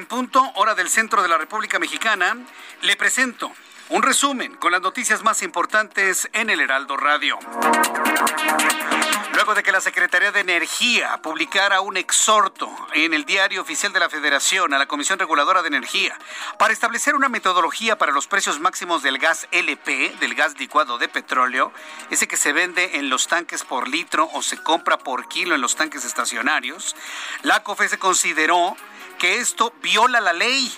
[0.00, 2.34] En punto, hora del centro de la República Mexicana,
[2.80, 3.52] le presento
[3.90, 7.38] un resumen con las noticias más importantes en el Heraldo Radio.
[9.34, 14.00] Luego de que la Secretaría de Energía publicara un exhorto en el Diario Oficial de
[14.00, 16.18] la Federación a la Comisión Reguladora de Energía
[16.58, 21.08] para establecer una metodología para los precios máximos del gas LP, del gas licuado de
[21.08, 21.74] petróleo,
[22.08, 25.60] ese que se vende en los tanques por litro o se compra por kilo en
[25.60, 26.96] los tanques estacionarios,
[27.42, 28.76] la COFE se consideró
[29.20, 30.72] que esto viola la ley.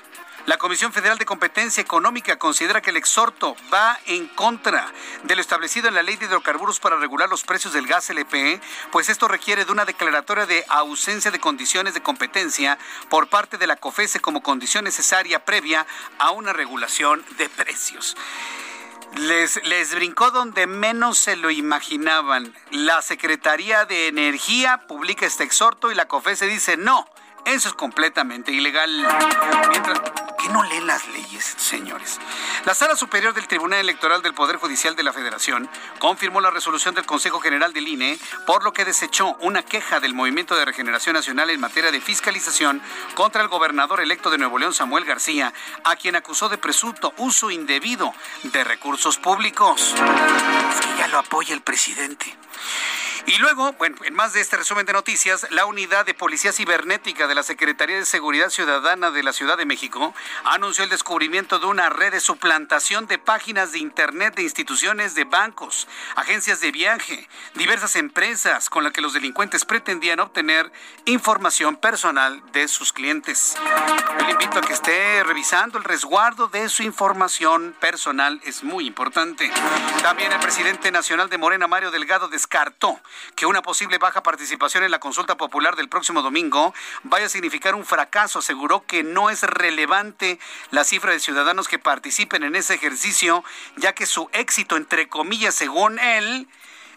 [0.47, 5.40] La Comisión Federal de Competencia Económica considera que el exhorto va en contra de lo
[5.40, 9.28] establecido en la Ley de Hidrocarburos para regular los precios del gas LPE, pues esto
[9.28, 12.76] requiere de una declaratoria de ausencia de condiciones de competencia
[13.09, 15.86] por parte de la COFESE como condición necesaria previa
[16.18, 18.16] a una regulación de precios.
[19.18, 22.53] Les, les, brincó donde menos se lo imaginaban.
[22.72, 27.07] La Secretaría de Energía publica este exhorto y la COFESE dice no
[27.45, 28.90] eso es completamente ilegal.
[29.70, 30.01] Mientras,
[30.38, 32.18] ¿qué no leen las leyes, señores?
[32.64, 35.68] La Sala Superior del Tribunal Electoral del Poder Judicial de la Federación
[35.99, 40.14] confirmó la resolución del Consejo General del INE, por lo que desechó una queja del
[40.14, 42.80] Movimiento de Regeneración Nacional en materia de fiscalización
[43.14, 45.53] contra el gobernador electo de Nuevo León, Samuel García,
[45.84, 48.12] a quien acusó de presunto uso indebido
[48.45, 49.95] de recursos públicos.
[49.95, 52.36] Es que ya lo apoya el presidente.
[53.27, 57.29] Y luego, bueno, en más de este resumen de noticias, la unidad de policía cibernética
[57.29, 60.12] de la Secretaría de Seguridad Ciudadana de la Ciudad de México
[60.45, 65.25] anunció el descubrimiento de una red de suplantación de páginas de Internet de instituciones de
[65.25, 70.73] bancos, agencias de viaje, diversas empresas con las que los delincuentes pretendían obtener
[71.05, 73.57] información personal de sus clientes.
[74.27, 79.51] Le invito a que esté revisando el resguardo de su información personal, es muy importante.
[80.03, 83.01] También el presidente nacional de Morena, Mario Delgado, descartó
[83.34, 87.74] que una posible baja participación en la consulta popular del próximo domingo vaya a significar
[87.74, 88.38] un fracaso.
[88.38, 90.38] Aseguró que no es relevante
[90.70, 93.44] la cifra de ciudadanos que participen en ese ejercicio,
[93.76, 96.48] ya que su éxito, entre comillas, según él,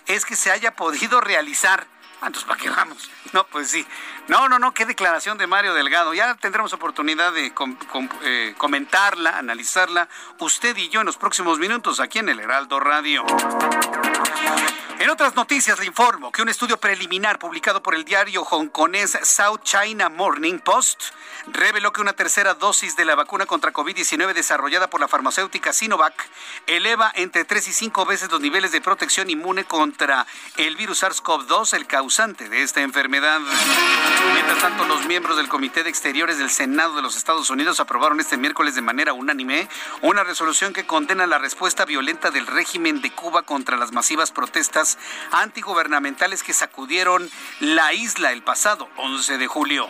[0.08, 1.88] es que se haya podido realizar
[2.22, 3.10] Ah, entonces, ¿para qué vamos?
[3.34, 3.86] No, pues sí.
[4.28, 6.14] No, no, no, qué declaración de Mario Delgado.
[6.14, 7.54] Ya tendremos oportunidad de
[8.24, 10.08] eh, comentarla, analizarla,
[10.40, 13.26] usted y yo en los próximos minutos aquí en el Heraldo Radio.
[14.98, 19.60] En otras noticias le informo que un estudio preliminar publicado por el diario hongkonés South
[19.64, 21.12] China Morning Post
[21.48, 26.28] reveló que una tercera dosis de la vacuna contra COVID-19 desarrollada por la farmacéutica Sinovac
[26.66, 30.26] eleva entre 3 y 5 veces los niveles de protección inmune contra
[30.58, 33.42] el virus SARS-CoV-2, el causante de esta enfermedad.
[34.34, 38.20] Mientras tanto, los miembros del Comité de Exteriores del Senado de los Estados Unidos aprobaron
[38.20, 39.68] este miércoles de manera unánime
[40.04, 45.00] una resolución que condena la respuesta violenta del régimen de Cuba contra las masivas protestas
[45.32, 47.28] antigubernamentales que sacudieron
[47.60, 49.88] la isla el pasado 11 de julio.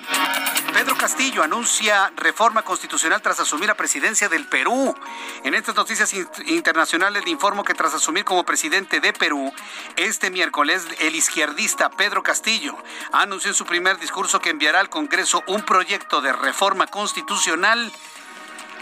[0.73, 4.95] Pedro Castillo anuncia reforma constitucional tras asumir la presidencia del Perú.
[5.43, 9.53] En estas noticias internacionales le informo que tras asumir como presidente de Perú,
[9.97, 12.75] este miércoles el izquierdista Pedro Castillo
[13.11, 17.91] anunció en su primer discurso que enviará al Congreso un proyecto de reforma constitucional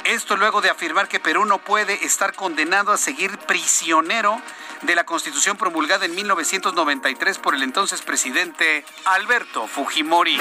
[0.06, 4.42] esto luego de afirmar que Perú no puede estar condenado a seguir prisionero
[4.82, 10.38] de la Constitución promulgada en 1993 por el entonces presidente Alberto Fujimori.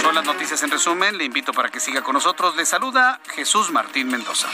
[0.00, 1.18] Son las noticias en resumen.
[1.18, 2.56] Le invito para que siga con nosotros.
[2.56, 4.48] Le saluda Jesús Martín Mendoza.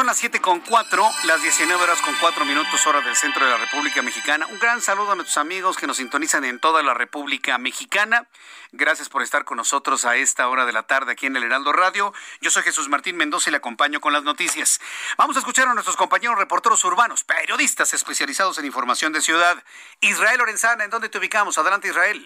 [0.00, 3.50] Son las 7 con 4, las 19 horas con 4 minutos hora del centro de
[3.50, 4.46] la República Mexicana.
[4.46, 8.26] Un gran saludo a nuestros amigos que nos sintonizan en toda la República Mexicana.
[8.72, 11.74] Gracias por estar con nosotros a esta hora de la tarde aquí en el Heraldo
[11.74, 12.14] Radio.
[12.40, 14.80] Yo soy Jesús Martín Mendoza y le acompaño con las noticias.
[15.18, 19.62] Vamos a escuchar a nuestros compañeros reporteros urbanos, periodistas especializados en información de ciudad.
[20.00, 21.58] Israel Lorenzana, ¿en dónde te ubicamos?
[21.58, 22.24] Adelante, Israel.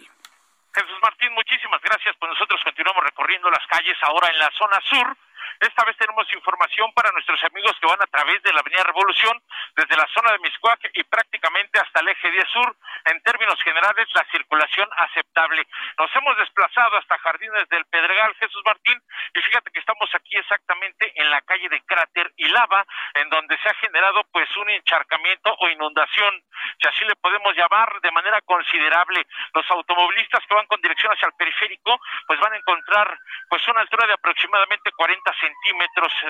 [0.73, 2.15] Jesús Martín, muchísimas gracias.
[2.21, 5.17] Pues nosotros continuamos recorriendo las calles ahora en la zona sur
[5.65, 9.41] esta vez tenemos información para nuestros amigos que van a través de la Avenida Revolución,
[9.77, 12.77] desde la zona de Miscuac y prácticamente hasta el eje 10 sur.
[13.07, 15.67] En términos generales, la circulación aceptable.
[15.99, 19.01] Nos hemos desplazado hasta Jardines del Pedregal, Jesús Martín,
[19.35, 22.85] y fíjate que estamos aquí exactamente en la calle de Cráter y Lava,
[23.15, 26.43] en donde se ha generado pues un encharcamiento o inundación,
[26.81, 29.27] si así le podemos llamar, de manera considerable.
[29.55, 33.81] Los automovilistas que van con dirección hacia el periférico, pues van a encontrar pues una
[33.81, 35.54] altura de aproximadamente 40 centímetros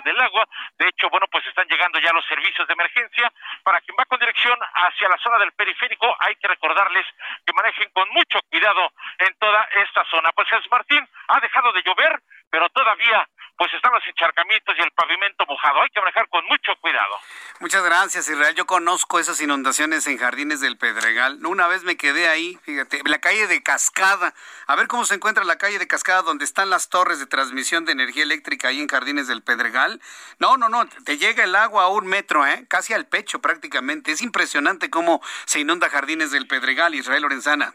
[0.04, 0.46] del agua.
[0.78, 3.32] De hecho, bueno, pues están llegando ya los servicios de emergencia.
[3.62, 7.06] Para quien va con dirección hacia la zona del periférico, hay que recordarles
[7.44, 10.32] que manejen con mucho cuidado en toda esta zona.
[10.32, 12.20] Pues es Martín, ha dejado de llover,
[12.50, 15.82] pero todavía pues están los encharcamientos y el pavimento mojado.
[15.82, 17.16] Hay que manejar con mucho cuidado.
[17.60, 18.54] Muchas gracias, Israel.
[18.54, 21.44] Yo conozco esas inundaciones en Jardines del Pedregal.
[21.46, 24.34] Una vez me quedé ahí, fíjate, la calle de Cascada.
[24.66, 27.84] A ver cómo se encuentra la calle de Cascada donde están las torres de transmisión
[27.84, 30.00] de energía eléctrica ahí en Jardines del Pedregal.
[30.38, 32.66] No, no, no, te llega el agua a un metro, ¿eh?
[32.68, 34.12] casi al pecho prácticamente.
[34.12, 37.74] Es impresionante cómo se inunda Jardines del Pedregal, Israel Lorenzana.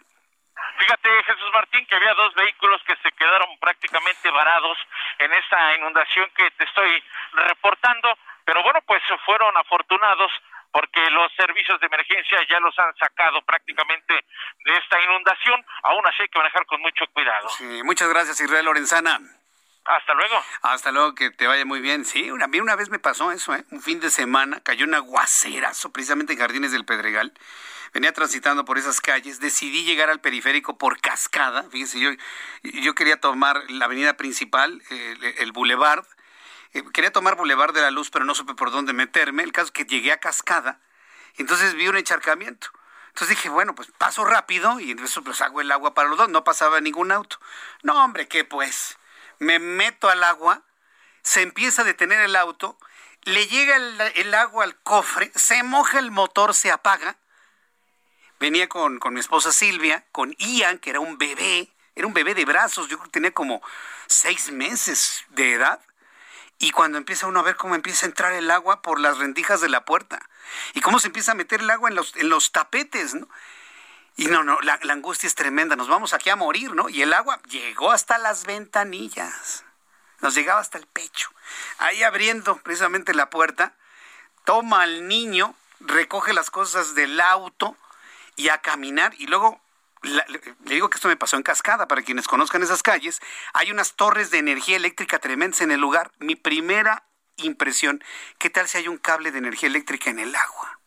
[0.80, 4.78] Fíjate, Jesús Martín, que había dos vehículos que se quedaron prácticamente varados
[5.20, 7.04] en esta inundación que te estoy
[7.34, 10.32] reportando, pero bueno, pues fueron afortunados
[10.72, 15.66] porque los servicios de emergencia ya los han sacado prácticamente de esta inundación.
[15.84, 17.50] Aún así hay que manejar con mucho cuidado.
[17.84, 19.20] Muchas gracias, Israel Lorenzana.
[19.86, 20.36] Hasta luego.
[20.62, 22.06] Hasta luego, que te vaya muy bien.
[22.06, 23.66] Sí, una, una vez me pasó eso, ¿eh?
[23.72, 27.34] Un fin de semana cayó un aguacerazo precisamente en Jardines del Pedregal
[27.92, 32.00] venía transitando por esas calles, decidí llegar al periférico por cascada, fíjense,
[32.62, 36.06] yo, quería tomar la avenida principal, el, el boulevard,
[36.74, 39.68] eh, quería tomar Boulevard de la Luz, pero no supe por dónde meterme, el caso
[39.68, 40.80] es que llegué a cascada,
[41.38, 42.70] entonces vi un encharcamiento.
[43.08, 46.30] Entonces dije, bueno, pues paso rápido y entonces pues hago el agua para los dos,
[46.30, 47.38] no pasaba ningún auto.
[47.82, 48.98] No, hombre, ¿qué pues?
[49.40, 50.64] Me meto al agua,
[51.22, 52.78] se empieza a detener el auto,
[53.24, 57.18] le llega el, agua al cofre, se moja el motor, se apaga,
[58.40, 62.46] venía con, mi esposa Silvia, con Ian, que era un bebé, era un bebé de
[62.46, 63.62] brazos, yo creo que tenía como
[64.08, 65.82] seis meses de edad.
[66.62, 69.62] Y cuando empieza uno a ver cómo empieza a entrar el agua por las rendijas
[69.62, 70.30] de la puerta
[70.74, 73.30] y cómo se empieza a meter el agua en los, en los tapetes, ¿no?
[74.20, 76.90] Y no, no, la, angustia es tremenda, nos vamos aquí a morir, ¿no?
[76.90, 79.64] Y el agua llegó hasta las ventanillas,
[80.20, 81.30] nos llegaba hasta el pecho.
[81.78, 83.74] Ahí abriendo precisamente la puerta,
[84.44, 87.78] toma al niño, recoge las cosas del auto,
[88.36, 89.62] y a caminar y luego
[90.02, 93.22] le digo que esto me pasó en Cascada, para quienes conozcan esas calles,
[93.54, 96.12] hay unas torres de energía eléctrica tremendas en el lugar.
[96.20, 97.04] Mi primera
[97.38, 98.04] impresión,
[98.38, 100.80] ¿qué tal si hay un cable de energía eléctrica en el agua?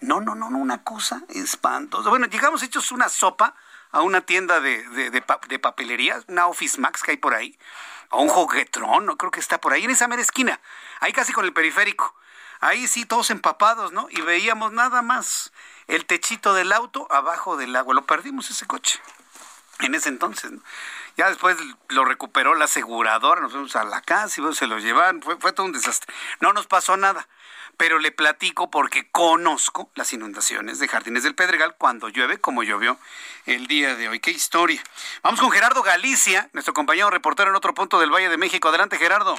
[0.00, 2.08] No, no, no, no, una cosa espantosa.
[2.08, 3.54] Bueno, llegamos hechos una sopa
[3.90, 7.58] a una tienda de, de, papelería, una Office Max que hay por ahí.
[8.10, 10.60] o un juguetrón, no creo que está por ahí, en esa mera esquina,
[11.00, 12.14] ahí casi con el periférico.
[12.60, 14.08] Ahí sí, todos empapados, ¿no?
[14.10, 15.52] Y veíamos nada más
[15.86, 17.94] el techito del auto abajo del agua.
[17.94, 19.00] Lo perdimos ese coche
[19.80, 20.50] en ese entonces.
[21.16, 21.56] Ya después
[21.88, 25.22] lo recuperó la aseguradora, nos fuimos a la casa y se lo llevaron.
[25.22, 26.12] Fue todo un desastre.
[26.40, 27.28] No nos pasó nada
[27.78, 32.98] pero le platico porque conozco las inundaciones de Jardines del Pedregal cuando llueve como llovió
[33.46, 34.18] el día de hoy.
[34.18, 34.82] ¡Qué historia!
[35.22, 38.68] Vamos con Gerardo Galicia, nuestro compañero reportero en otro punto del Valle de México.
[38.68, 39.36] Adelante, Gerardo.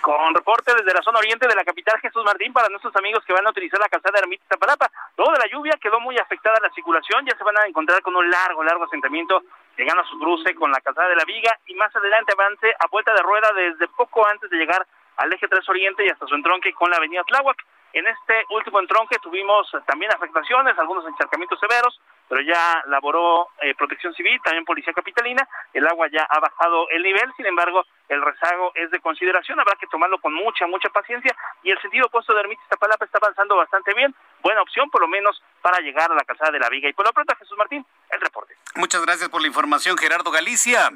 [0.00, 3.34] Con reporte desde la zona oriente de la capital Jesús Martín para nuestros amigos que
[3.34, 4.90] van a utilizar la calzada Ermita Zapalapa.
[5.16, 8.28] Luego la lluvia quedó muy afectada la circulación, ya se van a encontrar con un
[8.28, 9.44] largo, largo asentamiento
[9.76, 12.88] llegando a su cruce con la calzada de la Viga y más adelante avance a
[12.88, 14.84] vuelta de rueda desde poco antes de llegar
[15.16, 17.56] al eje 3 Oriente y hasta su entronque con la avenida Tláhuac.
[17.92, 24.14] En este último entronque tuvimos también afectaciones, algunos encharcamientos severos, pero ya laboró eh, protección
[24.14, 28.72] civil, también policía capitalina, el agua ya ha bajado el nivel, sin embargo, el rezago
[28.76, 32.40] es de consideración, habrá que tomarlo con mucha, mucha paciencia, y el sentido opuesto de
[32.40, 36.24] Ermita Iztapalapa está avanzando bastante bien, buena opción por lo menos para llegar a la
[36.24, 36.88] calzada de la Viga.
[36.88, 38.56] Y por lo pronto, Jesús Martín, el reporte.
[38.76, 40.88] Muchas gracias por la información, Gerardo Galicia.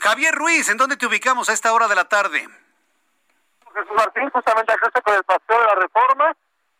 [0.00, 2.46] Javier Ruiz, ¿en dónde te ubicamos a esta hora de la tarde?
[3.76, 6.32] Jesús Martín, justamente acá con el paseo de la Reforma,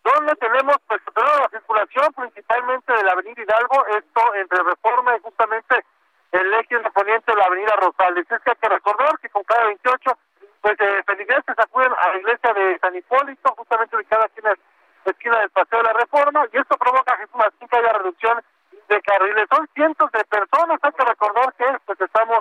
[0.03, 5.21] donde tenemos pues toda la circulación principalmente de la Avenida Hidalgo, esto entre Reforma y
[5.21, 5.85] justamente
[6.33, 8.25] el eje independiente de la Avenida Rosales.
[8.31, 10.19] Es que hay que recordar que con cada 28,
[10.63, 14.57] pues eh, feligreses acuden a la iglesia de San Hipólito, justamente ubicada aquí en la
[15.05, 18.43] esquina del paseo de la Reforma, y esto provoca, Jesús Martín, que haya reducción
[18.89, 19.47] de carriles.
[19.51, 22.41] Son cientos de personas, hay que recordar que pues estamos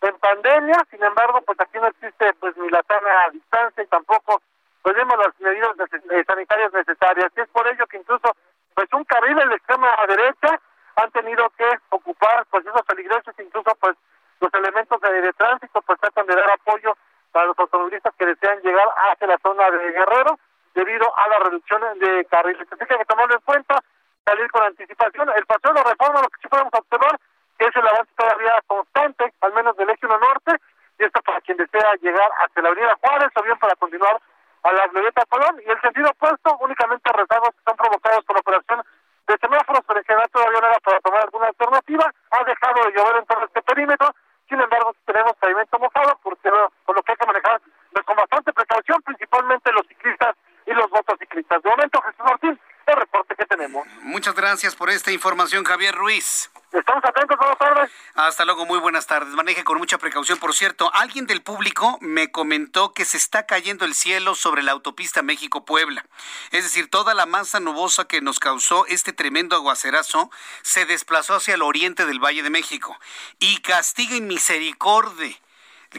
[0.00, 4.40] en pandemia, sin embargo, pues aquí no existe pues ni la sana distancia y tampoco
[4.82, 7.32] pues vemos las medidas eh, sanitarias necesarias.
[7.36, 8.34] Y es por ello que incluso
[8.74, 10.60] pues un carril en la extrema derecha
[10.96, 13.96] han tenido que ocupar pues esos feligreses, incluso pues
[14.40, 16.96] los elementos de, tránsito pues tratan de dar apoyo
[17.32, 20.38] para los automovilistas que desean llegar hacia la zona de Guerrero
[20.74, 22.66] debido a la reducción de carriles.
[22.70, 23.82] Así que hay que tomarlo en cuenta,
[24.24, 25.28] salir con anticipación.
[25.34, 27.18] El paseo de reforma, lo que sí podemos observar
[27.66, 30.52] es el avance todavía constante, al menos del eje 1 norte,
[30.98, 34.20] y esto para quien desea llegar hacia la avenida Juárez o bien para continuar
[34.62, 38.40] a la glorieta Colón, y el sentido opuesto, únicamente rezagos que son provocados por la
[38.40, 38.82] operación
[39.26, 42.92] de semáforos, pero en general todavía no era para tomar alguna alternativa, ha dejado de
[42.92, 44.14] llover en todo este perímetro,
[44.48, 46.50] sin embargo tenemos pavimento mojado, porque
[46.84, 47.60] por lo que hay que manejar
[47.92, 50.34] pues, con bastante precaución, principalmente los ciclistas
[50.66, 51.62] y los motociclistas.
[51.62, 53.86] De momento, Jesús Martín, el reporte que tenemos.
[54.00, 56.50] Muchas gracias por esta información, Javier Ruiz.
[56.70, 57.90] Estamos atentos, buenas tardes.
[58.14, 59.32] Hasta luego, muy buenas tardes.
[59.34, 60.38] Maneje con mucha precaución.
[60.38, 64.72] Por cierto, alguien del público me comentó que se está cayendo el cielo sobre la
[64.72, 66.04] autopista México-Puebla.
[66.50, 70.30] Es decir, toda la masa nubosa que nos causó este tremendo aguacerazo
[70.62, 72.98] se desplazó hacia el oriente del Valle de México.
[73.38, 75.38] Y castiga en misericordia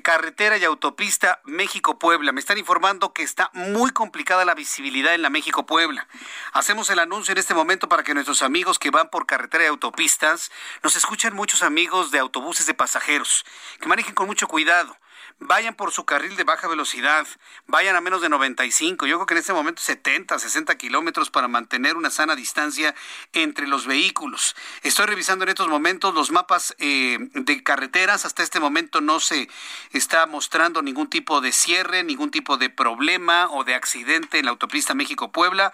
[0.03, 2.31] carretera y autopista México-Puebla.
[2.31, 6.07] Me están informando que está muy complicada la visibilidad en la México-Puebla.
[6.53, 9.67] Hacemos el anuncio en este momento para que nuestros amigos que van por carretera y
[9.67, 10.51] autopistas,
[10.83, 13.45] nos escuchan muchos amigos de autobuses de pasajeros,
[13.79, 14.98] que manejen con mucho cuidado
[15.39, 17.25] vayan por su carril de baja velocidad,
[17.65, 21.47] vayan a menos de 95, yo creo que en este momento 70, 60 kilómetros para
[21.47, 22.93] mantener una sana distancia
[23.33, 24.55] entre los vehículos.
[24.83, 29.49] Estoy revisando en estos momentos los mapas eh, de carreteras, hasta este momento no se
[29.91, 34.51] está mostrando ningún tipo de cierre, ningún tipo de problema o de accidente en la
[34.51, 35.71] autopista México-Puebla.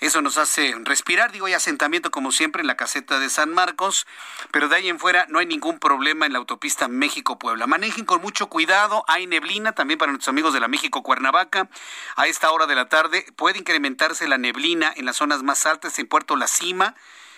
[0.00, 1.32] Eso nos hace respirar.
[1.32, 4.06] Digo, hay asentamiento como siempre en la caseta de San Marcos,
[4.50, 7.66] pero de ahí en fuera no hay ningún problema en la autopista México-Puebla.
[7.66, 9.04] Manejen con mucho cuidado.
[9.08, 11.68] Hay neblina también para nuestros amigos de la México-Cuernavaca.
[12.16, 15.98] A esta hora de la tarde puede incrementarse la neblina en las zonas más altas,
[15.98, 16.94] en Puerto La Cima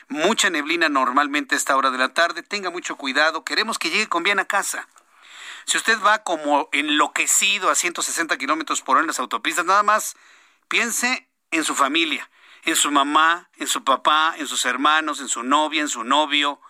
[0.08, 2.42] mucha neblina normalmente a esta hora de la tarde.
[2.42, 3.44] Tenga mucho cuidado.
[3.44, 4.88] Queremos que llegue con bien a casa.
[5.66, 10.16] Si usted va como enloquecido a 160 kilómetros por hora en las autopistas, nada más
[10.68, 12.28] piense en su familia
[12.64, 16.60] en su mamá, en su papá, en sus hermanos, en su novia, en su novio,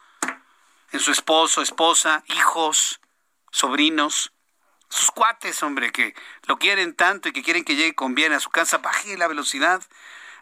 [0.92, 3.00] en su esposo, esposa, hijos,
[3.50, 4.32] sobrinos,
[4.88, 6.14] sus cuates, hombre, que
[6.46, 9.28] lo quieren tanto y que quieren que llegue con bien a su casa, baje la
[9.28, 9.82] velocidad,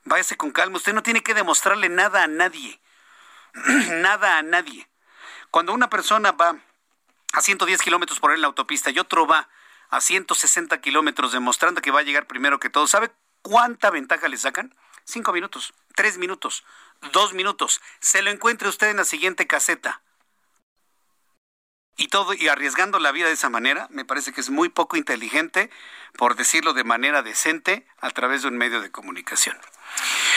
[0.05, 0.77] váyase con calma.
[0.77, 2.81] Usted no tiene que demostrarle nada a nadie,
[3.91, 4.89] nada a nadie.
[5.51, 6.57] Cuando una persona va
[7.33, 9.49] a 110 kilómetros por hora en la autopista y otro va
[9.91, 13.11] a 160 kilómetros demostrando que va a llegar primero que todo, ¿sabe
[13.43, 14.75] cuánta ventaja le sacan?
[15.07, 16.65] Cinco minutos, tres minutos,
[17.13, 17.81] dos minutos.
[18.01, 20.03] Se lo encuentre usted en la siguiente caseta.
[21.99, 24.99] Y todo, y arriesgando la vida de esa manera, me parece que es muy poco
[24.99, 25.71] inteligente,
[26.19, 29.57] por decirlo de manera decente, a través de un medio de comunicación.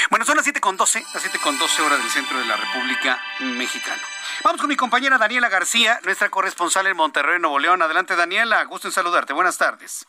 [0.10, 4.02] Bueno, son las 7.12, las 7.12 horas del centro de la República Mexicana.
[4.42, 7.82] Vamos con mi compañera Daniela García, nuestra corresponsal en Monterrey, Nuevo León.
[7.82, 8.64] Adelante, Daniela.
[8.64, 9.34] Gusto en saludarte.
[9.34, 10.08] Buenas tardes.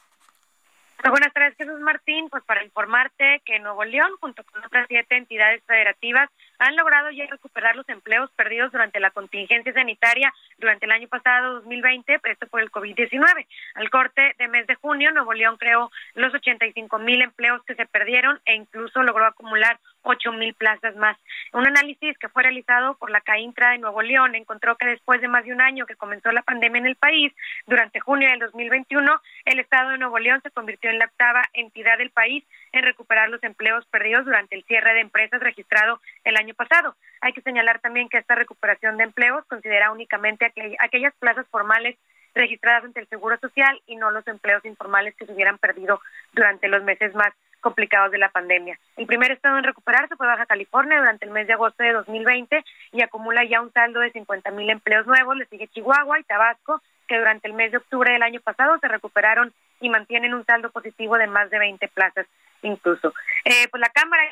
[1.09, 2.29] Buenas tardes, Jesús Martín.
[2.29, 6.29] Pues para informarte que Nuevo León, junto con otras siete entidades federativas,
[6.59, 11.55] han logrado ya recuperar los empleos perdidos durante la contingencia sanitaria durante el año pasado
[11.55, 13.47] 2020, esto por el COVID-19.
[13.75, 17.87] Al corte de mes de junio, Nuevo León creó los 85 mil empleos que se
[17.87, 21.17] perdieron e incluso logró acumular ocho mil plazas más.
[21.53, 25.29] Un análisis que fue realizado por la CAINTRA de Nuevo León encontró que después de
[25.29, 27.33] más de un año que comenzó la pandemia en el país,
[27.67, 31.99] durante junio del 2021, el Estado de Nuevo León se convirtió en la octava entidad
[31.99, 36.55] del país en recuperar los empleos perdidos durante el cierre de empresas registrado el año
[36.55, 36.97] pasado.
[37.21, 41.97] Hay que señalar también que esta recuperación de empleos considera únicamente aquellas plazas formales
[42.35, 46.01] registradas ante el Seguro Social y no los empleos informales que se hubieran perdido
[46.33, 48.79] durante los meses más complicados de la pandemia.
[48.97, 52.65] El primer estado en recuperarse fue Baja California durante el mes de agosto de 2020
[52.93, 55.37] y acumula ya un saldo de 50 mil empleos nuevos.
[55.37, 58.89] Le sigue Chihuahua y Tabasco, que durante el mes de octubre del año pasado se
[58.89, 62.27] recuperaron y mantienen un saldo positivo de más de 20 plazas
[62.63, 63.13] incluso.
[63.45, 64.23] Eh, pues la Cámara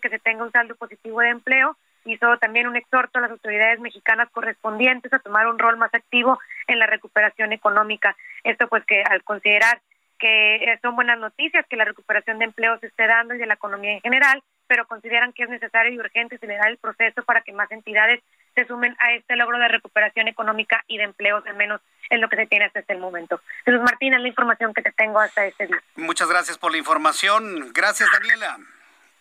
[0.00, 3.80] que se tenga un saldo positivo de empleo hizo también un exhorto a las autoridades
[3.80, 8.16] mexicanas correspondientes a tomar un rol más activo en la recuperación económica.
[8.42, 9.80] Esto pues que al considerar
[10.18, 13.46] que eh, son buenas noticias que la recuperación de empleo se esté dando y de
[13.46, 17.42] la economía en general, pero consideran que es necesario y urgente acelerar el proceso para
[17.42, 18.22] que más entidades
[18.54, 21.80] se sumen a este logro de recuperación económica y de empleos, al menos
[22.10, 23.40] es lo que se tiene hasta este momento.
[23.64, 25.82] Jesús Martín, la información que te tengo hasta este día.
[25.96, 27.72] Muchas gracias por la información.
[27.72, 28.58] Gracias, Daniela.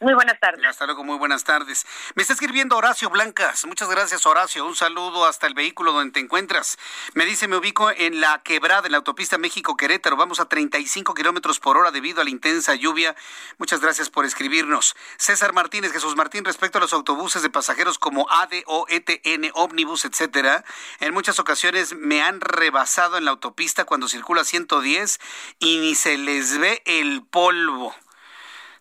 [0.03, 0.65] Muy buenas tardes.
[0.65, 1.85] Hasta luego, muy buenas tardes.
[2.15, 3.65] Me está escribiendo Horacio Blancas.
[3.65, 4.65] Muchas gracias, Horacio.
[4.65, 6.77] Un saludo hasta el vehículo donde te encuentras.
[7.13, 10.17] Me dice, me ubico en la quebrada, en la autopista México-Querétaro.
[10.17, 13.15] Vamos a 35 kilómetros por hora debido a la intensa lluvia.
[13.59, 14.93] Muchas gracias por escribirnos.
[15.15, 20.65] César Martínez, Jesús Martín, respecto a los autobuses de pasajeros como ADO, ETN, Ómnibus, etcétera.
[20.99, 25.21] En muchas ocasiones me han rebasado en la autopista cuando circula 110
[25.59, 27.95] y ni se les ve el polvo.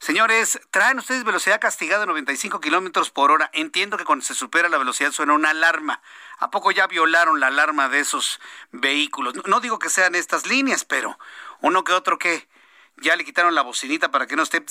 [0.03, 3.49] Señores, traen ustedes velocidad castigada de 95 kilómetros por hora.
[3.53, 6.03] Entiendo que cuando se supera la velocidad suena una alarma.
[6.39, 8.41] ¿A poco ya violaron la alarma de esos
[8.73, 9.35] vehículos?
[9.47, 11.21] No, digo que sean estas líneas, pero
[11.61, 12.49] uno que otro que
[12.97, 14.65] ya le quitaron la bocinita para que no esté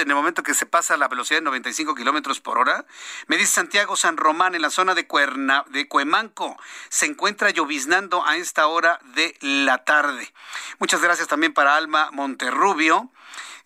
[0.00, 2.86] en el momento que se pasa la velocidad de 95 kilómetros por hora.
[3.26, 8.26] Me dice Santiago San Román, en la zona de, Cuerna, de Cuemanco, se encuentra lloviznando
[8.26, 10.32] a esta hora de la tarde.
[10.78, 13.10] Muchas gracias también para Alma Monterrubio.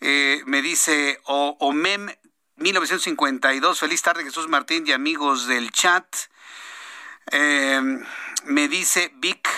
[0.00, 2.10] Eh, me dice OMEM
[2.56, 6.04] 1952, feliz tarde Jesús Martín y amigos del chat.
[7.30, 7.80] Eh,
[8.44, 9.48] me dice Vic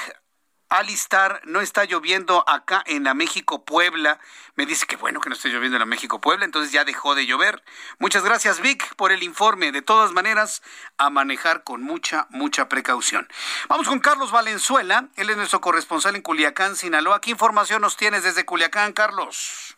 [0.71, 4.21] Alistar, no está lloviendo acá en la México Puebla.
[4.55, 7.17] Me dice que bueno que no esté lloviendo en la México Puebla, entonces ya dejó
[7.17, 7.61] de llover.
[7.99, 9.73] Muchas gracias Vic por el informe.
[9.73, 10.63] De todas maneras,
[10.97, 13.27] a manejar con mucha, mucha precaución.
[13.69, 17.21] Vamos con Carlos Valenzuela, él es nuestro corresponsal en Culiacán, Sinaloa.
[17.21, 19.77] ¿Qué información nos tienes desde Culiacán, Carlos?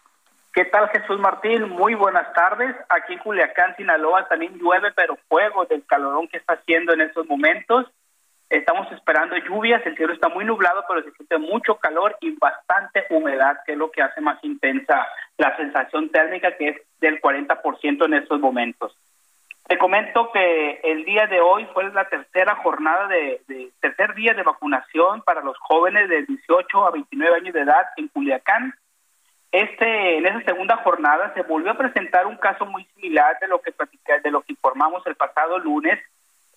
[0.53, 1.71] ¿Qué tal Jesús Martín?
[1.71, 2.77] Muy buenas tardes.
[2.91, 7.27] Aquí en Culiacán, Sinaloa también llueve, pero fuego del calorón que está haciendo en estos
[7.27, 7.87] momentos.
[8.53, 13.07] Estamos esperando lluvias, el cielo está muy nublado, pero se siente mucho calor y bastante
[13.09, 18.05] humedad, que es lo que hace más intensa la sensación térmica, que es del 40%
[18.05, 18.95] en estos momentos.
[19.67, 24.35] Te comento que el día de hoy fue la tercera jornada de, de, tercer día
[24.35, 28.75] de vacunación para los jóvenes de 18 a 29 años de edad en Culiacán.
[29.51, 33.63] Este, en esa segunda jornada se volvió a presentar un caso muy similar de lo
[33.63, 33.73] que
[34.23, 35.99] de lo que informamos el pasado lunes,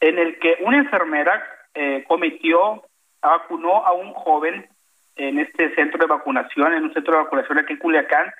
[0.02, 1.41] en el que una enfermera
[1.76, 2.84] eh, cometió,
[3.22, 4.68] vacunó a un joven
[5.16, 8.34] en este centro de vacunación, en un centro de vacunación aquí en Culiacán,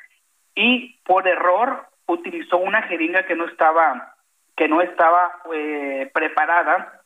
[0.56, 4.14] y por error utilizó una jeringa que no estaba
[4.56, 7.02] que no estaba eh, preparada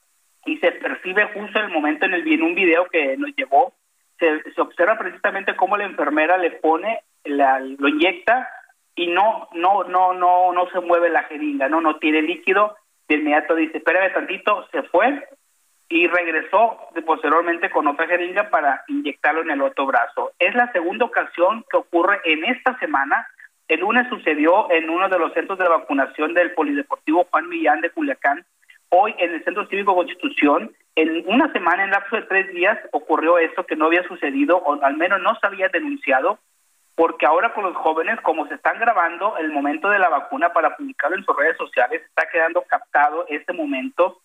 [0.46, 3.74] y se percibe justo el momento en el en un video que nos llevó.
[4.20, 8.48] Se, se observa precisamente cómo la enfermera le pone lo inyecta
[8.96, 12.76] y no, no, no, no, no se mueve la jeringa, no, no tiene líquido,
[13.08, 15.26] de inmediato dice, espérame tantito, se fue
[15.90, 20.32] y regresó posteriormente con otra jeringa para inyectarlo en el otro brazo.
[20.38, 23.28] Es la segunda ocasión que ocurre en esta semana.
[23.68, 27.90] El lunes sucedió en uno de los centros de vacunación del Polideportivo Juan Millán de
[27.90, 28.46] Culiacán.
[28.90, 33.40] Hoy en el Centro Cívico Constitución, en una semana, en lapso de tres días, ocurrió
[33.40, 36.40] esto que no había sucedido, o al menos no se había denunciado
[36.96, 40.76] porque ahora con los jóvenes, como se están grabando el momento de la vacuna para
[40.76, 44.20] publicarlo en sus redes sociales, está quedando captado este momento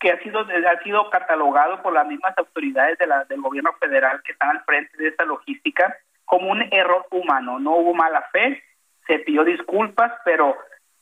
[0.00, 4.22] que ha sido ha sido catalogado por las mismas autoridades de la, del gobierno federal
[4.24, 5.94] que están al frente de esta logística
[6.24, 7.58] como un error humano.
[7.58, 8.62] No hubo mala fe,
[9.06, 10.56] se pidió disculpas, pero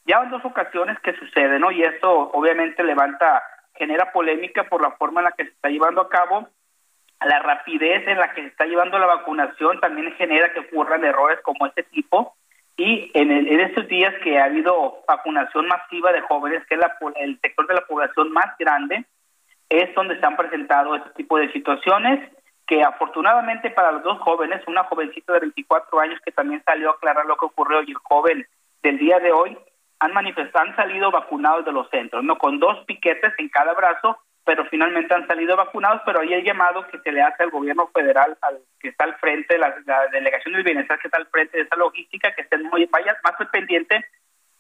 [0.04, 1.70] Ya en dos ocasiones que sucede, ¿no?
[1.70, 3.42] Y esto obviamente levanta,
[3.74, 6.48] genera polémica por la forma en la que se está llevando a cabo.
[7.20, 11.40] La rapidez en la que se está llevando la vacunación también genera que ocurran errores
[11.42, 12.34] como este tipo.
[12.78, 16.96] Y en, en estos días que ha habido vacunación masiva de jóvenes, que es la,
[17.16, 19.04] el sector de la población más grande,
[19.68, 22.20] es donde se han presentado este tipo de situaciones
[22.68, 26.92] que afortunadamente para los dos jóvenes, una jovencita de 24 años que también salió a
[26.92, 28.46] aclarar lo que ocurrió y el joven
[28.82, 29.58] del día de hoy,
[29.98, 34.18] han manifestado, han salido vacunados de los centros, no con dos piquetes en cada brazo,
[34.48, 37.86] pero finalmente han salido vacunados, pero ahí el llamado que se le hace al gobierno
[37.88, 41.58] federal, al que está al frente, la, la delegación del bienestar que está al frente
[41.58, 44.06] de esa logística, que estén muy, vaya más pendiente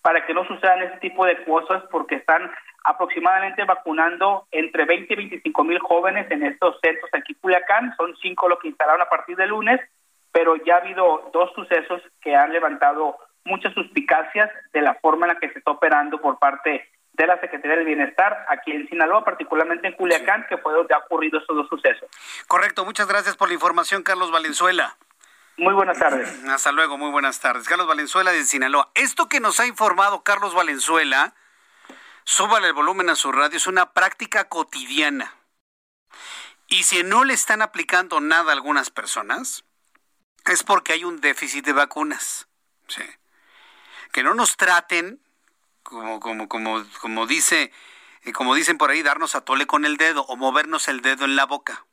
[0.02, 2.50] para que no sucedan ese tipo de cosas, porque están
[2.84, 7.94] aproximadamente vacunando entre 20 y 25 mil jóvenes en estos centros aquí en Culiacán.
[7.96, 9.80] Son cinco los que instalaron a partir de lunes,
[10.30, 13.16] pero ya ha habido dos sucesos que han levantado
[13.46, 16.86] muchas suspicacias de la forma en la que se está operando por parte
[17.18, 20.98] de la Secretaría del Bienestar aquí en Sinaloa, particularmente en Culiacán, que fue donde ha
[20.98, 22.08] ocurrido estos dos sucesos.
[22.46, 24.96] Correcto, muchas gracias por la información, Carlos Valenzuela.
[25.56, 26.44] Muy buenas tardes.
[26.48, 27.68] Hasta luego, muy buenas tardes.
[27.68, 28.90] Carlos Valenzuela de Sinaloa.
[28.94, 31.34] Esto que nos ha informado Carlos Valenzuela
[32.22, 35.34] súbale el volumen a su radio, es una práctica cotidiana.
[36.68, 39.64] Y si no le están aplicando nada a algunas personas,
[40.44, 42.46] es porque hay un déficit de vacunas.
[44.12, 45.20] Que no nos traten,
[45.88, 47.72] como, como, como, como, dice,
[48.22, 51.24] eh, como dicen por ahí, darnos a tole con el dedo o movernos el dedo
[51.24, 51.86] en la boca.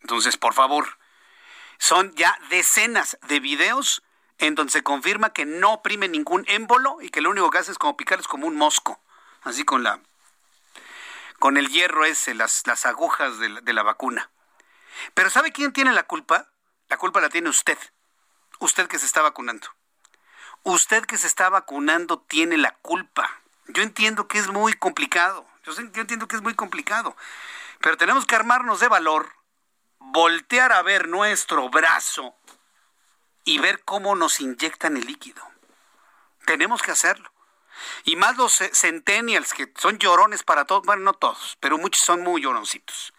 [0.00, 0.98] Entonces, por favor,
[1.78, 4.02] son ya decenas de videos
[4.38, 7.72] en donde se confirma que no oprime ningún émbolo y que lo único que hace
[7.72, 9.00] es como picarles como un mosco
[9.42, 10.00] así con la
[11.38, 14.30] con el hierro ese, las, las agujas de la, de la vacuna.
[15.14, 16.48] Pero ¿sabe quién tiene la culpa?
[16.88, 17.78] La culpa la tiene usted.
[18.60, 19.68] Usted que se está vacunando.
[20.64, 23.30] Usted que se está vacunando tiene la culpa.
[23.68, 25.46] Yo entiendo que es muy complicado.
[25.64, 27.16] Yo, entiendo que es muy complicado.
[27.80, 29.28] Pero tenemos que armarnos de valor,
[29.98, 32.34] voltear a ver nuestro brazo
[33.44, 35.42] y ver cómo nos inyectan el líquido.
[36.46, 37.30] Tenemos que hacerlo.
[38.04, 42.22] Y más los centennials, que son llorones para todos, bueno, no todos, pero muchos son
[42.22, 43.12] muy lloroncitos.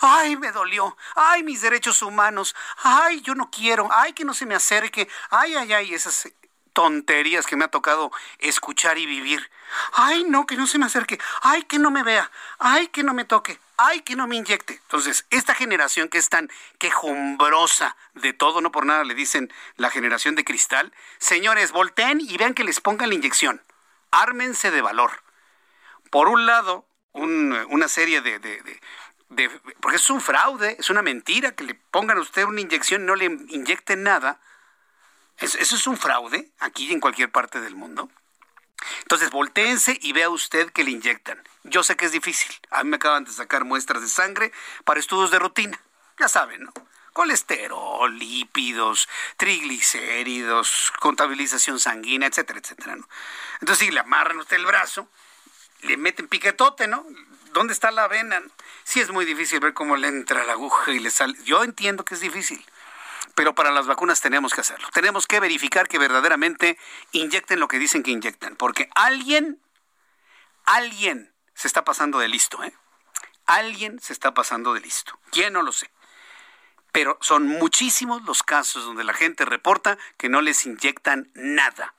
[0.00, 0.96] Ay, me dolió.
[1.14, 2.54] Ay, mis derechos humanos.
[2.82, 3.88] Ay, yo no quiero.
[3.92, 5.08] Ay, que no se me acerque.
[5.30, 6.28] Ay, ay, ay, esas
[6.72, 9.50] tonterías que me ha tocado escuchar y vivir.
[9.92, 11.18] Ay, no, que no se me acerque.
[11.42, 12.30] Ay, que no me vea.
[12.58, 13.58] Ay, que no me toque.
[13.76, 14.74] Ay, que no me inyecte.
[14.74, 19.90] Entonces, esta generación que es tan quejumbrosa de todo, no por nada le dicen la
[19.90, 23.62] generación de cristal, señores, volteen y vean que les pongan la inyección
[24.12, 25.10] ármense de valor.
[26.10, 29.50] Por un lado, una serie de, de,
[29.80, 33.06] Porque es un fraude, es una mentira que le pongan a usted una inyección y
[33.06, 34.40] no le inyecten nada.
[35.42, 38.08] Eso, es un fraude aquí y en cualquier parte del mundo.
[39.02, 41.42] Entonces, volteense y vea usted que le inyectan.
[41.64, 42.50] Yo sé que es difícil.
[42.70, 44.52] A mí me acaban de sacar muestras de sangre
[44.84, 45.80] para estudios de rutina.
[46.18, 46.72] Ya saben, ¿no?
[47.12, 52.96] colesterol, lípidos, triglicéridos, contabilización sanguínea, etcétera, etcétera.
[52.96, 53.08] ¿no?
[53.60, 55.08] Entonces, si le amarran usted el brazo,
[55.82, 57.04] le meten piquetote, ¿no?
[57.52, 58.40] ¿Dónde está la vena?
[58.84, 61.36] Sí es muy difícil ver cómo le entra la aguja y le sale.
[61.44, 62.64] Yo entiendo que es difícil,
[63.34, 64.88] pero para las vacunas tenemos que hacerlo.
[64.92, 66.78] Tenemos que verificar que verdaderamente
[67.12, 69.60] inyecten lo que dicen que inyectan, porque alguien,
[70.64, 72.74] alguien se está pasando de listo, ¿eh?
[73.46, 75.18] Alguien se está pasando de listo.
[75.30, 75.90] ¿Quién no lo sé?
[76.92, 81.94] pero son muchísimos los casos donde la gente reporta que no les inyectan nada.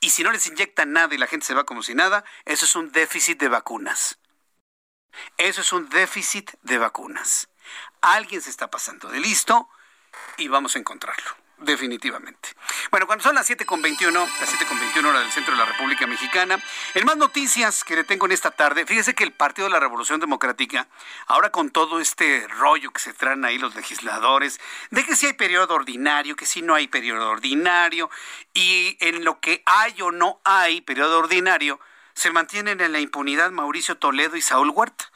[0.00, 2.64] Y si no les inyectan nada y la gente se va como si nada, eso
[2.64, 4.18] es un déficit de vacunas.
[5.36, 7.48] Eso es un déficit de vacunas.
[8.00, 9.68] Alguien se está pasando de listo
[10.36, 12.50] y vamos a encontrarlo definitivamente.
[12.90, 16.58] Bueno, cuando son las 7.21, las 7.21 hora del centro de la República Mexicana,
[16.94, 19.80] en más noticias que le tengo en esta tarde, fíjese que el Partido de la
[19.80, 20.88] Revolución Democrática,
[21.26, 24.60] ahora con todo este rollo que se traen ahí los legisladores,
[24.90, 28.10] de que si hay periodo ordinario, que si no hay periodo ordinario,
[28.54, 31.80] y en lo que hay o no hay periodo ordinario,
[32.14, 35.07] se mantienen en la impunidad Mauricio Toledo y Saúl Huerta.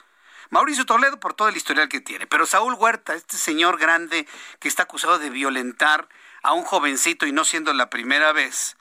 [0.52, 4.28] Mauricio Toledo por todo el historial que tiene, pero Saúl Huerta, este señor grande
[4.60, 6.10] que está acusado de violentar
[6.42, 8.76] a un jovencito y no siendo la primera vez.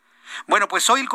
[0.48, 1.08] Bueno, pues hoy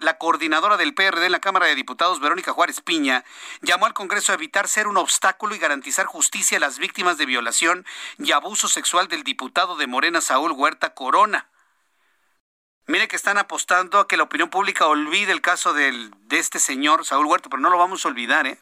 [0.00, 3.22] la coordinadora del PRD en la Cámara de Diputados, Verónica Juárez Piña,
[3.60, 7.26] llamó al Congreso a evitar ser un obstáculo y garantizar justicia a las víctimas de
[7.26, 7.84] violación
[8.16, 11.50] y abuso sexual del diputado de Morena, Saúl Huerta Corona.
[12.86, 17.04] Mire que están apostando a que la opinión pública olvide el caso de este señor,
[17.04, 18.58] Saúl Huerta, pero no lo vamos a olvidar, ¿eh?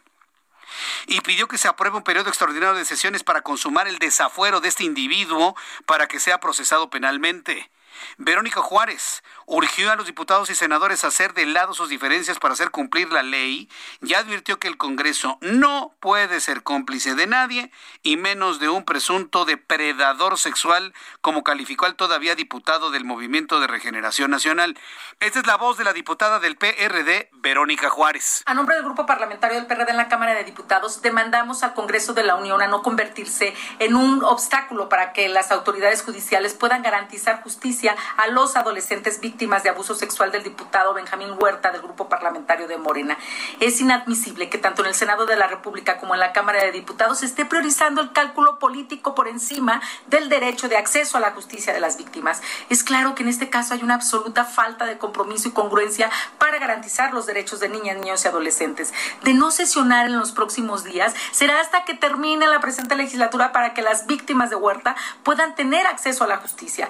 [1.06, 4.68] Y pidió que se apruebe un periodo extraordinario de sesiones para consumar el desafuero de
[4.68, 5.56] este individuo
[5.86, 7.70] para que sea procesado penalmente.
[8.18, 12.54] Verónica Juárez urgió a los diputados y senadores a hacer de lado sus diferencias para
[12.54, 13.70] hacer cumplir la ley
[14.02, 17.70] y advirtió que el Congreso no puede ser cómplice de nadie
[18.02, 23.68] y menos de un presunto depredador sexual, como calificó al todavía diputado del Movimiento de
[23.68, 24.76] Regeneración Nacional.
[25.20, 28.42] Esta es la voz de la diputada del PRD, Verónica Juárez.
[28.46, 32.14] A nombre del Grupo Parlamentario del PRD en la Cámara de Diputados, demandamos al Congreso
[32.14, 36.82] de la Unión a no convertirse en un obstáculo para que las autoridades judiciales puedan
[36.82, 42.08] garantizar justicia a los adolescentes víctimas de abuso sexual del diputado Benjamín Huerta del Grupo
[42.08, 43.18] Parlamentario de Morena.
[43.60, 46.72] Es inadmisible que tanto en el Senado de la República como en la Cámara de
[46.72, 51.32] Diputados se esté priorizando el cálculo político por encima del derecho de acceso a la
[51.32, 52.40] justicia de las víctimas.
[52.70, 56.58] Es claro que en este caso hay una absoluta falta de compromiso y congruencia para
[56.58, 58.94] garantizar los derechos de niñas, niños y adolescentes.
[59.22, 63.74] De no sesionar en los próximos días, será hasta que termine la presente legislatura para
[63.74, 66.88] que las víctimas de Huerta puedan tener acceso a la justicia.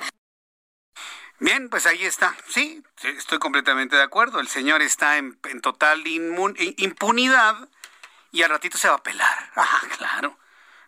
[1.38, 2.34] Bien, pues ahí está.
[2.48, 4.40] Sí, estoy completamente de acuerdo.
[4.40, 7.68] El señor está en, total impunidad
[8.32, 9.52] y al ratito se va a pelar.
[9.56, 10.38] Ah, claro.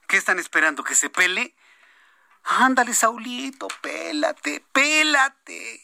[0.07, 0.85] ¿Qué están esperando?
[0.85, 1.55] ¿Que se pele?
[2.45, 5.83] Ándale, Saulito, pélate, pélate.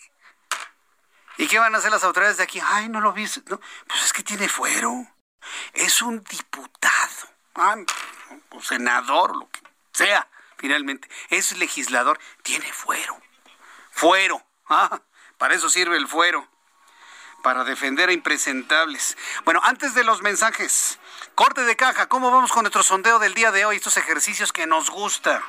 [1.36, 2.60] ¿Y qué van a hacer las autoridades de aquí?
[2.64, 3.26] Ay, no lo vi.
[3.26, 5.06] pues es que tiene fuero.
[5.74, 7.28] Es un diputado.
[7.54, 7.76] Ah,
[8.50, 9.60] o senador, lo que
[9.92, 11.08] sea, finalmente.
[11.28, 12.18] Es legislador.
[12.42, 13.20] Tiene fuero.
[13.90, 14.42] Fuero.
[14.68, 15.02] Ah,
[15.38, 16.46] para eso sirve el fuero.
[17.42, 19.18] Para defender a impresentables.
[19.44, 20.98] Bueno, antes de los mensajes,
[21.34, 23.76] corte de caja, ¿cómo vamos con nuestro sondeo del día de hoy?
[23.76, 25.42] Estos ejercicios que nos gusta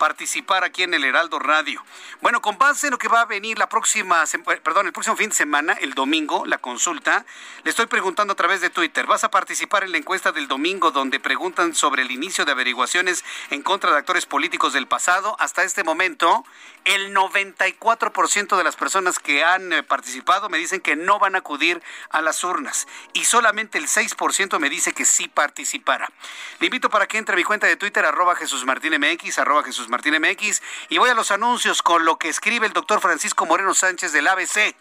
[0.00, 1.84] participar aquí en el Heraldo Radio.
[2.22, 4.24] Bueno, con base en lo que va a venir la próxima,
[4.64, 7.26] perdón, el próximo fin de semana, el domingo, la consulta,
[7.64, 10.90] le estoy preguntando a través de Twitter, ¿vas a participar en la encuesta del domingo
[10.90, 15.36] donde preguntan sobre el inicio de averiguaciones en contra de actores políticos del pasado?
[15.38, 16.46] Hasta este momento,
[16.84, 21.38] el 94% de las personas que han eh, participado me dicen que no van a
[21.38, 26.10] acudir a las urnas y solamente el 6% me dice que sí participará.
[26.58, 29.62] Le invito para que entre a mi cuenta de Twitter, arroba Jesús Martín MX, arroba
[29.62, 33.74] Jesús MX, y voy a los anuncios con lo que escribe el doctor Francisco Moreno
[33.74, 34.74] Sánchez del ABC.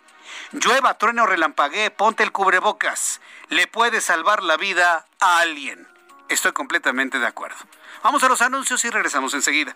[0.51, 3.21] Llueva, trueno, relampaguee, ponte el cubrebocas.
[3.49, 5.87] Le puede salvar la vida a alguien.
[6.27, 7.57] Estoy completamente de acuerdo.
[8.03, 9.75] Vamos a los anuncios y regresamos enseguida.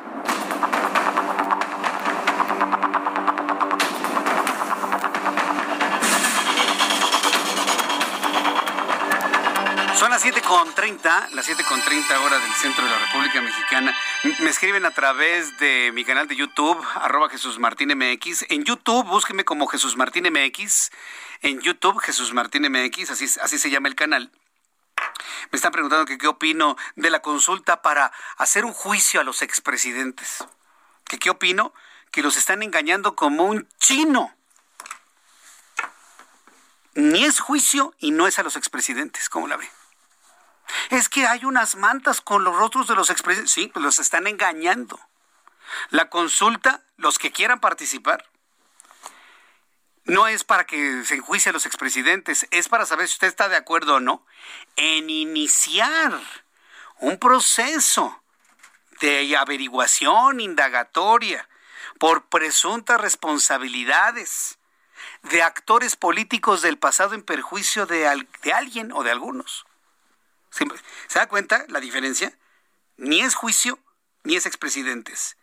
[10.23, 13.95] Las 7.30, las 7.30 horas del centro de la República Mexicana.
[14.41, 18.45] Me escriben a través de mi canal de YouTube, arroba Jesús Martín MX.
[18.49, 20.91] En YouTube, búsqueme como Jesús Martín MX.
[21.41, 24.31] En YouTube, Jesús Martín MX, así, así se llama el canal.
[25.51, 29.41] Me están preguntando que qué opino de la consulta para hacer un juicio a los
[29.41, 30.45] expresidentes.
[31.05, 31.73] ¿Que qué opino?
[32.11, 34.35] Que los están engañando como un chino
[36.93, 39.80] ni es juicio y no es a los expresidentes, ¿cómo la ve?
[40.89, 43.53] Es que hay unas mantas con los rostros de los expresidentes.
[43.53, 44.99] Sí, pues los están engañando.
[45.89, 48.25] La consulta, los que quieran participar,
[50.05, 53.49] no es para que se enjuicie a los expresidentes, es para saber si usted está
[53.49, 54.25] de acuerdo o no
[54.75, 56.19] en iniciar
[56.99, 58.21] un proceso
[58.99, 61.47] de averiguación indagatoria
[61.99, 64.59] por presuntas responsabilidades
[65.23, 69.65] de actores políticos del pasado en perjuicio de, de alguien o de algunos.
[70.51, 72.37] ¿Se, da cuenta la diferencia?
[72.97, 73.79] Ni es juicio,
[74.23, 75.37] ni es expresidentes.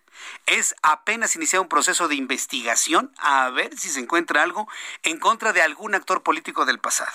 [0.47, 4.69] Es apenas iniciar un proceso de investigación a ver si se encuentra algo
[5.03, 7.13] en contra de algún actor político del pasado.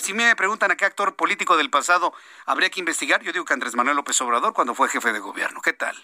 [0.00, 2.14] Si me preguntan a qué actor político del pasado
[2.46, 5.60] habría que investigar, yo digo que Andrés Manuel López Obrador cuando fue jefe de gobierno.
[5.60, 5.96] ¿Qué tal?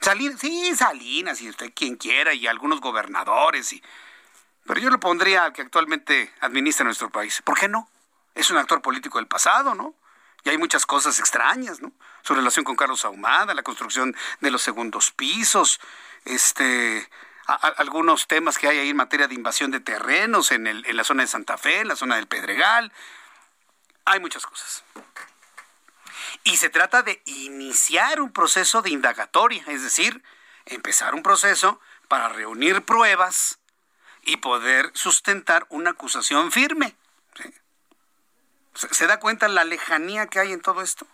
[0.00, 3.82] Salinas, sí, Salinas, y usted quien quiera, y algunos gobernadores, y
[4.70, 7.42] pero yo lo pondría al que actualmente administra nuestro país.
[7.42, 7.90] ¿Por qué no?
[8.36, 9.96] Es un actor político del pasado, ¿no?
[10.44, 11.90] Y hay muchas cosas extrañas, ¿no?
[12.22, 15.80] Su relación con Carlos Ahumada, la construcción de los segundos pisos,
[16.24, 17.10] este,
[17.78, 21.26] algunos temas que hay ahí en materia de invasión de terrenos en, la zona de
[21.26, 22.92] Santa Fe, en la zona del Pedregal.
[24.04, 24.84] Hay muchas cosas.
[26.44, 30.22] Y se trata de iniciar un proceso de indagatoria, es decir,
[30.66, 33.59] empezar un proceso para reunir pruebas
[34.30, 36.94] y poder sustentar una acusación firme.
[38.74, 41.04] ¿Se da cuenta la lejanía que hay en todo esto?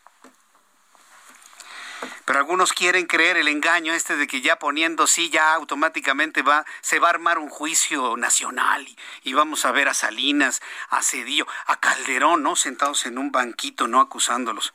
[2.26, 6.66] Pero algunos quieren creer el engaño este de que ya poniendo sí, ya automáticamente va,
[6.82, 10.60] se va a armar un juicio nacional y, y, vamos a ver a Salinas,
[10.90, 12.54] a Cedillo, a Calderón, ¿no?
[12.54, 14.74] Sentados en un banquito, no acusándolos.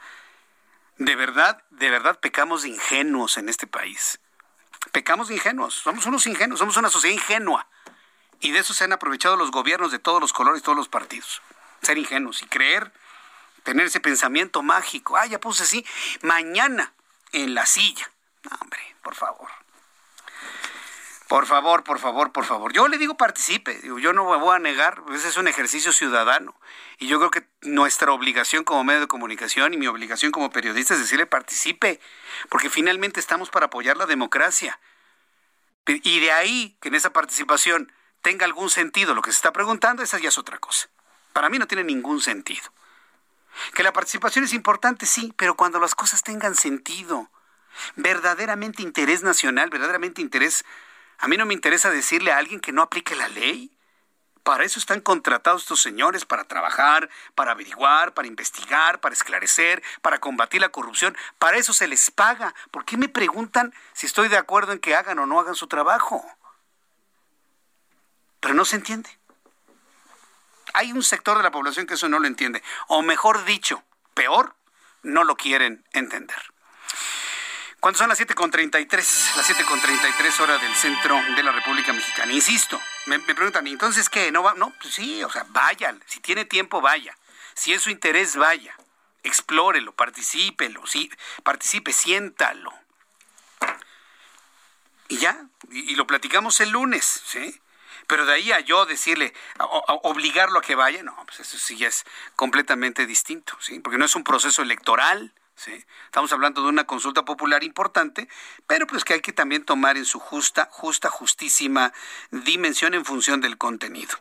[0.97, 4.19] De verdad, de verdad pecamos de ingenuos en este país.
[4.91, 7.67] Pecamos de ingenuos, somos unos ingenuos, somos una sociedad ingenua.
[8.41, 11.41] Y de eso se han aprovechado los gobiernos de todos los colores, todos los partidos.
[11.81, 12.91] Ser ingenuos y creer,
[13.63, 15.15] tener ese pensamiento mágico.
[15.15, 15.85] Ah, ya puse así,
[16.21, 16.93] mañana
[17.31, 18.09] en la silla.
[18.43, 19.47] No, hombre, por favor.
[21.27, 22.73] Por favor, por favor, por favor.
[22.73, 26.59] Yo le digo participe, yo no me voy a negar, ese es un ejercicio ciudadano.
[26.97, 30.93] Y yo creo que nuestra obligación como medio de comunicación y mi obligación como periodista
[30.93, 32.01] es decirle participe,
[32.49, 34.77] porque finalmente estamos para apoyar la democracia.
[35.85, 40.03] Y de ahí que en esa participación tenga algún sentido lo que se está preguntando,
[40.03, 40.89] esa ya es otra cosa.
[41.33, 42.71] Para mí no tiene ningún sentido.
[43.73, 47.29] Que la participación es importante, sí, pero cuando las cosas tengan sentido,
[47.95, 50.63] verdaderamente interés nacional, verdaderamente interés
[51.21, 53.71] a mí no me interesa decirle a alguien que no aplique la ley.
[54.41, 60.19] Para eso están contratados estos señores, para trabajar, para averiguar, para investigar, para esclarecer, para
[60.19, 61.15] combatir la corrupción.
[61.37, 62.55] Para eso se les paga.
[62.71, 65.67] ¿Por qué me preguntan si estoy de acuerdo en que hagan o no hagan su
[65.67, 66.25] trabajo?
[68.41, 69.09] Pero no se entiende.
[70.73, 72.61] Hay un sector de la población que eso no lo entiende.
[72.87, 74.55] O mejor dicho, peor,
[75.03, 76.51] no lo quieren entender.
[77.81, 78.87] Cuando son las 7.33,
[79.37, 82.31] las 7.33 horas del centro de la República Mexicana.
[82.31, 84.31] Insisto, me, preguntan, ¿y entonces qué?
[84.31, 84.53] ¿No va?
[84.53, 87.17] No, pues sí, o sea, vaya, si tiene tiempo, vaya.
[87.55, 88.75] Si es su interés, vaya.
[89.23, 91.11] Explórelo, particípelo, sí,
[91.43, 92.71] participe, siéntalo.
[95.07, 97.59] Y ya, y, lo platicamos el lunes, ¿sí?
[98.11, 99.33] Pero de ahí a yo decirle,
[100.03, 102.03] obligarlo a que vaya, no, pues eso sí es
[102.35, 103.79] completamente distinto, ¿sí?
[103.79, 105.33] Porque no es un proceso electoral,
[106.05, 108.27] Estamos hablando de una consulta popular importante,
[108.67, 111.93] pero pues que hay que también tomar en su justa, justa, justísima
[112.31, 114.17] dimensión en función del contenido.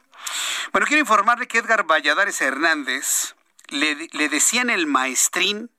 [0.71, 3.35] Bueno, quiero informarle que Edgar Valladares Hernández
[3.71, 5.71] le, le decían el maestrín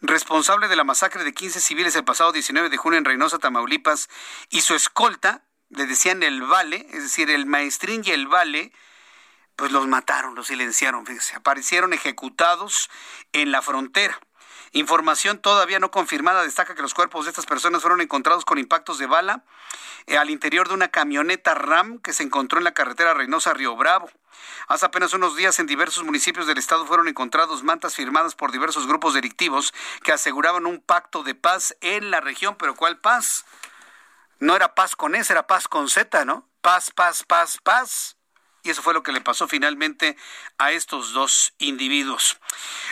[0.00, 4.08] responsable de la masacre de 15 civiles el pasado 19 de junio en Reynosa, Tamaulipas,
[4.50, 8.72] y su escolta, le decían el vale, es decir, el maestrín y el vale,
[9.56, 12.90] pues los mataron, los silenciaron, fíjense, aparecieron ejecutados
[13.32, 14.18] en la frontera.
[14.72, 18.98] Información todavía no confirmada destaca que los cuerpos de estas personas fueron encontrados con impactos
[18.98, 19.42] de bala
[20.06, 24.10] eh, al interior de una camioneta RAM que se encontró en la carretera Reynosa-Río Bravo.
[24.68, 28.86] Hace apenas unos días en diversos municipios del estado fueron encontrados mantas firmadas por diversos
[28.86, 29.72] grupos delictivos
[30.02, 32.56] que aseguraban un pacto de paz en la región.
[32.56, 33.46] Pero ¿cuál paz?
[34.40, 36.48] No era paz con S, era paz con Z, ¿no?
[36.60, 38.18] Paz, paz, paz, paz.
[38.62, 40.16] Y eso fue lo que le pasó finalmente
[40.58, 42.38] a estos dos individuos.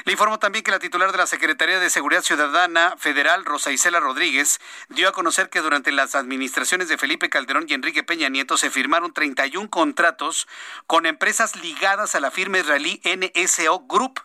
[0.05, 4.01] Le informo también que la titular de la Secretaría de Seguridad Ciudadana Federal, Rosa Isela
[4.01, 8.57] Rodríguez, dio a conocer que durante las administraciones de Felipe Calderón y Enrique Peña Nieto
[8.57, 10.49] se firmaron 31 contratos
[10.87, 14.21] con empresas ligadas a la firma israelí NSO Group,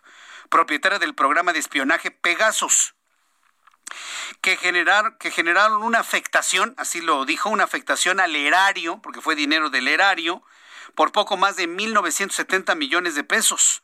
[0.50, 2.96] propietaria del programa de espionaje Pegasus
[4.42, 9.70] que, que generaron una afectación, así lo dijo, una afectación al erario, porque fue dinero
[9.70, 10.44] del erario,
[10.96, 13.84] por poco más de 1.970 millones de pesos.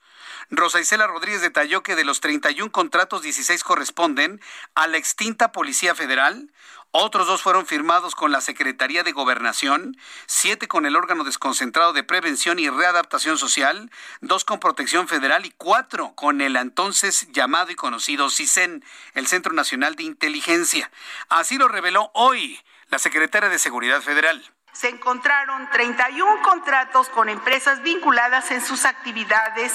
[0.49, 4.41] Rosa Isela Rodríguez detalló que de los 31 contratos, 16 corresponden
[4.75, 6.51] a la extinta Policía Federal,
[6.91, 12.03] otros dos fueron firmados con la Secretaría de Gobernación, siete con el órgano desconcentrado de
[12.03, 13.91] prevención y readaptación social,
[14.21, 18.83] dos con protección federal y cuatro con el entonces llamado y conocido CISEN,
[19.13, 20.89] el Centro Nacional de Inteligencia.
[21.29, 22.59] Así lo reveló hoy
[22.89, 29.73] la Secretaria de Seguridad Federal se encontraron 31 contratos con empresas vinculadas en sus actividades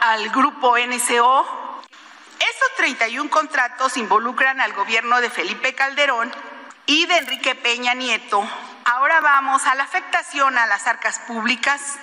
[0.00, 1.82] al grupo NCO.
[2.38, 6.32] Estos 31 contratos involucran al gobierno de Felipe Calderón
[6.86, 8.46] y de Enrique Peña Nieto.
[8.84, 11.98] Ahora vamos a la afectación a las arcas públicas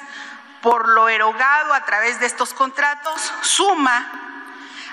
[0.62, 4.32] por lo erogado a través de estos contratos, suma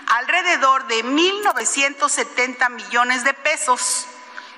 [0.07, 4.07] alrededor de 1.970 millones de pesos.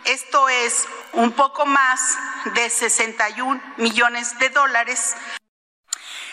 [0.04, 2.16] Esto es un poco más
[2.54, 5.16] de 61 millones de dólares.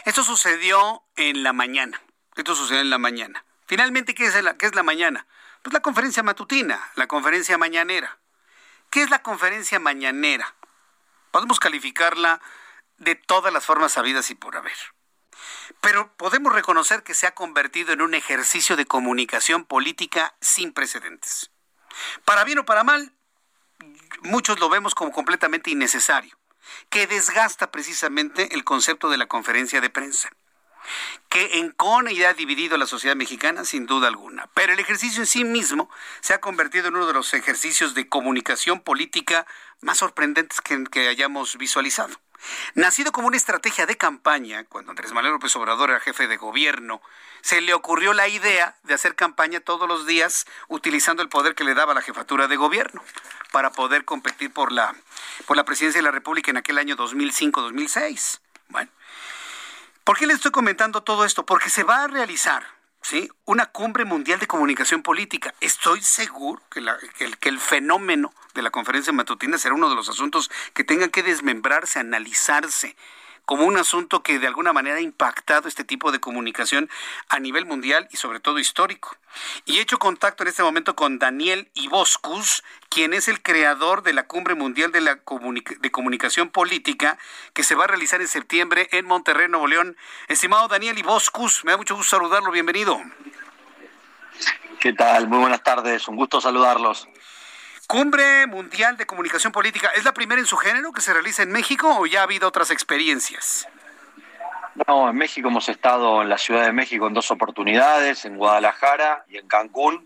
[0.05, 2.01] Esto sucedió en la mañana.
[2.35, 3.43] Esto sucedió en la mañana.
[3.65, 5.27] Finalmente, ¿qué es, la, ¿qué es la mañana?
[5.63, 8.19] Pues la conferencia matutina, la conferencia mañanera.
[8.97, 10.55] ¿Qué es la conferencia mañanera?
[11.29, 12.41] Podemos calificarla
[12.97, 14.73] de todas las formas sabidas y por haber.
[15.81, 21.51] Pero podemos reconocer que se ha convertido en un ejercicio de comunicación política sin precedentes.
[22.25, 23.13] Para bien o para mal,
[24.23, 26.35] muchos lo vemos como completamente innecesario,
[26.89, 30.31] que desgasta precisamente el concepto de la conferencia de prensa
[31.29, 34.49] que encona y ha dividido a la sociedad mexicana sin duda alguna.
[34.53, 35.89] Pero el ejercicio en sí mismo
[36.21, 39.45] se ha convertido en uno de los ejercicios de comunicación política
[39.81, 42.15] más sorprendentes que, que hayamos visualizado.
[42.75, 47.01] Nacido como una estrategia de campaña, cuando Andrés Manuel López Obrador era jefe de gobierno,
[47.41, 51.63] se le ocurrió la idea de hacer campaña todos los días utilizando el poder que
[51.63, 53.03] le daba la jefatura de gobierno
[53.51, 54.95] para poder competir por la,
[55.45, 58.39] por la presidencia de la República en aquel año 2005-2006.
[58.69, 58.91] Bueno,
[60.07, 61.45] ¿por qué le estoy comentando todo esto?
[61.45, 62.63] Porque se va a realizar
[63.01, 63.29] ¿sí?
[63.43, 65.53] una cumbre mundial de comunicación política.
[65.59, 66.81] Estoy seguro que,
[67.41, 71.23] que, el, fenómeno de la conferencia matutina será uno de los asuntos que tengan que
[71.23, 72.95] desmembrarse, analizarse
[73.47, 76.89] como un asunto que de alguna manera ha impactado este tipo de comunicación
[77.29, 79.15] a nivel mundial y sobre todo histórico.
[79.63, 84.11] Y he hecho contacto en este momento con Daniel Iboscus, quien es el creador de
[84.11, 85.21] la Cumbre Mundial de, la
[85.79, 87.17] de Comunicación Política
[87.53, 89.95] que se va a realizar en septiembre en Monterrey, Nuevo León.
[90.27, 92.99] Estimado Daniel Iboscus, me da mucho gusto saludarlo, bienvenido.
[94.81, 95.29] ¿Qué tal?
[95.29, 97.07] Muy buenas tardes, un gusto saludarlos.
[97.87, 101.53] Cumbre Mundial de Comunicación Política, ¿es la primera en su género que se realiza en
[101.53, 103.65] México o ya ha habido otras experiencias?
[104.85, 109.23] No, en México hemos estado en la Ciudad de México en dos oportunidades, en Guadalajara
[109.29, 110.05] y en Cancún.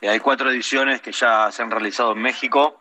[0.00, 2.80] Y hay cuatro ediciones que ya se han realizado en México,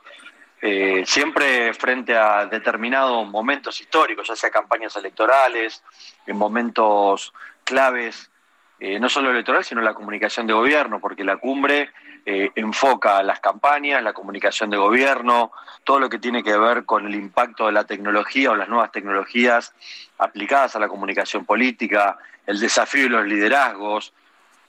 [0.61, 5.84] eh, siempre frente a determinados momentos históricos, ya sea campañas electorales,
[6.26, 7.34] en momentos
[7.65, 8.32] claves,
[8.80, 11.91] eh, no solo electoral, sino la comunicación de gobierno, porque la cumbre
[12.30, 15.54] eh, enfoca las campañas, la comunicación de gobierno,
[15.86, 18.91] todo lo que tiene que ver con el impacto de la tecnología o las nuevas
[18.91, 19.74] tecnologías
[20.18, 24.14] aplicadas a la comunicación política, el desafío de los liderazgos,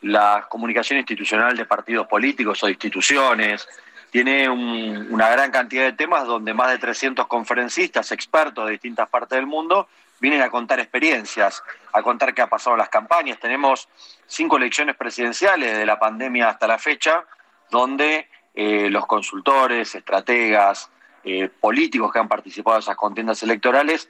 [0.02, 3.66] la comunicación institucional de partidos políticos o instituciones.
[4.12, 9.36] Tiene una gran cantidad de temas donde más de 300 conferencistas, expertos de distintas partes
[9.36, 9.89] del mundo,
[10.20, 13.40] vienen a contar experiencias, a contar qué ha pasado en las campañas.
[13.40, 13.89] Tenemos
[14.28, 17.24] cinco elecciones presidenciales de la pandemia hasta la fecha
[17.70, 20.90] donde eh, los consultores, estrategas,
[21.24, 24.08] eh, políticos que han participado en esas contiendas electorales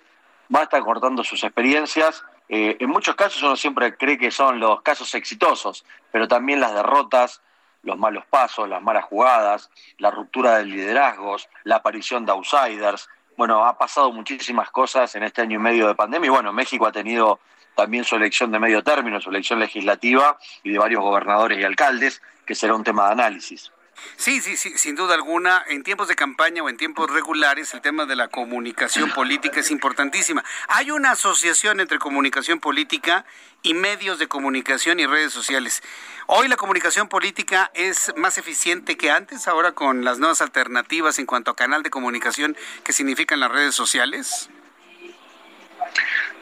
[0.49, 2.25] van a estar cortando sus experiencias.
[2.49, 6.75] Eh, en muchos casos uno siempre cree que son los casos exitosos, pero también las
[6.75, 7.43] derrotas,
[7.83, 13.09] los malos pasos, las malas jugadas, la ruptura de liderazgos, la aparición de outsiders.
[13.37, 16.87] Bueno, ha pasado muchísimas cosas en este año y medio de pandemia y bueno, México
[16.87, 17.41] ha tenido
[17.79, 22.21] también su elección de medio término, su elección legislativa y de varios gobernadores y alcaldes,
[22.45, 23.71] que será un tema de análisis.
[24.17, 27.81] Sí, sí, sí, sin duda alguna, en tiempos de campaña o en tiempos regulares, el
[27.81, 30.45] tema de la comunicación política es importantísima.
[30.67, 33.25] Hay una asociación entre comunicación política
[33.63, 35.81] y medios de comunicación y redes sociales.
[36.27, 41.27] Hoy la comunicación política es más eficiente que antes, ahora con las nuevas alternativas en
[41.27, 44.51] cuanto a canal de comunicación que significan las redes sociales.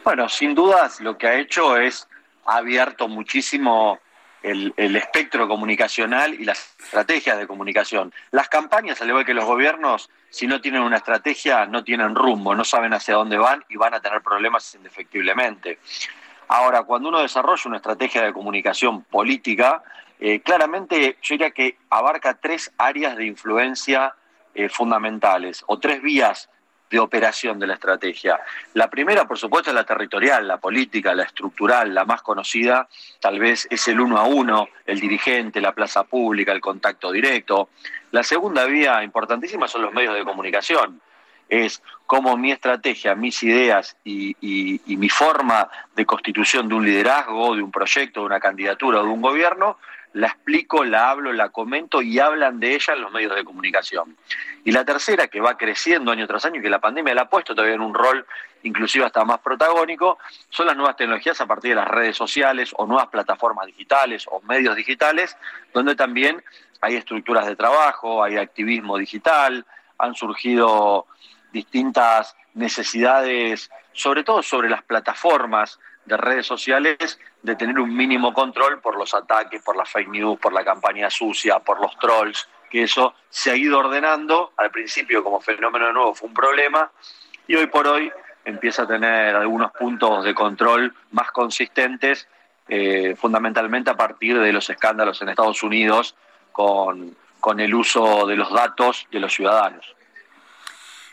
[0.07, 2.07] Bueno, sin dudas lo que ha hecho es
[2.45, 3.99] ha abierto muchísimo
[4.41, 8.13] el, espectro comunicacional y las estrategias de comunicación.
[8.31, 12.55] Las campañas, al igual que los gobiernos, si no tienen una estrategia, no tienen rumbo,
[12.55, 15.79] no saben hacia dónde van y van a tener problemas indefectiblemente.
[16.47, 19.83] Ahora, cuando uno desarrolla una estrategia de comunicación política,
[20.21, 24.15] eh, claramente yo diría que abarca tres áreas de influencia
[24.55, 26.49] eh, fundamentales o tres vías
[26.89, 28.39] de operación de la estrategia.
[28.73, 32.87] La primera, por supuesto, es la territorial, la política, la estructural, la más conocida,
[33.19, 37.69] tal vez es el uno a uno, el dirigente, la plaza pública, el contacto directo.
[38.11, 41.01] La segunda vía importantísima son los medios de comunicación.
[41.49, 44.35] Es cómo mi estrategia, mis ideas y,
[44.85, 49.09] mi forma de constitución de un liderazgo, de un proyecto, de una candidatura o de
[49.09, 49.77] un gobierno
[50.17, 54.17] la explico, la hablo, la comento y hablan de ella en los medios de comunicación.
[54.63, 57.29] Y la tercera, que va creciendo año tras año y que la pandemia la ha
[57.29, 58.25] puesto todavía en un rol
[58.63, 60.17] inclusive hasta más protagónico,
[60.49, 64.41] son las nuevas tecnologías a partir de las redes sociales o nuevas plataformas digitales o
[64.41, 65.37] medios digitales,
[65.71, 66.43] donde también
[66.81, 69.67] hay estructuras de trabajo, hay activismo digital,
[69.99, 71.05] han surgido
[71.53, 78.79] distintas necesidades, sobre todo sobre las plataformas de redes sociales de tener un mínimo control
[78.79, 82.83] por los ataques, por las fake news, por la campaña sucia, por los trolls, que
[82.83, 84.53] eso se ha ido ordenando.
[84.55, 86.89] Al principio como fenómeno nuevo fue un problema
[87.45, 88.11] y hoy por hoy
[88.45, 92.29] empieza a tener algunos puntos de control más consistentes
[92.69, 96.15] eh, fundamentalmente a partir de los escándalos en Estados Unidos
[96.53, 99.96] con, con el uso de los datos de los ciudadanos.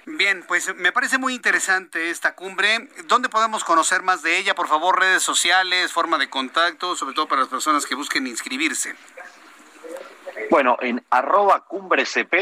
[0.06, 2.90] Bien, pues me parece muy interesante esta cumbre.
[3.06, 4.54] ¿Dónde podemos conocer más de ella?
[4.54, 8.94] Por favor, redes sociales, forma de contacto, sobre todo para las personas que busquen inscribirse.
[10.50, 12.34] Bueno, en arroba cumbrecp,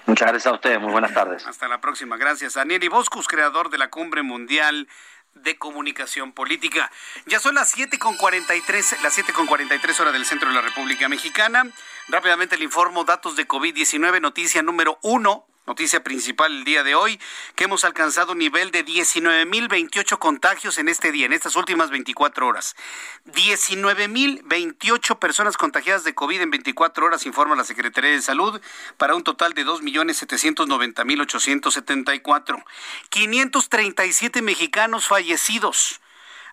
[0.07, 1.45] Muchas gracias a ustedes, muy buenas tardes.
[1.45, 2.53] Hasta la próxima, gracias.
[2.53, 4.88] Daniel Iboscus, creador de la Cumbre Mundial
[5.34, 6.89] de Comunicación Política.
[7.25, 10.61] Ya son las 7 con 43, las 7 con 43 horas del centro de la
[10.61, 11.65] República Mexicana.
[12.07, 17.19] Rápidamente le informo datos de COVID-19, noticia número uno Noticia principal el día de hoy,
[17.56, 22.48] que hemos alcanzado un nivel de 19.028 contagios en este día, en estas últimas 24
[22.48, 22.77] horas.
[23.26, 28.61] 19.028 personas contagiadas de COVID en 24 horas, informa la Secretaría de Salud,
[28.95, 32.64] para un total de 2.790.874.
[33.10, 35.99] 537 mexicanos fallecidos.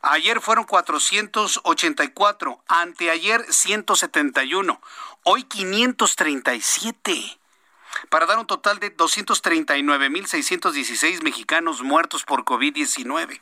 [0.03, 4.81] Ayer fueron 484, anteayer 171,
[5.23, 7.39] hoy 537
[8.09, 13.40] para dar un total de 239.616 mexicanos muertos por COVID-19.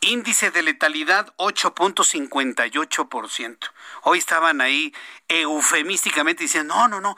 [0.00, 3.58] Índice de letalidad 8.58%.
[4.02, 4.92] Hoy estaban ahí
[5.28, 7.16] eufemísticamente diciendo, no, no, no,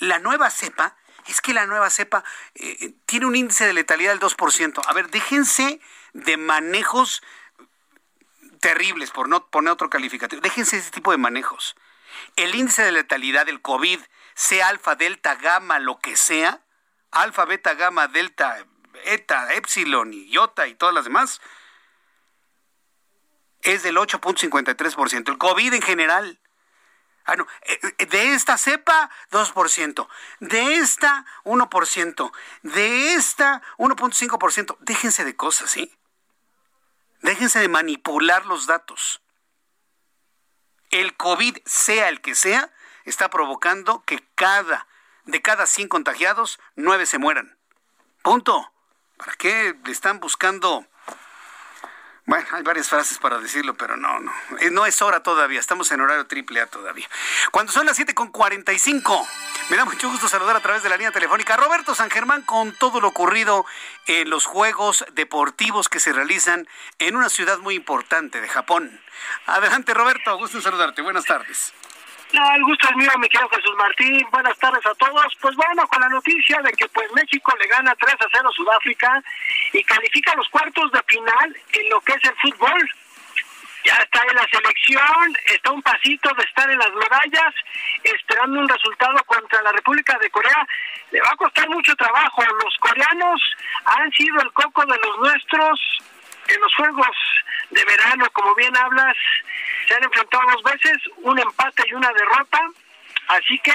[0.00, 2.24] la nueva cepa, es que la nueva cepa
[2.54, 4.82] eh, tiene un índice de letalidad del 2%.
[4.86, 5.80] A ver, déjense
[6.12, 7.22] de manejos
[8.60, 10.42] terribles, por no poner otro calificativo.
[10.42, 11.76] Déjense ese tipo de manejos.
[12.36, 14.00] El índice de letalidad del COVID
[14.36, 16.62] sea alfa, delta, gamma, lo que sea,
[17.10, 18.66] alfa, beta, gamma, delta,
[19.04, 21.40] eta, epsilon y iota y todas las demás,
[23.62, 25.30] es del 8.53%.
[25.30, 26.38] El COVID en general.
[27.24, 27.46] Ah, no.
[27.62, 30.06] Eh, eh, de esta cepa, 2%.
[30.40, 32.32] De esta, 1%.
[32.62, 34.76] De esta, 1.5%.
[34.80, 35.96] Déjense de cosas, ¿sí?
[37.22, 39.22] Déjense de manipular los datos.
[40.90, 42.70] El COVID, sea el que sea,
[43.06, 44.86] está provocando que cada,
[45.24, 47.56] de cada 100 contagiados, 9 se mueran.
[48.22, 48.70] Punto.
[49.16, 50.84] ¿Para qué le están buscando?
[52.26, 54.32] Bueno, hay varias frases para decirlo, pero no, no.
[54.58, 57.08] Eh, no es hora todavía, estamos en horario triple A todavía.
[57.52, 59.26] Cuando son las 7.45,
[59.70, 62.42] me da mucho gusto saludar a través de la línea telefónica a Roberto San Germán
[62.42, 63.64] con todo lo ocurrido
[64.06, 66.68] en los Juegos Deportivos que se realizan
[66.98, 69.00] en una ciudad muy importante de Japón.
[69.46, 71.02] Adelante, Roberto, gusto saludarte.
[71.02, 71.72] Buenas tardes.
[72.32, 74.26] No, el gusto es mío, mi querido Jesús Martín.
[74.32, 75.36] Buenas tardes a todos.
[75.40, 78.52] Pues bueno, con la noticia de que pues México le gana 3 a 0 a
[78.52, 79.22] Sudáfrica
[79.72, 82.90] y califica los cuartos de final en lo que es el fútbol.
[83.84, 87.54] Ya está en la selección, está un pasito de estar en las medallas,
[88.02, 90.66] esperando un resultado contra la República de Corea.
[91.12, 92.42] Le va a costar mucho trabajo.
[92.64, 93.40] Los coreanos
[93.84, 95.80] han sido el coco de los nuestros
[96.54, 97.16] en los Juegos
[97.70, 99.16] de Verano, como bien hablas,
[99.88, 102.60] se han enfrentado dos veces, un empate y una derrota,
[103.28, 103.74] así que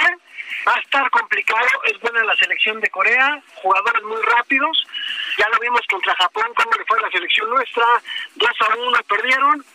[0.68, 4.88] va a estar complicado, es buena la selección de Corea, jugadores muy rápidos,
[5.38, 7.85] ya lo vimos contra Japón, cómo le fue la selección nuestra,
[8.35, 9.65] 2 a 1 perdieron,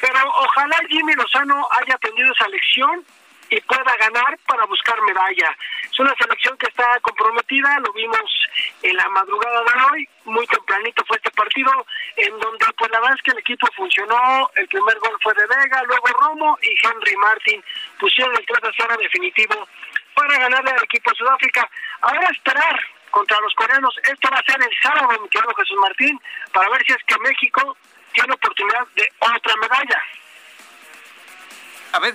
[0.00, 3.04] pero ojalá Jimmy Lozano haya aprendido esa lección
[3.48, 5.56] y pueda ganar para buscar medalla.
[5.90, 8.30] Es una selección que está comprometida, lo vimos
[8.90, 11.72] en la madrugada de hoy, muy tempranito fue este partido,
[12.16, 15.46] en donde pues la verdad es que el equipo funcionó, el primer gol fue de
[15.46, 17.62] Vega, luego Romo y Henry Martin
[17.98, 19.68] pusieron el 3 a 0 definitivo
[20.14, 21.68] para ganarle al equipo de Sudáfrica.
[22.00, 22.80] Ahora esperar
[23.10, 26.20] contra los coreanos, esto va a ser el sábado, mi querido Jesús Martín,
[26.52, 27.76] para ver si es que México
[28.12, 30.02] tiene oportunidad de otra medalla
[31.96, 32.14] a ver,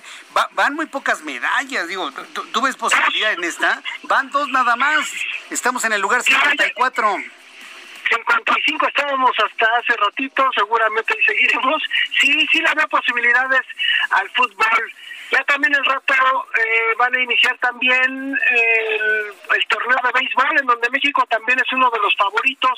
[0.52, 2.12] van muy pocas medallas, digo,
[2.54, 3.82] ¿tú, ves posibilidad en esta?
[4.04, 5.12] Van dos nada más,
[5.50, 7.18] estamos en el lugar 54.
[8.12, 11.82] 55 estábamos hasta hace ratito, seguramente seguiremos.
[12.20, 13.62] Sí, sí le veo posibilidades
[14.10, 14.94] al fútbol
[15.32, 16.14] Ya también el rato
[16.60, 21.72] eh, van a iniciar también el, el, torneo de béisbol, en donde México también es
[21.72, 22.78] uno de los favoritos,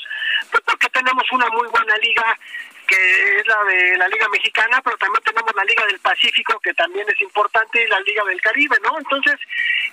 [0.51, 2.38] porque tenemos una muy buena liga
[2.93, 6.73] que es la de la Liga Mexicana, pero también tenemos la Liga del Pacífico, que
[6.73, 8.97] también es importante, y la Liga del Caribe, ¿no?
[8.99, 9.39] Entonces,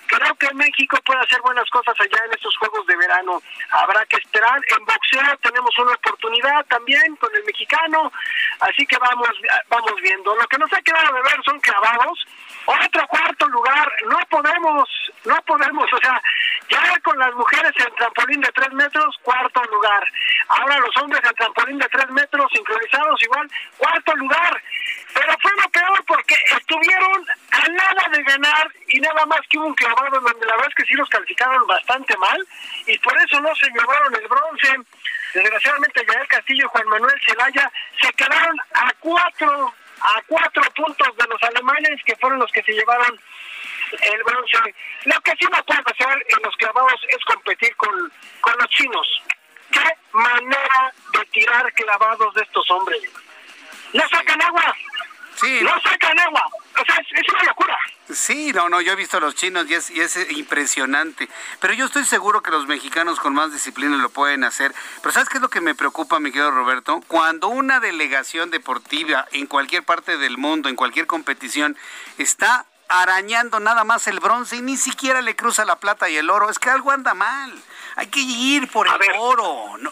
[0.05, 3.41] creo que México puede hacer buenas cosas allá en estos Juegos de Verano.
[3.71, 4.59] Habrá que esperar.
[4.77, 8.11] En boxeo tenemos una oportunidad también con el mexicano,
[8.59, 9.29] así que vamos,
[9.69, 10.35] vamos viendo.
[10.35, 12.25] Lo que nos ha quedado de ver son clavados.
[12.65, 14.89] Otro cuarto lugar, no podemos,
[15.25, 16.21] no podemos, o sea,
[16.69, 20.07] ya con las mujeres en trampolín de tres metros, cuarto lugar.
[20.47, 24.61] Ahora los hombres en trampolín de tres metros, sincronizados igual, cuarto lugar.
[25.13, 29.67] Pero fue lo peor porque estuvieron a nada de ganar y nada más que hubo
[29.67, 32.47] un clavado donde la verdad es que sí los calificaron bastante mal
[32.85, 34.77] y por eso no se llevaron el bronce.
[35.33, 37.71] Desgraciadamente Yael Castillo y Juan Manuel Zelaya
[38.01, 42.73] se quedaron a cuatro a cuatro puntos de los alemanes que fueron los que se
[42.73, 43.19] llevaron
[43.91, 44.57] el bronce.
[45.05, 48.11] Lo que sí no puede hacer en los clavados es competir con,
[48.41, 49.23] con los chinos.
[49.71, 53.01] ¿Qué manera de tirar clavados de estos hombres?
[53.93, 54.75] No sacan agua.
[55.35, 56.45] Sí, no, sacan agua.
[56.79, 57.77] O sea, es, es, una locura.
[58.09, 61.29] Sí, no, no, yo he visto a los chinos y es, y es impresionante.
[61.59, 64.73] Pero yo estoy seguro que los mexicanos con más disciplina lo pueden hacer.
[65.01, 67.01] Pero ¿sabes qué es lo que me preocupa, mi querido Roberto?
[67.07, 71.77] Cuando una delegación deportiva en cualquier parte del mundo, en cualquier competición,
[72.17, 76.29] está arañando nada más el bronce y ni siquiera le cruza la plata y el
[76.29, 77.53] oro, es que algo anda mal.
[77.95, 79.77] Hay que ir por el oro.
[79.79, 79.91] No,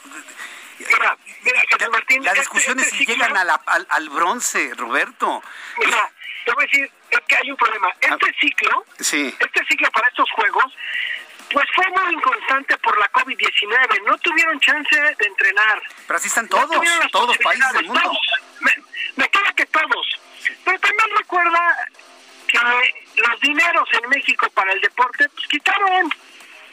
[0.79, 4.73] mira, mira, Martín, la discusión este, es si este llegan a la, al, al, bronce,
[4.75, 5.41] Roberto.
[5.77, 6.11] Mira,
[6.49, 7.89] te voy a decir, es que hay un problema.
[8.01, 9.35] Este ciclo, sí.
[9.39, 10.65] este ciclo para estos juegos,
[11.51, 14.03] pues fue muy inconstante por la COVID-19.
[14.05, 15.81] No tuvieron chance de entrenar.
[16.07, 18.01] Pero así están todos, no todos los países del mundo.
[18.01, 18.17] Todos.
[18.61, 18.71] Me,
[19.15, 20.19] me queda que todos.
[20.65, 21.89] Pero también recuerda
[22.47, 26.11] que los dineros en México para el deporte, pues quitaron.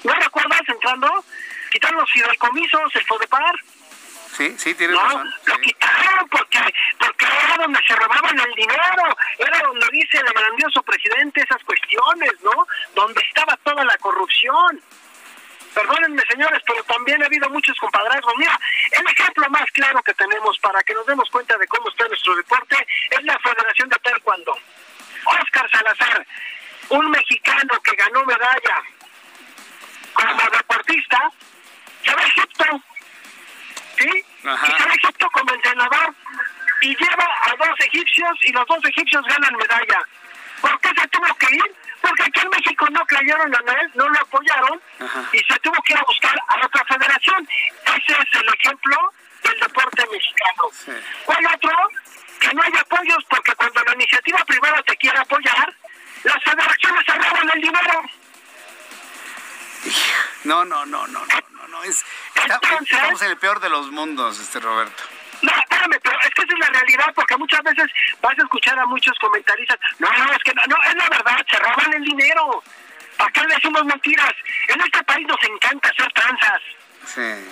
[0.05, 1.24] ¿No recuerdas entrando?
[1.70, 3.55] Quitaron los fideicomisos, el FODEPAR.
[4.36, 5.34] Sí, sí, tienes no, razón.
[5.46, 5.60] Lo sí.
[5.62, 6.60] quitaron porque,
[6.98, 12.32] porque era donde se robaban el dinero, era donde dice el grandioso presidente esas cuestiones,
[12.42, 12.66] ¿no?
[12.94, 14.82] Donde estaba toda la corrupción.
[15.72, 18.34] Perdónenme, señores, pero también ha habido muchos compadrazgos.
[18.36, 18.58] Mira,
[18.92, 22.34] el ejemplo más claro que tenemos para que nos demos cuenta de cómo está nuestro
[22.34, 22.76] deporte
[23.10, 24.58] es la Federación de Taekwondo.
[25.24, 26.26] Oscar Salazar,
[26.90, 28.82] un mexicano que ganó medalla
[30.12, 31.30] como deportista,
[32.04, 32.82] se va a Egipto.
[34.47, 34.66] Ajá.
[34.66, 36.14] Y a Egipto como entrenador
[36.82, 40.01] y lleva a dos egipcios y los dos egipcios ganan medalla.
[40.60, 41.74] ¿Por qué se tuvo que ir?
[42.01, 45.24] Porque aquí en México no creyeron en él, no lo apoyaron Ajá.
[45.32, 47.48] y se tuvo que ir a buscar a otra federación.
[47.86, 49.12] Ese es el ejemplo
[49.43, 50.62] del deporte mexicano.
[50.73, 50.93] Sí.
[51.24, 51.73] ¿Cuál otro?
[52.40, 55.74] Que no hay apoyos porque cuando la iniciativa privada te quiere apoyar,
[56.24, 58.02] las federaciones agarran el dinero.
[60.44, 61.45] No, no, no, no, no,
[61.77, 61.90] no, no.
[61.90, 62.05] Es,
[62.35, 65.03] está- Entonces- estamos en el peor de los mundos, este Roberto.
[65.43, 67.86] No, espérame, pero es que esa es la realidad, porque muchas veces
[68.23, 71.47] vas a escuchar a muchos comentaristas, no, no, es que no, no, es la verdad,
[71.51, 72.62] se roban el dinero.
[73.19, 74.32] ¿Para qué le decimos mentiras?
[74.69, 76.61] En este país nos encanta hacer tranzas.
[77.07, 77.48] Sí,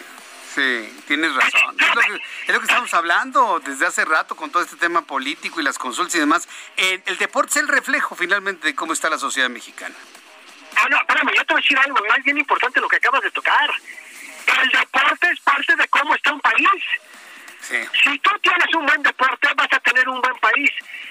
[0.55, 1.77] sí, tienes razón.
[1.79, 2.15] Es lo, que,
[2.47, 5.79] es lo que estamos hablando desde hace rato con todo este tema político y las
[5.79, 6.49] consultas y demás.
[6.77, 9.95] El, el deporte es el reflejo finalmente de cómo está la sociedad mexicana.
[10.77, 13.23] Ah, no, espérame, yo te voy a decir algo, es bien importante lo que acabas
[13.23, 13.71] de tocar.
[14.47, 16.83] El deporte es parte de cómo está un país.
[17.61, 17.77] Sí.
[18.05, 20.71] Si tú tienes un buen deporte, vas a tener un buen país.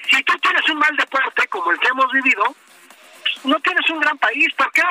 [0.09, 2.55] Si tú tienes un mal deporte, como el que hemos vivido,
[3.43, 4.53] no tienes un gran país.
[4.55, 4.83] ¿Por qué?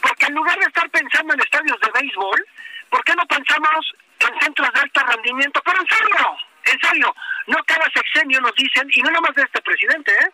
[0.00, 2.46] Porque en lugar de estar pensando en estadios de béisbol,
[2.90, 5.62] ¿por qué no pensamos en centros de alto rendimiento?
[5.64, 7.14] Pero en serio, en serio,
[7.46, 10.30] no cada sexenio nos dicen, y no nomás de este presidente, ¿eh?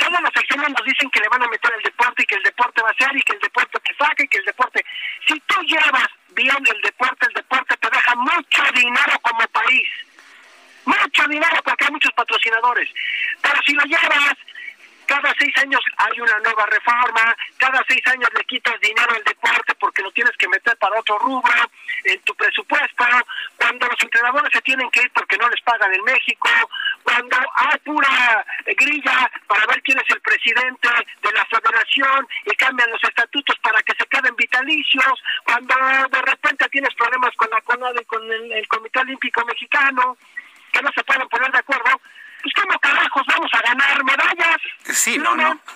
[0.00, 2.42] Todos los sexenios nos dicen que le van a meter el deporte y que el
[2.42, 4.84] deporte va a ser y que el deporte te saca y que el deporte...
[5.28, 9.88] Si tú llevas bien el deporte, el deporte te deja mucho dinero como país.
[10.86, 12.88] Mucho dinero porque hay muchos patrocinadores.
[13.42, 14.34] Pero si lo llevas,
[15.10, 19.74] cada seis años hay una nueva reforma, cada seis años le quitas dinero al deporte
[19.74, 21.70] porque lo tienes que meter para otro rubro
[22.04, 23.04] en tu presupuesto,
[23.56, 26.48] cuando los entrenadores se tienen que ir porque no les pagan en México,
[27.02, 30.88] cuando hay pura grilla para ver quién es el presidente
[31.22, 35.74] de la federación y cambian los estatutos para que se queden vitalicios, cuando
[36.10, 40.16] de repente tienes problemas con la CONADE y con el, el Comité Olímpico Mexicano,
[40.72, 42.00] que no se pueden poner de acuerdo,
[42.42, 44.60] pues cómo carajos vamos a ganar medallas.
[44.84, 45.60] Sí, no, no.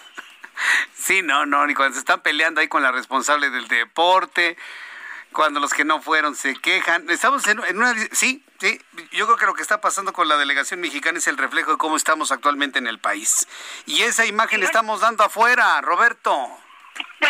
[0.95, 4.57] Sí, no, no, ni cuando se están peleando ahí con la responsable del deporte.
[5.35, 7.11] Cuando los que no fueron se quejan.
[7.11, 7.95] Estamos en, en una...
[8.13, 8.81] Sí, sí,
[9.13, 11.77] yo creo que lo que está pasando con la delegación mexicana es el reflejo de
[11.77, 13.47] cómo estamos actualmente en el país.
[13.85, 16.64] Y esa imagen estamos dando afuera, Roberto.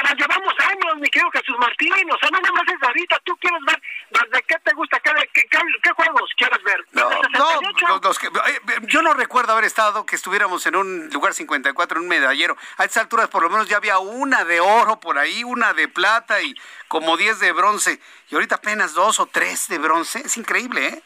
[0.03, 3.37] Pero llevamos años, mi querido Jesús Martín, o sea, no nada más es ahorita, tú
[3.37, 3.81] quieres ver,
[4.11, 4.99] ¿desde qué te gusta?
[5.01, 6.85] ¿Qué, qué, qué, qué juegos quieres ver?
[6.93, 7.87] No, ¿Desde no, 68?
[7.89, 11.99] los- los que- eh, yo no recuerdo haber estado, que estuviéramos en un lugar 54,
[11.99, 12.57] en un medallero.
[12.79, 15.87] A estas alturas por lo menos ya había una de oro por ahí, una de
[15.87, 16.55] plata y
[16.89, 18.01] como 10 de bronce.
[18.31, 20.21] Y ahorita apenas dos o tres de bronce.
[20.21, 21.03] Es increíble, ¿eh?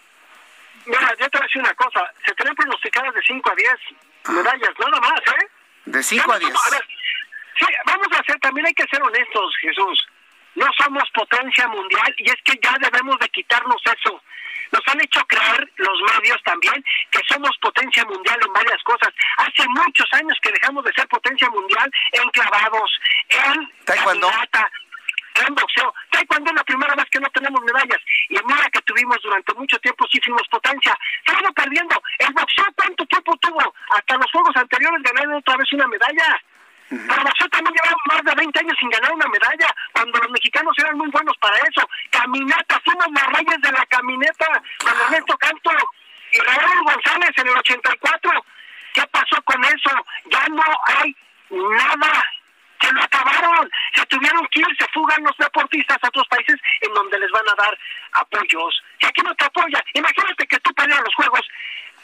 [0.86, 3.74] Mira, yo te voy a decir una cosa, se tienen pronosticadas de 5 a 10
[4.28, 5.48] medallas, nada más, ¿eh?
[5.84, 6.50] De 5 a 10.
[6.52, 6.84] Vamos a ver,
[7.58, 10.06] sí, vamos a hacer, también hay que ser honestos, Jesús.
[10.54, 14.20] No somos potencia mundial y es que ya debemos de quitarnos eso.
[14.72, 19.10] Nos han hecho creer los medios también que somos potencia mundial en varias cosas.
[19.38, 22.90] Hace muchos años que dejamos de ser potencia mundial en clavados,
[23.28, 24.30] en Taekwondo.
[25.46, 25.94] en boxeo.
[26.10, 28.00] Taekwondo es la primera vez que no tenemos medallas.
[28.28, 30.98] Y mira que tuvimos durante mucho tiempo, sí fuimos potencia.
[31.24, 32.02] Se perdiendo.
[32.18, 33.74] El boxeo, ¿cuánto tiempo tuvo?
[33.90, 36.42] Hasta los juegos anteriores ganaron otra vez una medalla.
[36.88, 40.74] Pero boxeo también llevaba más de 20 años sin ganar una medalla, cuando los mexicanos
[40.78, 41.88] eran muy buenos para eso.
[42.10, 44.46] Caminata, fuimos los reyes de la camineta,
[44.78, 45.70] con Ernesto Canto
[46.32, 48.44] y Raúl González en el 84.
[48.94, 49.90] ¿Qué pasó con eso?
[50.30, 51.14] Ya no hay
[51.50, 52.24] nada.
[52.80, 53.70] Se lo acabaron.
[53.94, 57.48] Se tuvieron que ir, se fugan los deportistas a otros países en donde les van
[57.50, 57.78] a dar
[58.12, 58.82] apoyos.
[59.00, 59.82] Y aquí no te apoya.
[59.94, 61.40] Imagínate que tú peleas los juegos,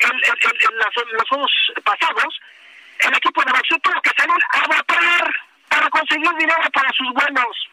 [0.00, 1.52] en, en- en- en las- en los juegos
[1.84, 2.40] pasados,
[3.00, 3.52] el equipo de
[3.82, 5.34] tuvo que salir a votar
[5.68, 7.68] para conseguir dinero para sus buenos.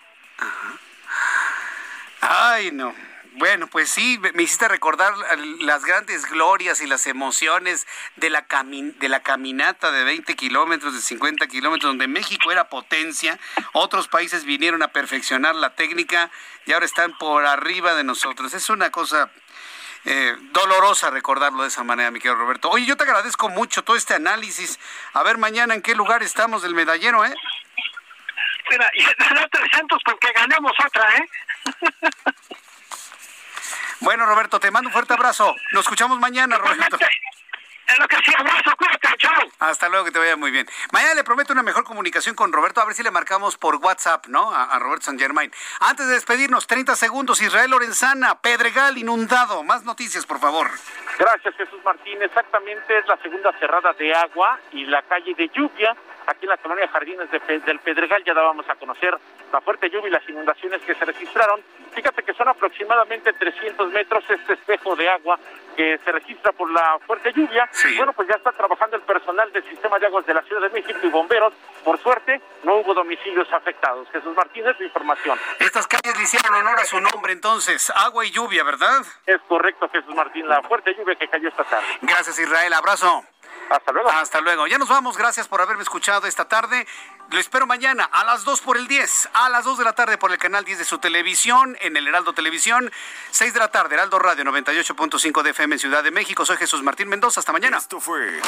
[2.21, 2.93] Ay, no.
[3.33, 5.13] Bueno, pues sí, me me hiciste recordar
[5.61, 7.87] las grandes glorias y las emociones
[8.17, 12.67] de la, cami- de la caminata de 20 kilómetros, de 50 kilómetros, donde México era
[12.67, 13.39] potencia,
[13.71, 16.29] otros países vinieron a perfeccionar la técnica
[16.65, 18.53] y ahora están por arriba de nosotros.
[18.53, 19.31] Es una cosa
[20.05, 22.69] eh, dolorosa recordarlo de esa manera, mi querido Roberto.
[22.69, 24.79] Oye, yo te agradezco mucho todo este análisis.
[25.13, 27.33] A ver mañana en qué lugar estamos del medallero, ¿eh?
[28.69, 31.29] Mira, y será 300 con que ganemos otra, ¿eh?
[34.01, 35.55] Bueno, Roberto, te mando un fuerte abrazo.
[35.71, 36.97] Nos escuchamos mañana, Roberto.
[37.87, 39.41] Es lo que sí, abrazo, cuídate, chao.
[39.59, 40.65] Hasta luego, que te vaya muy bien.
[40.93, 44.27] Mañana le prometo una mejor comunicación con Roberto, a ver si le marcamos por WhatsApp,
[44.27, 44.53] ¿no?
[44.53, 45.51] A, a Roberto San Germain.
[45.81, 49.63] Antes de despedirnos, 30 segundos, Israel Lorenzana, Pedregal inundado.
[49.63, 50.69] Más noticias, por favor.
[51.19, 52.21] Gracias, Jesús Martín.
[52.21, 55.95] Exactamente es la segunda cerrada de agua y la calle de lluvia.
[56.27, 59.17] Aquí en la colonia Jardines de Pe- del Pedregal ya dábamos a conocer
[59.51, 61.61] la fuerte lluvia y las inundaciones que se registraron.
[61.93, 65.37] Fíjate que son aproximadamente 300 metros este espejo de agua
[65.75, 67.69] que se registra por la fuerte lluvia.
[67.97, 70.69] Bueno, pues ya está trabajando el personal del sistema de aguas de la Ciudad de
[70.69, 71.53] México y bomberos.
[71.83, 74.07] Por suerte, no hubo domicilios afectados.
[74.11, 75.39] Jesús Martínez, su información.
[75.59, 77.91] Estas calles le hicieron honor a su nombre, entonces.
[77.95, 79.01] Agua y lluvia, ¿verdad?
[79.25, 81.87] Es correcto, Jesús Martín, la fuerte lluvia que cayó esta tarde.
[82.01, 82.73] Gracias, Israel.
[82.73, 83.23] Abrazo.
[83.71, 84.09] Hasta luego.
[84.09, 84.67] Hasta luego.
[84.67, 85.17] Ya nos vamos.
[85.17, 86.85] Gracias por haberme escuchado esta tarde.
[87.29, 90.17] Lo espero mañana a las 2 por el 10, a las 2 de la tarde
[90.17, 92.91] por el canal 10 de su televisión, en el Heraldo Televisión,
[93.31, 96.45] 6 de la tarde, Heraldo Radio 98.5 de FM en Ciudad de México.
[96.45, 97.39] Soy Jesús Martín Mendoza.
[97.39, 97.77] Hasta mañana.
[97.77, 98.41] Esto fue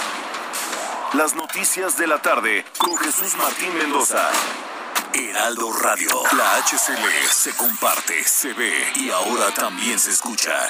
[1.14, 4.30] las noticias de la tarde con Jesús Martín Mendoza.
[5.14, 6.10] Heraldo Radio.
[6.36, 10.70] La HCL se comparte, se ve y ahora también se escucha.